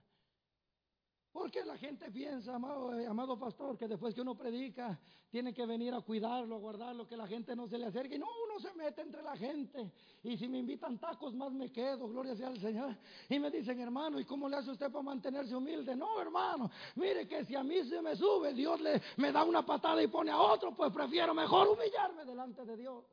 porque 1.32 1.64
la 1.64 1.78
gente 1.78 2.12
piensa, 2.12 2.56
amado, 2.56 2.94
eh, 3.00 3.08
amado, 3.08 3.40
pastor, 3.40 3.78
que 3.78 3.88
después 3.88 4.14
que 4.14 4.22
uno 4.22 4.36
predica, 4.36 5.00
tiene 5.30 5.54
que 5.54 5.66
venir 5.66 5.94
a 5.94 6.02
cuidarlo, 6.02 6.56
a 6.56 6.60
guardarlo, 6.60 7.08
que 7.08 7.16
la 7.16 7.26
gente 7.26 7.56
no 7.56 7.70
se 7.70 7.78
le 7.78 7.86
acerque. 7.86 8.20
No, 8.20 8.28
uno 8.46 8.60
se 8.60 8.74
mete 8.76 9.02
entre 9.02 9.24
la 9.24 9.38
gente. 9.38 9.94
Y 10.24 10.38
si 10.38 10.50
me 10.50 10.60
invitan 10.60 11.00
tacos, 11.00 11.34
más 11.34 11.54
me 11.54 11.72
quedo, 11.72 12.10
gloria 12.10 12.36
sea 12.36 12.50
al 12.50 12.60
Señor. 12.60 12.98
Y 13.30 13.40
me 13.40 13.50
dicen, 13.50 13.80
hermano, 13.80 14.20
¿y 14.20 14.26
cómo 14.26 14.50
le 14.50 14.58
hace 14.58 14.72
usted 14.72 14.92
para 14.92 15.04
mantenerse 15.04 15.56
humilde? 15.56 15.96
No, 15.96 16.20
hermano, 16.22 16.70
mire 16.96 17.26
que 17.26 17.46
si 17.46 17.56
a 17.56 17.64
mí 17.64 17.82
se 17.86 18.02
me 18.02 18.16
sube, 18.18 18.54
Dios 18.54 18.82
le, 18.82 19.02
me 19.16 19.32
da 19.32 19.46
una 19.46 19.66
patada 19.66 20.04
y 20.04 20.08
pone 20.08 20.32
a 20.32 20.40
otro, 20.40 20.76
pues 20.76 20.92
prefiero 20.92 21.34
mejor 21.34 21.70
humillarme 21.70 22.26
delante 22.26 22.66
de 22.66 22.76
Dios. 22.76 23.06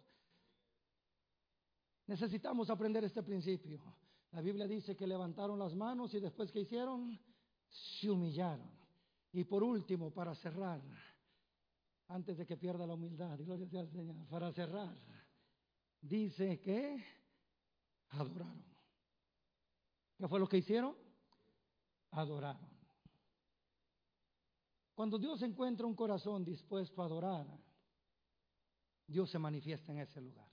Necesitamos 2.09 2.69
aprender 2.69 3.05
este 3.05 3.23
principio. 3.23 3.81
La 4.33 4.41
Biblia 4.41 4.67
dice 4.67 4.97
que 4.97 5.07
levantaron 5.07 5.59
las 5.59 5.75
manos 5.77 6.13
y 6.15 6.21
después 6.21 6.51
que 6.51 6.61
hicieron 6.61 7.19
se 7.69 8.11
humillaron. 8.11 8.71
Y 9.33 9.45
por 9.45 9.63
último, 9.63 10.11
para 10.11 10.35
cerrar, 10.35 10.81
antes 12.09 12.39
de 12.39 12.47
que 12.47 12.57
pierda 12.57 12.87
la 12.87 12.95
humildad, 12.95 13.39
gloria 13.39 13.69
sea 13.69 13.81
al 13.81 13.91
Señor, 13.91 14.27
para 14.29 14.53
cerrar, 14.53 14.97
dice 16.01 16.61
que 16.61 17.05
adoraron. 18.11 18.65
¿Qué 20.17 20.27
fue 20.27 20.41
lo 20.41 20.49
que 20.49 20.59
hicieron? 20.59 20.97
Adoraron. 22.11 22.69
Cuando 24.95 25.19
Dios 25.19 25.41
encuentra 25.43 25.87
un 25.87 25.95
corazón 25.95 26.45
dispuesto 26.45 27.03
a 27.03 27.05
adorar, 27.05 27.47
Dios 29.07 29.31
se 29.31 29.39
manifiesta 29.39 29.93
en 29.93 29.99
ese 29.99 30.21
lugar. 30.21 30.49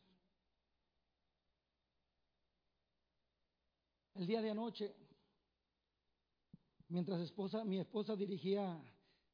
El 4.13 4.27
día 4.27 4.41
de 4.41 4.51
anoche 4.51 4.95
Mientras 6.87 7.33
mi 7.65 7.79
esposa 7.79 8.15
dirigía 8.15 8.79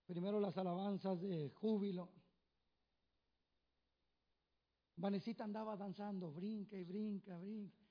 primero 0.06 0.39
las 0.39 0.58
alabanzas 0.58 1.22
de 1.22 1.49
júbilo, 1.49 2.10
Vanesita 4.95 5.43
andaba 5.43 5.76
danzando, 5.76 6.32
brinca 6.32 6.78
y 6.78 6.84
brinca, 6.84 7.38
brinca. 7.38 7.82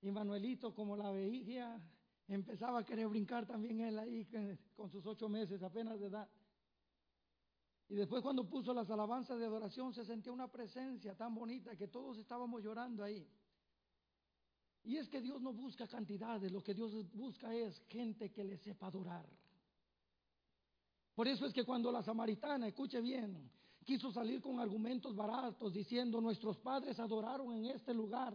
Y 0.00 0.10
Manuelito, 0.10 0.72
como 0.72 0.96
la 0.96 1.10
veía, 1.10 1.82
empezaba 2.28 2.80
a 2.80 2.84
querer 2.84 3.08
brincar 3.08 3.44
también 3.44 3.80
él 3.80 3.98
ahí 3.98 4.26
con 4.74 4.88
sus 4.88 5.04
ocho 5.04 5.28
meses 5.28 5.62
apenas 5.62 5.98
de 5.98 6.06
edad. 6.06 6.28
Y 7.88 7.94
después 7.94 8.22
cuando 8.22 8.48
puso 8.48 8.72
las 8.72 8.90
alabanzas 8.90 9.38
de 9.38 9.46
adoración 9.46 9.92
se 9.92 10.04
sentía 10.04 10.32
una 10.32 10.48
presencia 10.48 11.16
tan 11.16 11.34
bonita 11.34 11.74
que 11.76 11.88
todos 11.88 12.18
estábamos 12.18 12.62
llorando 12.62 13.02
ahí. 13.02 13.26
Y 14.88 14.96
es 14.96 15.06
que 15.10 15.20
Dios 15.20 15.42
no 15.42 15.52
busca 15.52 15.86
cantidades, 15.86 16.50
lo 16.50 16.62
que 16.62 16.72
Dios 16.72 16.90
busca 17.12 17.54
es 17.54 17.78
gente 17.88 18.30
que 18.30 18.42
le 18.42 18.56
sepa 18.56 18.86
adorar. 18.86 19.26
Por 21.14 21.28
eso 21.28 21.44
es 21.44 21.52
que 21.52 21.62
cuando 21.62 21.92
la 21.92 22.02
samaritana, 22.02 22.66
escuche 22.66 23.02
bien, 23.02 23.50
quiso 23.84 24.10
salir 24.10 24.40
con 24.40 24.58
argumentos 24.58 25.14
baratos 25.14 25.74
diciendo 25.74 26.22
nuestros 26.22 26.56
padres 26.56 26.98
adoraron 26.98 27.52
en 27.52 27.66
este 27.66 27.92
lugar. 27.92 28.32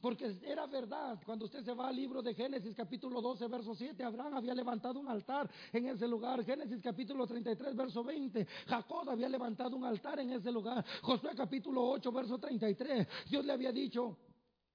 Porque 0.00 0.36
era 0.42 0.66
verdad, 0.66 1.20
cuando 1.24 1.44
usted 1.44 1.64
se 1.64 1.72
va 1.72 1.86
al 1.86 1.94
libro 1.94 2.20
de 2.20 2.34
Génesis 2.34 2.74
capítulo 2.74 3.22
12, 3.22 3.46
verso 3.46 3.72
7, 3.76 4.02
Abraham 4.02 4.34
había 4.34 4.54
levantado 4.54 4.98
un 4.98 5.06
altar 5.06 5.48
en 5.72 5.86
ese 5.86 6.08
lugar. 6.08 6.44
Génesis 6.44 6.82
capítulo 6.82 7.28
33, 7.28 7.76
verso 7.76 8.02
20, 8.02 8.44
Jacob 8.66 9.08
había 9.08 9.28
levantado 9.28 9.76
un 9.76 9.84
altar 9.84 10.18
en 10.18 10.32
ese 10.32 10.50
lugar. 10.50 10.84
Josué 11.02 11.30
capítulo 11.36 11.88
8, 11.90 12.10
verso 12.10 12.38
33, 12.38 13.06
Dios 13.30 13.44
le 13.44 13.52
había 13.52 13.70
dicho, 13.70 14.18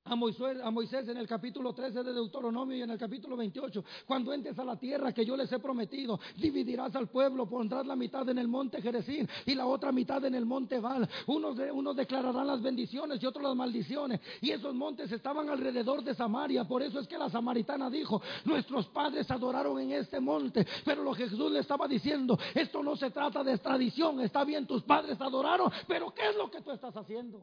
a 0.05 0.15
Moisés, 0.15 1.07
en 1.07 1.17
el 1.17 1.27
capítulo 1.27 1.73
13 1.73 2.03
de 2.03 2.13
Deuteronomio 2.13 2.77
y 2.77 2.81
en 2.81 2.89
el 2.89 2.97
capítulo 2.97 3.37
28, 3.37 3.83
cuando 4.05 4.33
entres 4.33 4.57
a 4.59 4.65
la 4.65 4.75
tierra 4.75 5.13
que 5.13 5.25
yo 5.25 5.37
les 5.37 5.51
he 5.51 5.59
prometido, 5.59 6.19
dividirás 6.37 6.95
al 6.95 7.07
pueblo, 7.07 7.47
pondrás 7.47 7.85
la 7.85 7.95
mitad 7.95 8.27
en 8.27 8.37
el 8.37 8.47
monte 8.47 8.81
Jerezín 8.81 9.27
y 9.45 9.55
la 9.55 9.67
otra 9.67 9.91
mitad 9.91 10.23
en 10.25 10.35
el 10.35 10.45
monte 10.45 10.79
Val. 10.79 11.07
Unos, 11.27 11.55
de, 11.55 11.71
unos 11.71 11.95
declararán 11.95 12.47
las 12.47 12.61
bendiciones 12.61 13.21
y 13.21 13.25
otros 13.25 13.43
las 13.43 13.55
maldiciones. 13.55 14.19
Y 14.41 14.51
esos 14.51 14.73
montes 14.73 15.11
estaban 15.11 15.49
alrededor 15.49 16.03
de 16.03 16.13
Samaria. 16.13 16.65
Por 16.65 16.81
eso 16.81 16.99
es 16.99 17.07
que 17.07 17.17
la 17.17 17.29
samaritana 17.29 17.89
dijo, 17.89 18.21
nuestros 18.45 18.87
padres 18.87 19.29
adoraron 19.31 19.79
en 19.79 19.91
este 19.91 20.19
monte. 20.19 20.65
Pero 20.83 21.03
lo 21.03 21.13
que 21.13 21.29
Jesús 21.29 21.51
le 21.51 21.59
estaba 21.59 21.87
diciendo, 21.87 22.37
esto 22.53 22.83
no 22.83 22.95
se 22.95 23.11
trata 23.11 23.43
de 23.43 23.57
tradición, 23.59 24.19
está 24.21 24.43
bien, 24.43 24.65
tus 24.65 24.83
padres 24.83 25.19
adoraron, 25.21 25.71
pero 25.87 26.13
¿qué 26.13 26.29
es 26.29 26.35
lo 26.35 26.49
que 26.49 26.61
tú 26.61 26.71
estás 26.71 26.95
haciendo? 26.97 27.41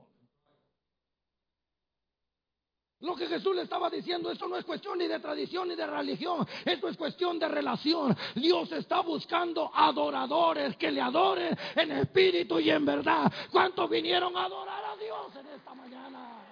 Lo 3.00 3.14
que 3.14 3.28
Jesús 3.28 3.54
le 3.54 3.62
estaba 3.62 3.88
diciendo, 3.88 4.28
esto 4.30 4.48
no 4.48 4.56
es 4.56 4.64
cuestión 4.64 4.98
ni 4.98 5.06
de 5.06 5.20
tradición 5.20 5.68
ni 5.68 5.76
de 5.76 5.86
religión, 5.86 6.44
esto 6.64 6.88
es 6.88 6.96
cuestión 6.96 7.38
de 7.38 7.46
relación. 7.46 8.16
Dios 8.34 8.72
está 8.72 9.02
buscando 9.02 9.70
adoradores 9.72 10.76
que 10.76 10.90
le 10.90 11.00
adoren 11.00 11.56
en 11.76 11.92
espíritu 11.92 12.58
y 12.58 12.70
en 12.70 12.84
verdad. 12.84 13.32
¿Cuántos 13.52 13.88
vinieron 13.88 14.36
a 14.36 14.46
adorar 14.46 14.84
a 14.84 14.96
Dios 14.96 15.36
en 15.36 15.46
esta 15.46 15.74
mañana? 15.74 16.44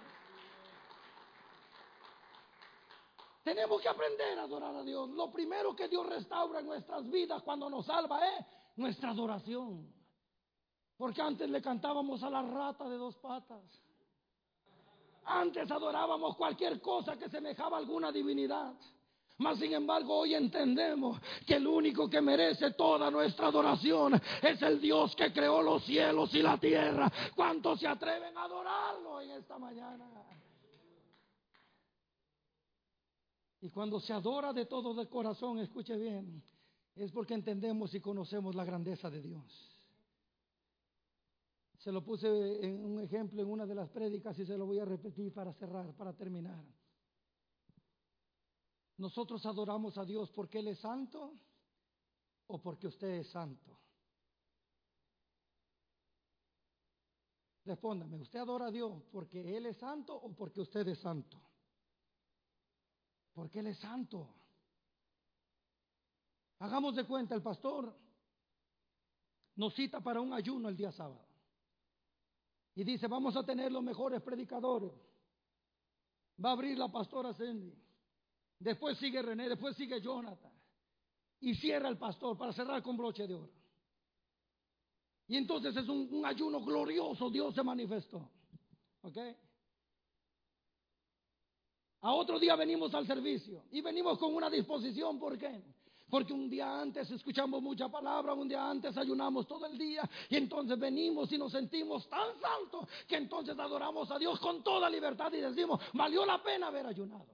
Tenemos 3.42 3.80
que 3.82 3.88
aprender 3.88 4.38
a 4.38 4.42
adorar 4.42 4.74
a 4.74 4.82
Dios. 4.84 5.10
Lo 5.10 5.32
primero 5.32 5.74
que 5.74 5.88
Dios 5.88 6.06
restaura 6.06 6.60
en 6.60 6.66
nuestras 6.66 7.08
vidas 7.10 7.42
cuando 7.42 7.68
nos 7.68 7.86
salva 7.86 8.20
es 8.24 8.46
nuestra 8.76 9.10
adoración. 9.10 9.92
Porque 10.96 11.22
antes 11.22 11.50
le 11.50 11.60
cantábamos 11.60 12.22
a 12.22 12.30
la 12.30 12.42
rata 12.42 12.88
de 12.88 12.96
dos 12.96 13.16
patas. 13.16 13.85
Antes 15.26 15.70
adorábamos 15.70 16.36
cualquier 16.36 16.80
cosa 16.80 17.16
que 17.16 17.28
semejaba 17.28 17.76
a 17.76 17.80
alguna 17.80 18.12
divinidad. 18.12 18.74
Mas 19.38 19.58
sin 19.58 19.72
embargo 19.74 20.16
hoy 20.16 20.34
entendemos 20.34 21.20
que 21.46 21.56
el 21.56 21.66
único 21.66 22.08
que 22.08 22.22
merece 22.22 22.70
toda 22.72 23.10
nuestra 23.10 23.48
adoración 23.48 24.14
es 24.42 24.62
el 24.62 24.80
Dios 24.80 25.14
que 25.14 25.32
creó 25.32 25.60
los 25.62 25.84
cielos 25.84 26.34
y 26.34 26.40
la 26.40 26.56
tierra. 26.56 27.12
¿Cuántos 27.34 27.80
se 27.80 27.86
atreven 27.86 28.36
a 28.38 28.44
adorarlo 28.44 29.20
en 29.20 29.30
esta 29.32 29.58
mañana? 29.58 30.08
Y 33.60 33.68
cuando 33.70 34.00
se 34.00 34.12
adora 34.12 34.52
de 34.52 34.66
todo 34.66 34.94
de 34.94 35.08
corazón, 35.08 35.58
escuche 35.58 35.96
bien, 35.96 36.42
es 36.94 37.10
porque 37.10 37.34
entendemos 37.34 37.92
y 37.94 38.00
conocemos 38.00 38.54
la 38.54 38.64
grandeza 38.64 39.10
de 39.10 39.20
Dios. 39.20 39.75
Se 41.86 41.92
lo 41.92 42.02
puse 42.02 42.26
en 42.66 42.84
un 42.84 42.98
ejemplo 42.98 43.40
en 43.40 43.48
una 43.48 43.64
de 43.64 43.76
las 43.76 43.88
prédicas 43.90 44.36
y 44.40 44.44
se 44.44 44.58
lo 44.58 44.66
voy 44.66 44.80
a 44.80 44.84
repetir 44.84 45.32
para 45.32 45.52
cerrar, 45.52 45.94
para 45.94 46.12
terminar. 46.14 46.64
Nosotros 48.96 49.46
adoramos 49.46 49.96
a 49.96 50.04
Dios 50.04 50.32
porque 50.32 50.58
Él 50.58 50.66
es 50.66 50.80
santo 50.80 51.38
o 52.48 52.60
porque 52.60 52.88
usted 52.88 53.20
es 53.20 53.30
santo. 53.30 53.78
Respóndame, 57.64 58.18
¿usted 58.18 58.40
adora 58.40 58.66
a 58.66 58.72
Dios 58.72 59.04
porque 59.12 59.56
Él 59.56 59.66
es 59.66 59.76
santo 59.76 60.16
o 60.16 60.34
porque 60.34 60.62
usted 60.62 60.88
es 60.88 60.98
santo? 60.98 61.40
Porque 63.32 63.60
Él 63.60 63.68
es 63.68 63.78
santo. 63.78 64.34
Hagamos 66.58 66.96
de 66.96 67.06
cuenta, 67.06 67.36
el 67.36 67.42
pastor 67.42 67.96
nos 69.54 69.72
cita 69.76 70.00
para 70.00 70.20
un 70.20 70.32
ayuno 70.32 70.68
el 70.68 70.76
día 70.76 70.90
sábado. 70.90 71.25
Y 72.76 72.84
dice, 72.84 73.08
vamos 73.08 73.34
a 73.36 73.42
tener 73.42 73.72
los 73.72 73.82
mejores 73.82 74.22
predicadores. 74.22 74.92
Va 76.42 76.50
a 76.50 76.52
abrir 76.52 76.76
la 76.76 76.88
pastora 76.88 77.32
Cindy. 77.32 77.74
Después 78.58 78.98
sigue 78.98 79.22
René, 79.22 79.48
después 79.48 79.74
sigue 79.76 80.00
Jonathan. 80.00 80.52
Y 81.40 81.54
cierra 81.54 81.88
el 81.88 81.96
pastor 81.96 82.36
para 82.36 82.52
cerrar 82.52 82.82
con 82.82 82.96
broche 82.96 83.26
de 83.26 83.34
oro. 83.34 83.52
Y 85.28 85.36
entonces 85.36 85.74
es 85.74 85.88
un, 85.88 86.06
un 86.12 86.26
ayuno 86.26 86.62
glorioso, 86.62 87.30
Dios 87.30 87.54
se 87.54 87.62
manifestó. 87.62 88.30
¿Ok? 89.02 89.16
A 92.02 92.12
otro 92.12 92.38
día 92.38 92.56
venimos 92.56 92.94
al 92.94 93.06
servicio 93.06 93.64
y 93.70 93.80
venimos 93.80 94.18
con 94.18 94.34
una 94.34 94.50
disposición, 94.50 95.18
¿por 95.18 95.38
qué? 95.38 95.62
Porque 96.08 96.32
un 96.32 96.48
día 96.48 96.80
antes 96.80 97.10
escuchamos 97.10 97.60
mucha 97.60 97.88
palabra, 97.88 98.32
un 98.32 98.48
día 98.48 98.70
antes 98.70 98.96
ayunamos 98.96 99.46
todo 99.46 99.66
el 99.66 99.76
día 99.76 100.08
y 100.28 100.36
entonces 100.36 100.78
venimos 100.78 101.30
y 101.32 101.38
nos 101.38 101.50
sentimos 101.50 102.08
tan 102.08 102.40
santos 102.40 102.88
que 103.08 103.16
entonces 103.16 103.58
adoramos 103.58 104.08
a 104.12 104.18
Dios 104.18 104.38
con 104.38 104.62
toda 104.62 104.88
libertad 104.88 105.32
y 105.32 105.40
decimos, 105.40 105.80
valió 105.94 106.24
la 106.24 106.40
pena 106.42 106.68
haber 106.68 106.86
ayunado. 106.86 107.26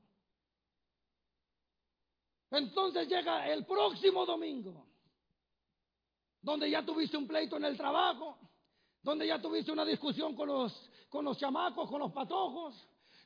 Entonces 2.51 3.09
llega 3.09 3.47
el 3.49 3.67
próximo 3.67 4.25
domingo, 4.25 4.87
donde 6.41 6.71
ya 6.71 6.85
tuviste 6.85 7.17
un 7.17 7.27
pleito 7.27 7.57
en 7.59 7.65
el 7.65 7.77
trabajo, 7.77 8.39
donde 9.03 9.27
ya 9.27 9.41
tuviste 9.41 9.71
una 9.71 9.85
discusión 9.85 10.35
con 10.35 10.49
los, 10.49 10.91
con 11.11 11.25
los 11.27 11.37
chamacos, 11.39 11.91
con 11.91 12.01
los 12.01 12.13
patojos, 12.13 12.75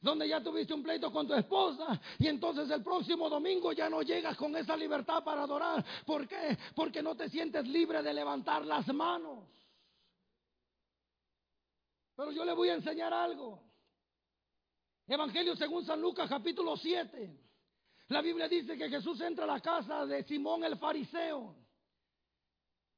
donde 0.07 0.29
ya 0.29 0.41
tuviste 0.41 0.73
un 0.73 0.85
pleito 0.85 1.11
con 1.11 1.27
tu 1.27 1.35
esposa 1.35 2.01
y 2.21 2.29
entonces 2.29 2.71
el 2.71 2.81
próximo 2.81 3.29
domingo 3.29 3.73
ya 3.73 3.91
no 3.91 4.03
llegas 4.03 4.37
con 4.37 4.55
esa 4.57 4.77
libertad 4.77 5.25
para 5.25 5.43
adorar. 5.43 5.85
¿Por 6.07 6.29
qué? 6.29 6.57
Porque 6.77 7.03
no 7.03 7.17
te 7.17 7.29
sientes 7.29 7.67
libre 7.67 8.01
de 8.05 8.15
levantar 8.15 8.65
las 8.65 8.87
manos. 8.95 9.49
Pero 12.15 12.31
yo 12.31 12.45
le 12.45 12.53
voy 12.53 12.69
a 12.69 12.75
enseñar 12.75 13.13
algo. 13.13 13.65
Evangelio 15.09 15.57
según 15.57 15.85
San 15.85 16.01
Lucas 16.01 16.29
capítulo 16.29 16.77
7. 16.77 17.41
La 18.09 18.23
Biblia 18.23 18.47
dice 18.47 18.79
que 18.79 18.89
Jesús 18.89 19.21
entra 19.21 19.43
a 19.43 19.49
la 19.49 19.61
casa 19.61 20.07
de 20.07 20.23
Simón 20.23 20.63
el 20.63 20.79
fariseo. 20.79 21.57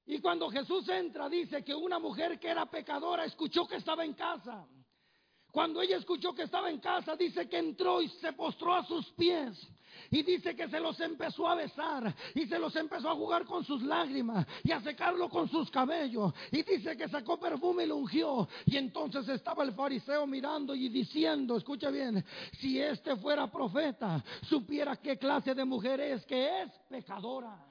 Y 0.04 0.20
cuando 0.20 0.50
Jesús 0.50 0.86
entra 0.90 1.26
dice 1.30 1.64
que 1.64 1.74
una 1.74 1.98
mujer 1.98 2.38
que 2.38 2.48
era 2.48 2.66
pecadora 2.66 3.24
escuchó 3.24 3.66
que 3.66 3.76
estaba 3.76 4.04
en 4.04 4.12
casa. 4.12 4.68
Cuando 5.50 5.80
ella 5.80 5.96
escuchó 5.96 6.34
que 6.34 6.42
estaba 6.42 6.70
en 6.70 6.78
casa, 6.78 7.16
dice 7.16 7.48
que 7.48 7.58
entró 7.58 8.02
y 8.02 8.08
se 8.08 8.32
postró 8.32 8.74
a 8.74 8.84
sus 8.84 9.06
pies. 9.12 9.56
Y 10.10 10.22
dice 10.22 10.54
que 10.54 10.68
se 10.68 10.80
los 10.80 10.98
empezó 11.00 11.48
a 11.48 11.54
besar 11.54 12.14
y 12.34 12.46
se 12.46 12.58
los 12.58 12.74
empezó 12.76 13.10
a 13.10 13.14
jugar 13.14 13.44
con 13.44 13.64
sus 13.64 13.82
lágrimas 13.82 14.46
y 14.62 14.72
a 14.72 14.80
secarlo 14.80 15.28
con 15.28 15.48
sus 15.48 15.70
cabellos. 15.70 16.32
Y 16.52 16.62
dice 16.62 16.96
que 16.96 17.08
sacó 17.08 17.38
perfume 17.38 17.84
y 17.84 17.86
lo 17.86 17.96
ungió. 17.96 18.48
Y 18.66 18.76
entonces 18.76 19.28
estaba 19.28 19.64
el 19.64 19.72
fariseo 19.72 20.26
mirando 20.26 20.74
y 20.74 20.88
diciendo, 20.88 21.56
escucha 21.56 21.90
bien, 21.90 22.24
si 22.60 22.80
este 22.80 23.16
fuera 23.16 23.50
profeta, 23.50 24.24
supiera 24.42 24.96
qué 24.96 25.18
clase 25.18 25.54
de 25.54 25.64
mujer 25.64 26.00
es, 26.00 26.24
que 26.26 26.62
es 26.62 26.70
pecadora. 26.88 27.64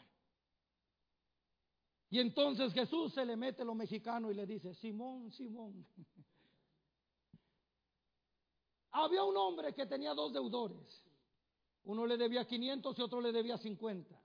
Y 2.10 2.20
entonces 2.20 2.74
Jesús 2.74 3.14
se 3.14 3.26
le 3.26 3.36
mete 3.36 3.66
lo 3.66 3.76
mexicano 3.76 4.32
y 4.32 4.34
le 4.34 4.46
dice, 4.46 4.74
Simón, 4.76 5.32
Simón. 5.32 5.86
Había 9.00 9.24
un 9.24 9.38
hombre 9.38 9.74
que 9.74 9.86
tenía 9.86 10.16
dos 10.16 10.34
deudores. 10.34 11.04
Uno 11.84 12.06
le 12.08 12.18
debía 12.18 12.46
500 12.46 12.98
y 12.98 13.02
otro 13.04 13.22
le 13.22 13.32
debía 13.32 13.58
50. 13.58 14.20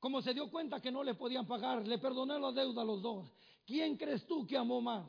Como 0.00 0.20
se 0.20 0.34
dio 0.34 0.50
cuenta 0.50 0.80
que 0.80 0.90
no 0.90 1.04
le 1.04 1.14
podían 1.14 1.46
pagar, 1.46 1.86
le 1.86 1.98
perdonó 1.98 2.36
la 2.38 2.50
deuda 2.50 2.82
a 2.82 2.84
los 2.84 3.00
dos. 3.00 3.30
¿Quién 3.64 3.96
crees 3.96 4.26
tú 4.26 4.44
que 4.44 4.56
amó 4.56 4.80
más? 4.80 5.06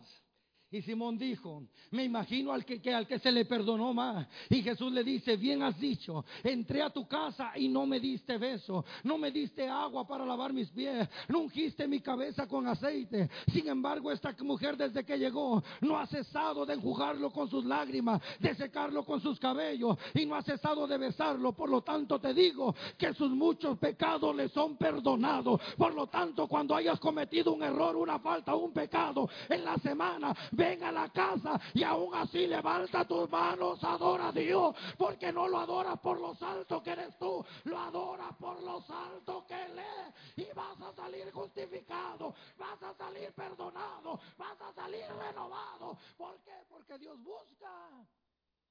Y 0.74 0.82
Simón 0.82 1.20
dijo, 1.20 1.62
me 1.92 2.04
imagino 2.04 2.52
al 2.52 2.66
que, 2.66 2.82
al 2.92 3.06
que 3.06 3.20
se 3.20 3.32
le 3.32 3.46
perdonó 3.46 3.94
más. 3.94 4.28
Y 4.50 4.64
Jesús 4.64 4.92
le 4.92 5.04
dice, 5.04 5.38
bien 5.38 5.62
has 5.62 5.80
dicho, 5.80 6.26
entré 6.44 6.82
a 6.82 6.90
tu 6.90 7.08
casa 7.08 7.52
y 7.56 7.70
no 7.70 7.86
me 7.86 8.00
diste 8.00 8.40
beso, 8.40 8.84
no 9.04 9.20
me 9.20 9.30
diste 9.30 9.68
agua 9.68 10.08
para 10.08 10.26
lavar 10.26 10.52
mis 10.52 10.72
pies, 10.72 11.08
no 11.28 11.42
ungiste 11.42 11.88
mi 11.88 12.00
cabeza 12.00 12.48
con 12.48 12.66
aceite. 12.66 13.30
Sin 13.52 13.68
embargo, 13.68 14.12
esta 14.12 14.36
mujer 14.42 14.76
desde 14.76 15.06
que 15.06 15.16
llegó 15.20 15.64
no 15.82 16.00
ha 16.00 16.08
cesado 16.08 16.66
de 16.66 16.74
enjugarlo 16.74 17.32
con 17.32 17.48
sus 17.52 17.64
lágrimas, 17.66 18.20
de 18.40 18.56
secarlo 18.56 19.06
con 19.06 19.22
sus 19.22 19.40
cabellos 19.40 19.96
y 20.16 20.26
no 20.26 20.34
ha 20.34 20.42
cesado 20.42 20.88
de 20.88 20.98
besarlo. 20.98 21.54
Por 21.54 21.70
lo 21.70 21.84
tanto 21.84 22.20
te 22.20 22.34
digo 22.34 22.74
que 22.98 23.14
sus 23.14 23.30
muchos 23.30 23.78
pecados 23.78 24.36
le 24.36 24.50
son 24.50 24.76
perdonados. 24.78 25.62
Por 25.78 25.94
lo 25.94 26.08
tanto, 26.08 26.48
cuando 26.48 26.76
hayas 26.76 27.00
cometido 27.00 27.54
un 27.54 27.62
error, 27.62 27.96
una 27.96 28.18
falta, 28.18 28.56
un 28.56 28.74
pecado 28.74 29.30
en 29.48 29.64
la 29.64 29.78
semana, 29.78 30.36
ven 30.64 30.84
a 30.84 30.92
la 30.92 31.10
casa 31.10 31.60
y 31.74 31.84
aún 31.84 32.14
así 32.16 32.48
levanta 32.48 33.06
tus 33.06 33.30
manos, 33.30 33.84
adora 33.84 34.30
a 34.30 34.32
Dios, 34.32 34.76
porque 34.98 35.32
no 35.32 35.48
lo 35.48 35.60
adoras 35.60 36.00
por 36.00 36.20
lo 36.20 36.36
alto 36.40 36.82
que 36.82 36.92
eres 36.92 37.18
tú, 37.18 37.44
lo 37.66 37.78
adoras 37.78 38.34
por 38.38 38.62
lo 38.64 38.84
alto 38.88 39.46
que 39.46 39.66
Él 39.66 39.80
es 39.80 40.48
y 40.48 40.54
vas 40.56 40.80
a 40.82 40.94
salir 40.94 41.32
justificado, 41.32 42.34
vas 42.58 42.82
a 42.82 42.94
salir 42.94 43.34
perdonado, 43.34 44.20
vas 44.38 44.62
a 44.62 44.74
salir 44.74 45.06
renovado. 45.08 45.98
¿Por 46.18 46.42
qué? 46.44 46.64
Porque 46.70 46.98
Dios 46.98 47.22
busca 47.22 47.70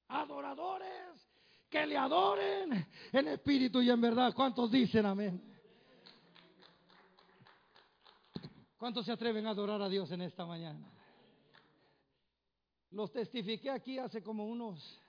adoradores 0.07 1.29
que 1.69 1.85
le 1.85 1.97
adoren 1.97 2.87
en 3.11 3.27
espíritu 3.27 3.81
y 3.81 3.89
en 3.89 4.01
verdad. 4.01 4.33
¿Cuántos 4.33 4.71
dicen 4.71 5.05
amén? 5.05 5.41
¿Cuántos 8.77 9.05
se 9.05 9.11
atreven 9.11 9.47
a 9.47 9.51
adorar 9.51 9.81
a 9.81 9.89
Dios 9.89 10.11
en 10.11 10.21
esta 10.21 10.45
mañana? 10.45 10.92
Los 12.93 13.11
testifiqué 13.11 13.71
aquí 13.71 13.97
hace 13.97 14.21
como 14.21 14.45
unos 14.45 15.01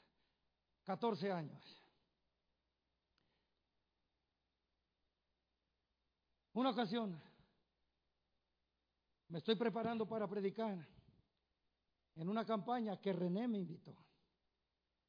14 0.85 1.30
años. 1.30 1.62
Una 6.55 6.70
ocasión, 6.70 7.20
me 9.28 9.39
estoy 9.39 9.57
preparando 9.57 10.09
para 10.09 10.26
predicar 10.26 10.78
en 12.14 12.28
una 12.28 12.47
campaña 12.47 12.99
que 12.99 13.12
René 13.12 13.49
me 13.49 13.59
invitó, 13.59 13.95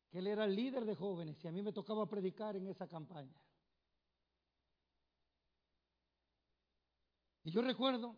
que 0.09 0.19
él 0.19 0.27
era 0.27 0.43
el 0.43 0.53
líder 0.53 0.83
de 0.83 0.95
jóvenes 0.95 1.41
y 1.45 1.47
a 1.47 1.53
mí 1.53 1.61
me 1.61 1.71
tocaba 1.71 2.09
predicar 2.09 2.57
en 2.57 2.67
esa 2.67 2.89
campaña. 2.89 3.39
Y 7.45 7.51
yo 7.51 7.61
recuerdo 7.61 8.17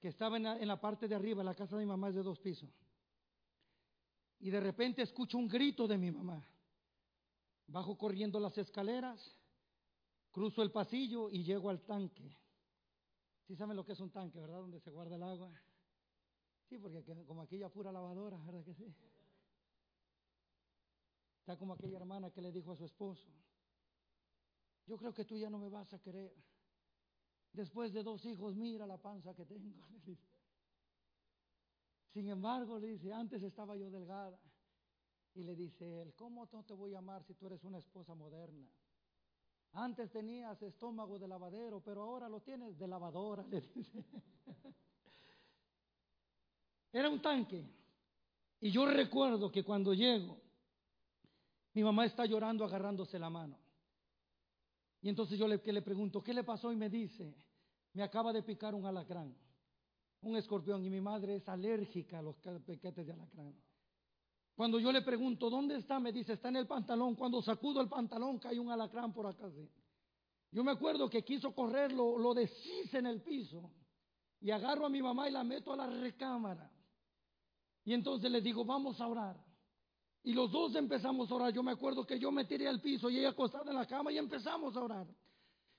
que 0.00 0.08
estaba 0.08 0.38
en 0.38 0.44
la, 0.44 0.56
en 0.56 0.68
la 0.68 0.80
parte 0.80 1.08
de 1.08 1.14
arriba, 1.14 1.44
la 1.44 1.54
casa 1.54 1.76
de 1.76 1.82
mi 1.82 1.88
mamá 1.88 2.08
es 2.08 2.14
de 2.14 2.22
dos 2.22 2.38
pisos 2.38 2.87
y 4.40 4.50
de 4.50 4.60
repente 4.60 5.02
escucho 5.02 5.38
un 5.38 5.48
grito 5.48 5.86
de 5.86 5.98
mi 5.98 6.10
mamá. 6.10 6.46
Bajo 7.66 7.98
corriendo 7.98 8.40
las 8.40 8.56
escaleras, 8.56 9.36
cruzo 10.30 10.62
el 10.62 10.70
pasillo 10.70 11.28
y 11.30 11.42
llego 11.42 11.70
al 11.70 11.80
tanque. 11.82 12.36
¿Sí 13.46 13.56
saben 13.56 13.76
lo 13.76 13.84
que 13.84 13.92
es 13.92 14.00
un 14.00 14.10
tanque, 14.10 14.40
verdad? 14.40 14.60
Donde 14.60 14.80
se 14.80 14.90
guarda 14.90 15.16
el 15.16 15.22
agua. 15.22 15.52
Sí, 16.68 16.78
porque 16.78 17.02
como 17.26 17.42
aquella 17.42 17.68
pura 17.68 17.90
lavadora, 17.90 18.38
¿verdad 18.44 18.64
que 18.64 18.74
sí? 18.74 18.94
Está 21.40 21.56
como 21.56 21.72
aquella 21.72 21.96
hermana 21.96 22.30
que 22.30 22.42
le 22.42 22.52
dijo 22.52 22.72
a 22.72 22.76
su 22.76 22.84
esposo, 22.84 23.26
yo 24.86 24.96
creo 24.96 25.14
que 25.14 25.24
tú 25.24 25.36
ya 25.36 25.50
no 25.50 25.58
me 25.58 25.68
vas 25.68 25.92
a 25.92 25.98
querer. 25.98 26.34
Después 27.52 27.92
de 27.92 28.02
dos 28.02 28.24
hijos, 28.26 28.54
mira 28.54 28.86
la 28.86 28.98
panza 28.98 29.34
que 29.34 29.44
tengo. 29.44 29.86
Sin 32.18 32.28
embargo, 32.30 32.80
le 32.80 32.88
dice, 32.88 33.12
antes 33.12 33.40
estaba 33.44 33.76
yo 33.76 33.92
delgada. 33.92 34.36
Y 35.36 35.44
le 35.44 35.54
dice 35.54 36.02
él, 36.02 36.12
¿cómo 36.16 36.48
no 36.52 36.64
te 36.64 36.74
voy 36.74 36.92
a 36.94 36.98
amar 36.98 37.22
si 37.22 37.34
tú 37.34 37.46
eres 37.46 37.62
una 37.62 37.78
esposa 37.78 38.12
moderna? 38.12 38.66
Antes 39.74 40.10
tenías 40.10 40.60
estómago 40.60 41.20
de 41.20 41.28
lavadero, 41.28 41.80
pero 41.80 42.02
ahora 42.02 42.28
lo 42.28 42.40
tienes 42.40 42.76
de 42.76 42.88
lavadora, 42.88 43.46
le 43.46 43.60
dice. 43.60 44.04
Era 46.92 47.08
un 47.08 47.22
tanque. 47.22 47.64
Y 48.58 48.72
yo 48.72 48.84
recuerdo 48.86 49.52
que 49.52 49.62
cuando 49.62 49.94
llego, 49.94 50.40
mi 51.74 51.84
mamá 51.84 52.04
está 52.04 52.26
llorando 52.26 52.64
agarrándose 52.64 53.16
la 53.20 53.30
mano. 53.30 53.56
Y 55.02 55.08
entonces 55.08 55.38
yo 55.38 55.46
le, 55.46 55.62
que 55.62 55.72
le 55.72 55.82
pregunto, 55.82 56.20
¿qué 56.20 56.34
le 56.34 56.42
pasó? 56.42 56.72
Y 56.72 56.76
me 56.76 56.90
dice, 56.90 57.32
me 57.92 58.02
acaba 58.02 58.32
de 58.32 58.42
picar 58.42 58.74
un 58.74 58.86
alacrán 58.86 59.36
un 60.22 60.36
escorpión 60.36 60.84
y 60.84 60.90
mi 60.90 61.00
madre 61.00 61.36
es 61.36 61.48
alérgica 61.48 62.18
a 62.18 62.22
los 62.22 62.36
pequetes 62.36 63.06
de 63.06 63.12
alacrán. 63.12 63.54
Cuando 64.54 64.80
yo 64.80 64.90
le 64.90 65.02
pregunto, 65.02 65.48
¿dónde 65.48 65.76
está? 65.76 66.00
Me 66.00 66.10
dice, 66.10 66.32
está 66.32 66.48
en 66.48 66.56
el 66.56 66.66
pantalón. 66.66 67.14
Cuando 67.14 67.40
sacudo 67.42 67.80
el 67.80 67.88
pantalón 67.88 68.38
cae 68.38 68.58
un 68.58 68.70
alacrán 68.70 69.12
por 69.12 69.26
acá. 69.26 69.48
Yo 70.50 70.64
me 70.64 70.72
acuerdo 70.72 71.08
que 71.08 71.22
quiso 71.22 71.54
correr, 71.54 71.92
lo, 71.92 72.18
lo 72.18 72.34
deshice 72.34 72.98
en 72.98 73.06
el 73.06 73.22
piso 73.22 73.70
y 74.40 74.50
agarro 74.50 74.86
a 74.86 74.88
mi 74.88 75.00
mamá 75.02 75.28
y 75.28 75.32
la 75.32 75.44
meto 75.44 75.72
a 75.72 75.76
la 75.76 75.86
recámara. 75.86 76.70
Y 77.84 77.92
entonces 77.92 78.30
le 78.30 78.40
digo, 78.40 78.64
vamos 78.64 79.00
a 79.00 79.06
orar. 79.06 79.36
Y 80.24 80.32
los 80.32 80.50
dos 80.50 80.74
empezamos 80.74 81.30
a 81.30 81.34
orar. 81.34 81.52
Yo 81.52 81.62
me 81.62 81.72
acuerdo 81.72 82.04
que 82.04 82.18
yo 82.18 82.32
me 82.32 82.44
tiré 82.44 82.66
al 82.66 82.80
piso 82.80 83.08
y 83.08 83.18
ella 83.18 83.30
acostada 83.30 83.70
en 83.70 83.76
la 83.76 83.86
cama 83.86 84.10
y 84.10 84.18
empezamos 84.18 84.76
a 84.76 84.82
orar. 84.82 85.06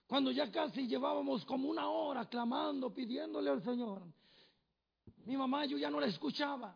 Cuando 0.07 0.31
ya 0.31 0.49
casi 0.51 0.87
llevábamos 0.87 1.45
como 1.45 1.69
una 1.69 1.89
hora 1.89 2.27
clamando, 2.27 2.93
pidiéndole 2.93 3.49
al 3.49 3.61
Señor. 3.61 4.01
Mi 5.25 5.37
mamá 5.37 5.65
yo 5.65 5.77
ya 5.77 5.89
no 5.89 5.99
la 5.99 6.07
escuchaba. 6.07 6.75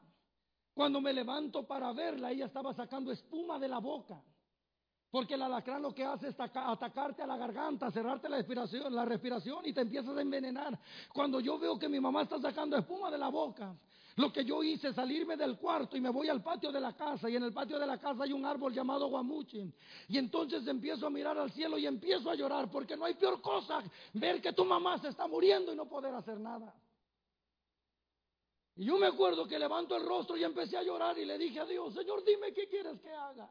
Cuando 0.74 1.00
me 1.00 1.14
levanto 1.14 1.66
para 1.68 1.94
verla, 1.94 2.32
ella 2.32 2.46
estaba 2.46 2.74
sacando 2.74 3.12
espuma 3.12 3.60
de 3.60 3.68
la 3.68 3.80
boca. 3.80 4.22
Porque 5.12 5.36
el 5.36 5.44
alacrán 5.44 5.84
lo 5.84 5.94
que 5.94 6.04
hace 6.04 6.30
es 6.30 6.36
atacarte 6.40 7.22
a 7.22 7.28
la 7.28 7.38
garganta, 7.38 7.92
cerrarte 7.92 8.28
la 8.28 8.38
respiración, 8.38 8.96
la 8.96 9.06
respiración 9.06 9.64
y 9.64 9.72
te 9.72 9.82
empiezas 9.82 10.18
a 10.18 10.22
envenenar. 10.22 10.80
Cuando 11.14 11.40
yo 11.40 11.60
veo 11.60 11.78
que 11.78 11.88
mi 11.88 12.00
mamá 12.00 12.24
está 12.24 12.40
sacando 12.42 12.76
espuma 12.76 13.12
de 13.12 13.20
la 13.20 13.30
boca, 13.30 13.76
lo 14.16 14.34
que 14.34 14.44
yo 14.44 14.64
hice 14.64 14.88
es 14.88 14.96
salirme 14.96 15.38
del 15.38 15.58
cuarto 15.58 15.98
y 15.98 16.02
me 16.02 16.10
voy 16.10 16.30
al 16.30 16.42
patio 16.42 16.72
de 16.72 16.80
la 16.80 16.94
casa. 16.94 17.30
Y 17.30 17.36
en 17.36 17.44
el 17.44 17.54
patio 17.54 17.78
de 17.78 17.86
la 17.86 18.00
casa 18.00 18.24
hay 18.24 18.34
un 18.34 18.44
árbol 18.44 18.74
llamado 18.74 19.08
guamuchi. 19.08 19.72
Y 20.08 20.18
entonces 20.18 20.66
empiezo 20.68 21.06
a 21.06 21.10
mirar 21.12 21.38
al 21.38 21.52
cielo 21.52 21.78
y 21.78 21.86
empiezo 21.86 22.32
a 22.32 22.36
llorar 22.36 22.72
porque 22.72 22.98
no 22.98 23.06
hay 23.06 23.14
peor 23.14 23.40
cosa 23.40 23.84
ver 24.14 24.42
que 24.42 24.54
tu 24.54 24.66
mamá 24.66 24.98
se 24.98 25.10
está 25.10 25.28
muriendo 25.28 25.74
y 25.74 25.76
no 25.76 25.88
poder 25.88 26.16
hacer 26.16 26.40
nada. 26.40 26.74
Y 28.76 28.86
yo 28.86 28.98
me 28.98 29.08
acuerdo 29.08 29.48
que 29.48 29.60
levanto 29.60 29.96
el 29.96 30.06
rostro 30.06 30.36
y 30.36 30.44
empecé 30.44 30.78
a 30.78 30.84
llorar 30.84 31.18
y 31.18 31.26
le 31.26 31.38
dije 31.38 31.60
a 31.60 31.66
Dios, 31.66 31.94
Señor, 31.94 32.24
dime 32.24 32.54
qué 32.54 32.68
quieres 32.68 33.00
que 33.02 33.12
haga. 33.12 33.50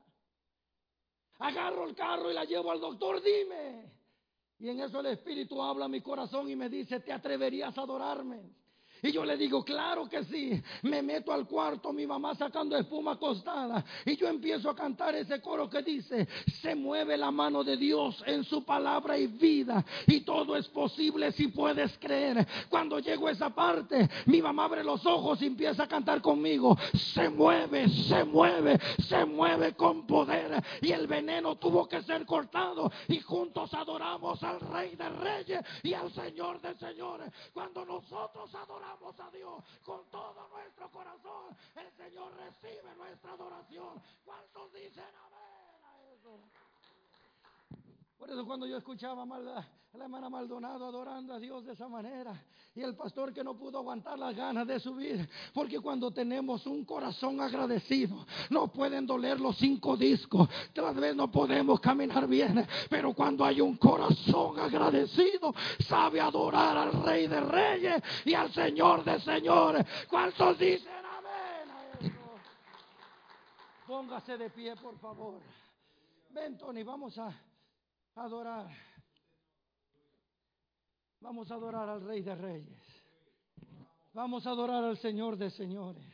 Agarro 1.39 1.89
el 1.89 1.95
carro 1.95 2.31
y 2.31 2.35
la 2.35 2.45
llevo 2.45 2.70
al 2.73 2.81
doctor, 2.81 3.23
dime. 3.23 3.93
Y 4.59 4.68
en 4.68 4.81
eso 4.81 5.01
el 5.01 5.07
Espíritu 5.07 5.61
habla 5.61 5.87
a 5.87 5.89
mi 5.89 6.01
corazón 6.01 6.49
y 6.51 6.57
me 6.57 6.68
dice, 6.68 7.01
¿te 7.01 7.12
atreverías 7.12 7.77
a 7.77 7.83
adorarme? 7.83 8.62
Y 9.03 9.11
yo 9.11 9.24
le 9.24 9.36
digo, 9.36 9.64
claro 9.64 10.09
que 10.09 10.22
sí. 10.24 10.62
Me 10.82 11.03
meto 11.03 11.32
al 11.32 11.46
cuarto, 11.48 11.92
mi 11.92 12.07
mamá 12.07 12.36
sacando 12.36 12.76
espuma 12.76 13.12
acostada. 13.12 13.84
Y 14.07 14.16
yo 14.16 14.28
empiezo 14.28 14.70
a 14.70 14.76
cantar 14.76 15.16
ese 15.16 15.40
coro 15.40 15.68
que 15.68 15.82
dice, 15.82 16.28
se 16.61 16.76
mueve 16.76 17.16
la 17.16 17.32
mano 17.32 17.64
de 17.64 17.76
Dios 17.76 18.22
en 18.26 18.44
su 18.44 18.64
palabra 18.64 19.18
y 19.18 19.26
vida. 19.26 19.84
Y 20.07 20.20
todo 20.20 20.57
es 20.57 20.68
posible 20.68 21.32
si 21.32 21.48
puedes 21.48 21.98
creer. 21.98 22.46
Cuando 22.68 23.00
llego 23.00 23.26
a 23.26 23.32
esa 23.32 23.50
parte, 23.50 24.09
mi 24.26 24.40
mamá 24.40 24.66
abre 24.66 24.84
los 24.84 25.05
ojos 25.05 25.42
y 25.42 25.46
empieza 25.46 25.82
a 25.82 25.88
cantar 25.88 26.22
conmigo. 26.22 26.78
Se 27.14 27.28
mueve, 27.28 27.88
se 27.88 28.22
mueve, 28.22 28.78
se 29.09 29.24
mueve 29.24 29.74
con 29.74 30.07
poder. 30.07 30.62
Y 30.80 30.92
el 30.92 31.09
veneno 31.09 31.57
tuvo 31.57 31.88
que 31.88 32.03
ser 32.03 32.24
cortado. 32.24 32.92
Y 33.09 33.18
juntos 33.18 33.74
adoramos 33.74 34.40
al 34.44 34.61
Rey 34.61 34.94
de 34.94 35.09
Reyes 35.09 35.61
y 35.82 35.92
al 35.92 36.12
Señor 36.12 36.61
de 36.61 36.76
Señores. 36.76 37.32
Cuando 37.53 37.84
nosotros 37.84 38.55
adoramos 38.55 38.91
a 38.93 39.30
Dios 39.30 39.64
con 39.84 40.05
todo 40.11 40.49
nuestro 40.49 40.90
corazón, 40.90 41.57
el 41.76 41.90
Señor 41.97 42.30
recibe 42.36 42.95
nuestra 42.97 43.32
adoración. 43.32 44.03
¿Cuántos 44.24 44.70
dicen 44.74 45.05
amén 45.16 45.84
a 45.84 46.03
eso? 46.12 46.62
Por 48.23 48.31
eso 48.31 48.47
cuando 48.47 48.68
yo 48.68 48.77
escuchaba 48.77 49.25
a 49.25 49.39
la, 49.41 49.68
hermana 49.95 50.31
Maldonado 50.31 50.87
adorando 50.87 51.35
a 51.35 51.41
Dios 51.41 51.64
de 51.64 51.73
esa 51.73 51.89
manera 51.89 52.41
y 52.73 52.81
el 52.81 52.95
pastor 52.95 53.33
que 53.33 53.43
no 53.43 53.57
pudo 53.57 53.79
aguantar 53.79 54.16
las 54.16 54.37
ganas 54.37 54.64
de 54.64 54.79
subir, 54.79 55.29
porque 55.53 55.81
cuando 55.81 56.12
tenemos 56.12 56.64
un 56.66 56.85
corazón 56.85 57.41
agradecido, 57.41 58.25
no 58.51 58.68
pueden 58.68 59.07
doler 59.07 59.41
los 59.41 59.57
cinco 59.57 59.97
discos, 59.97 60.49
tal 60.73 60.95
vez 60.95 61.16
no 61.16 61.33
podemos 61.33 61.81
caminar 61.81 62.29
bien, 62.29 62.64
pero 62.89 63.12
cuando 63.12 63.45
hay 63.45 63.61
un 63.61 63.77
corazón 63.77 64.57
agradecido, 64.61 65.53
sabe 65.89 66.20
adorar 66.20 66.77
al 66.77 67.03
Rey 67.03 67.27
de 67.27 67.41
Reyes 67.41 68.03
y 68.25 68.35
al 68.35 68.53
Señor 68.53 69.03
de 69.03 69.18
Señores. 69.18 69.85
¿Cuántos 70.09 70.57
dicen 70.61 70.93
amén 70.95 71.70
a 71.73 72.07
eso? 72.07 72.14
Póngase 73.85 74.39
de 74.39 74.49
pie, 74.49 74.77
por 74.77 74.97
favor. 75.01 75.41
Ven, 76.31 76.57
Tony, 76.57 76.85
vamos 76.85 77.18
a 77.18 77.35
adorar. 78.15 78.69
Vamos 81.21 81.51
a 81.51 81.55
adorar 81.55 81.89
al 81.89 82.03
Rey 82.03 82.23
de 82.23 82.35
Reyes. 82.35 82.83
Vamos 84.13 84.47
a 84.47 84.51
adorar 84.51 84.85
al 84.85 84.99
Señor 84.99 85.37
de 85.37 85.51
Señores. 85.51 86.05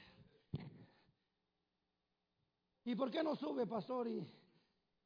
¿Y 2.84 2.94
por 2.94 3.10
qué 3.10 3.22
no 3.22 3.34
sube, 3.34 3.66
pastor, 3.66 4.08
y, 4.08 4.26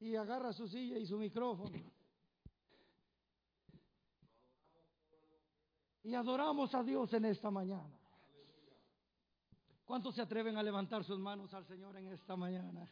y 0.01 0.15
agarra 0.15 0.53
su 0.53 0.69
silla 0.69 0.99
y 0.99 1.07
su 1.07 1.17
micrófono? 1.19 1.79
Y 6.05 6.15
adoramos 6.15 6.75
a 6.75 6.83
Dios 6.83 7.13
en 7.15 7.25
esta 7.25 7.51
mañana. 7.51 7.99
¿Cuántos 9.85 10.15
se 10.15 10.23
atreven 10.23 10.57
a 10.57 10.63
levantar 10.63 11.05
sus 11.05 11.19
manos 11.19 11.53
al 11.55 11.65
Señor 11.67 11.97
en 11.97 12.09
esta 12.09 12.37
mañana? 12.37 12.89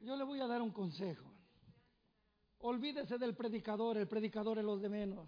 Yo 0.00 0.16
le 0.16 0.24
voy 0.24 0.40
a 0.40 0.46
dar 0.46 0.62
un 0.62 0.70
consejo. 0.70 1.29
Olvídese 2.62 3.18
del 3.18 3.34
predicador, 3.34 3.96
el 3.96 4.06
predicador 4.06 4.58
es 4.58 4.64
los 4.64 4.80
de 4.80 4.88
menos. 4.88 5.26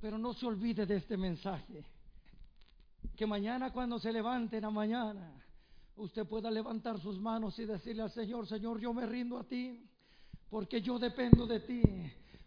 Pero 0.00 0.18
no 0.18 0.32
se 0.34 0.46
olvide 0.46 0.86
de 0.86 0.96
este 0.96 1.16
mensaje. 1.16 1.84
Que 3.16 3.26
mañana 3.26 3.72
cuando 3.72 3.98
se 3.98 4.12
levante 4.12 4.56
en 4.56 4.62
la 4.62 4.70
mañana, 4.70 5.32
usted 5.96 6.26
pueda 6.26 6.50
levantar 6.50 7.00
sus 7.00 7.18
manos 7.18 7.58
y 7.58 7.64
decirle 7.64 8.02
al 8.02 8.10
Señor, 8.10 8.46
Señor, 8.46 8.80
yo 8.80 8.92
me 8.92 9.06
rindo 9.06 9.38
a 9.38 9.44
ti, 9.44 9.86
porque 10.48 10.80
yo 10.80 10.98
dependo 10.98 11.46
de 11.46 11.60
ti, 11.60 11.82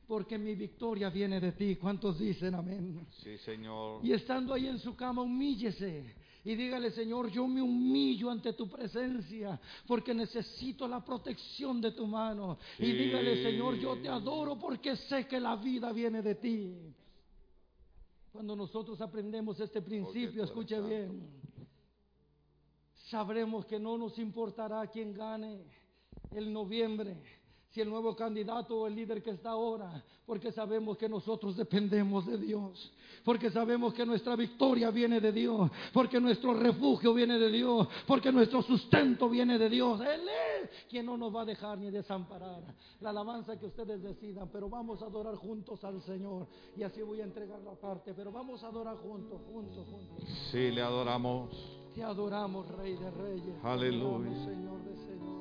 porque 0.07 0.37
mi 0.37 0.55
victoria 0.55 1.09
viene 1.09 1.39
de 1.39 1.51
ti. 1.51 1.75
¿Cuántos 1.75 2.17
dicen 2.19 2.55
amén? 2.55 3.07
Sí, 3.23 3.37
Señor. 3.37 4.03
Y 4.03 4.13
estando 4.13 4.53
ahí 4.53 4.67
en 4.67 4.79
su 4.79 4.95
cama, 4.95 5.21
humíllese 5.21 6.15
y 6.43 6.55
dígale, 6.55 6.91
Señor, 6.91 7.29
yo 7.29 7.47
me 7.47 7.61
humillo 7.61 8.29
ante 8.29 8.53
tu 8.53 8.69
presencia 8.69 9.59
porque 9.85 10.13
necesito 10.13 10.87
la 10.87 11.03
protección 11.03 11.81
de 11.81 11.91
tu 11.91 12.07
mano. 12.07 12.57
Y 12.77 12.91
dígale, 12.91 13.43
Señor, 13.43 13.75
yo 13.75 13.97
te 13.97 14.07
adoro 14.07 14.57
porque 14.57 14.95
sé 14.95 15.27
que 15.27 15.39
la 15.39 15.57
vida 15.57 15.91
viene 15.91 16.21
de 16.21 16.35
ti. 16.35 16.73
Cuando 18.31 18.55
nosotros 18.55 19.01
aprendemos 19.01 19.59
este 19.59 19.81
principio, 19.81 20.43
escuche 20.43 20.79
bien, 20.79 21.27
sabremos 23.09 23.65
que 23.65 23.79
no 23.79 23.97
nos 23.97 24.17
importará 24.17 24.87
quién 24.87 25.13
gane 25.13 25.59
el 26.31 26.53
noviembre, 26.53 27.17
si 27.69 27.81
el 27.81 27.89
nuevo 27.89 28.15
candidato 28.15 28.79
o 28.79 28.87
el 28.87 28.95
líder 28.95 29.21
que 29.21 29.31
está 29.31 29.51
ahora, 29.51 30.03
porque 30.25 30.51
sabemos 30.51 30.97
que 30.97 31.07
nosotros 31.07 31.55
dependemos 31.55 32.25
de 32.25 32.37
Dios, 32.37 32.91
porque 33.23 33.51
sabemos 33.51 33.93
que 33.93 34.05
nuestra 34.05 34.35
victoria 34.35 34.89
viene 34.89 35.19
de 35.19 35.31
Dios, 35.31 35.69
porque 35.93 36.19
nuestro 36.19 36.53
refugio 36.53 37.13
viene 37.13 37.37
de 37.37 37.51
Dios, 37.51 37.87
porque 38.07 38.31
nuestro 38.31 38.63
sustento 38.63 39.29
viene 39.29 39.57
de 39.59 39.69
Dios. 39.69 40.01
Él 40.01 40.21
es 40.21 40.69
quien 40.89 41.05
no 41.05 41.15
nos 41.15 41.35
va 41.35 41.41
a 41.41 41.45
dejar 41.45 41.77
ni 41.77 41.91
desamparar. 41.91 42.63
La 43.01 43.11
alabanza 43.11 43.59
que 43.59 43.67
ustedes 43.67 44.01
decidan, 44.01 44.49
pero 44.51 44.67
vamos 44.67 45.01
a 45.03 45.05
adorar 45.05 45.35
juntos 45.35 45.83
al 45.83 46.01
Señor 46.01 46.47
y 46.75 46.83
así 46.83 47.01
voy 47.01 47.21
a 47.21 47.23
entregar 47.23 47.59
la 47.61 47.75
parte, 47.75 48.13
pero 48.15 48.31
vamos 48.31 48.63
a 48.63 48.67
adorar 48.67 48.97
juntos, 48.97 49.41
juntos, 49.51 49.85
juntos. 49.87 50.29
Sí, 50.51 50.71
le 50.71 50.81
adoramos. 50.81 51.49
Te 51.93 52.03
adoramos, 52.03 52.67
Rey 52.77 52.95
de 52.95 53.11
Reyes. 53.11 53.55
Aleluya. 53.63 54.33
Señor 54.45 54.83
de 54.83 54.95
Señores. 55.05 55.38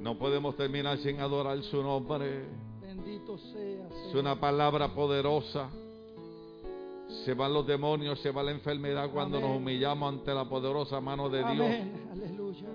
No 0.00 0.18
podemos 0.18 0.56
terminar 0.56 0.98
sin 0.98 1.20
adorar 1.20 1.62
su 1.64 1.82
nombre. 1.82 2.44
Bendito 2.80 3.38
sea, 3.38 3.88
Es 4.08 4.14
una 4.14 4.38
palabra 4.38 4.94
poderosa. 4.94 5.68
Se 7.24 7.34
van 7.34 7.52
los 7.52 7.66
demonios, 7.66 8.20
se 8.20 8.30
va 8.30 8.42
la 8.42 8.50
enfermedad 8.50 9.10
cuando 9.10 9.38
Amén. 9.38 9.50
nos 9.50 9.58
humillamos 9.58 10.12
ante 10.12 10.34
la 10.34 10.44
poderosa 10.48 11.00
mano 11.00 11.28
de 11.28 11.38
Dios. 11.38 11.66
Amén. 11.66 12.08
Aleluya. 12.12 12.66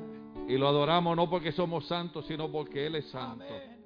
Y 0.48 0.58
lo 0.58 0.68
adoramos 0.68 1.16
no 1.16 1.30
porque 1.30 1.52
somos 1.52 1.86
santos, 1.86 2.26
sino 2.28 2.52
porque 2.52 2.88
Él 2.88 2.96
es 2.96 3.06
santo. 3.10 3.46
Amén. 3.46 3.81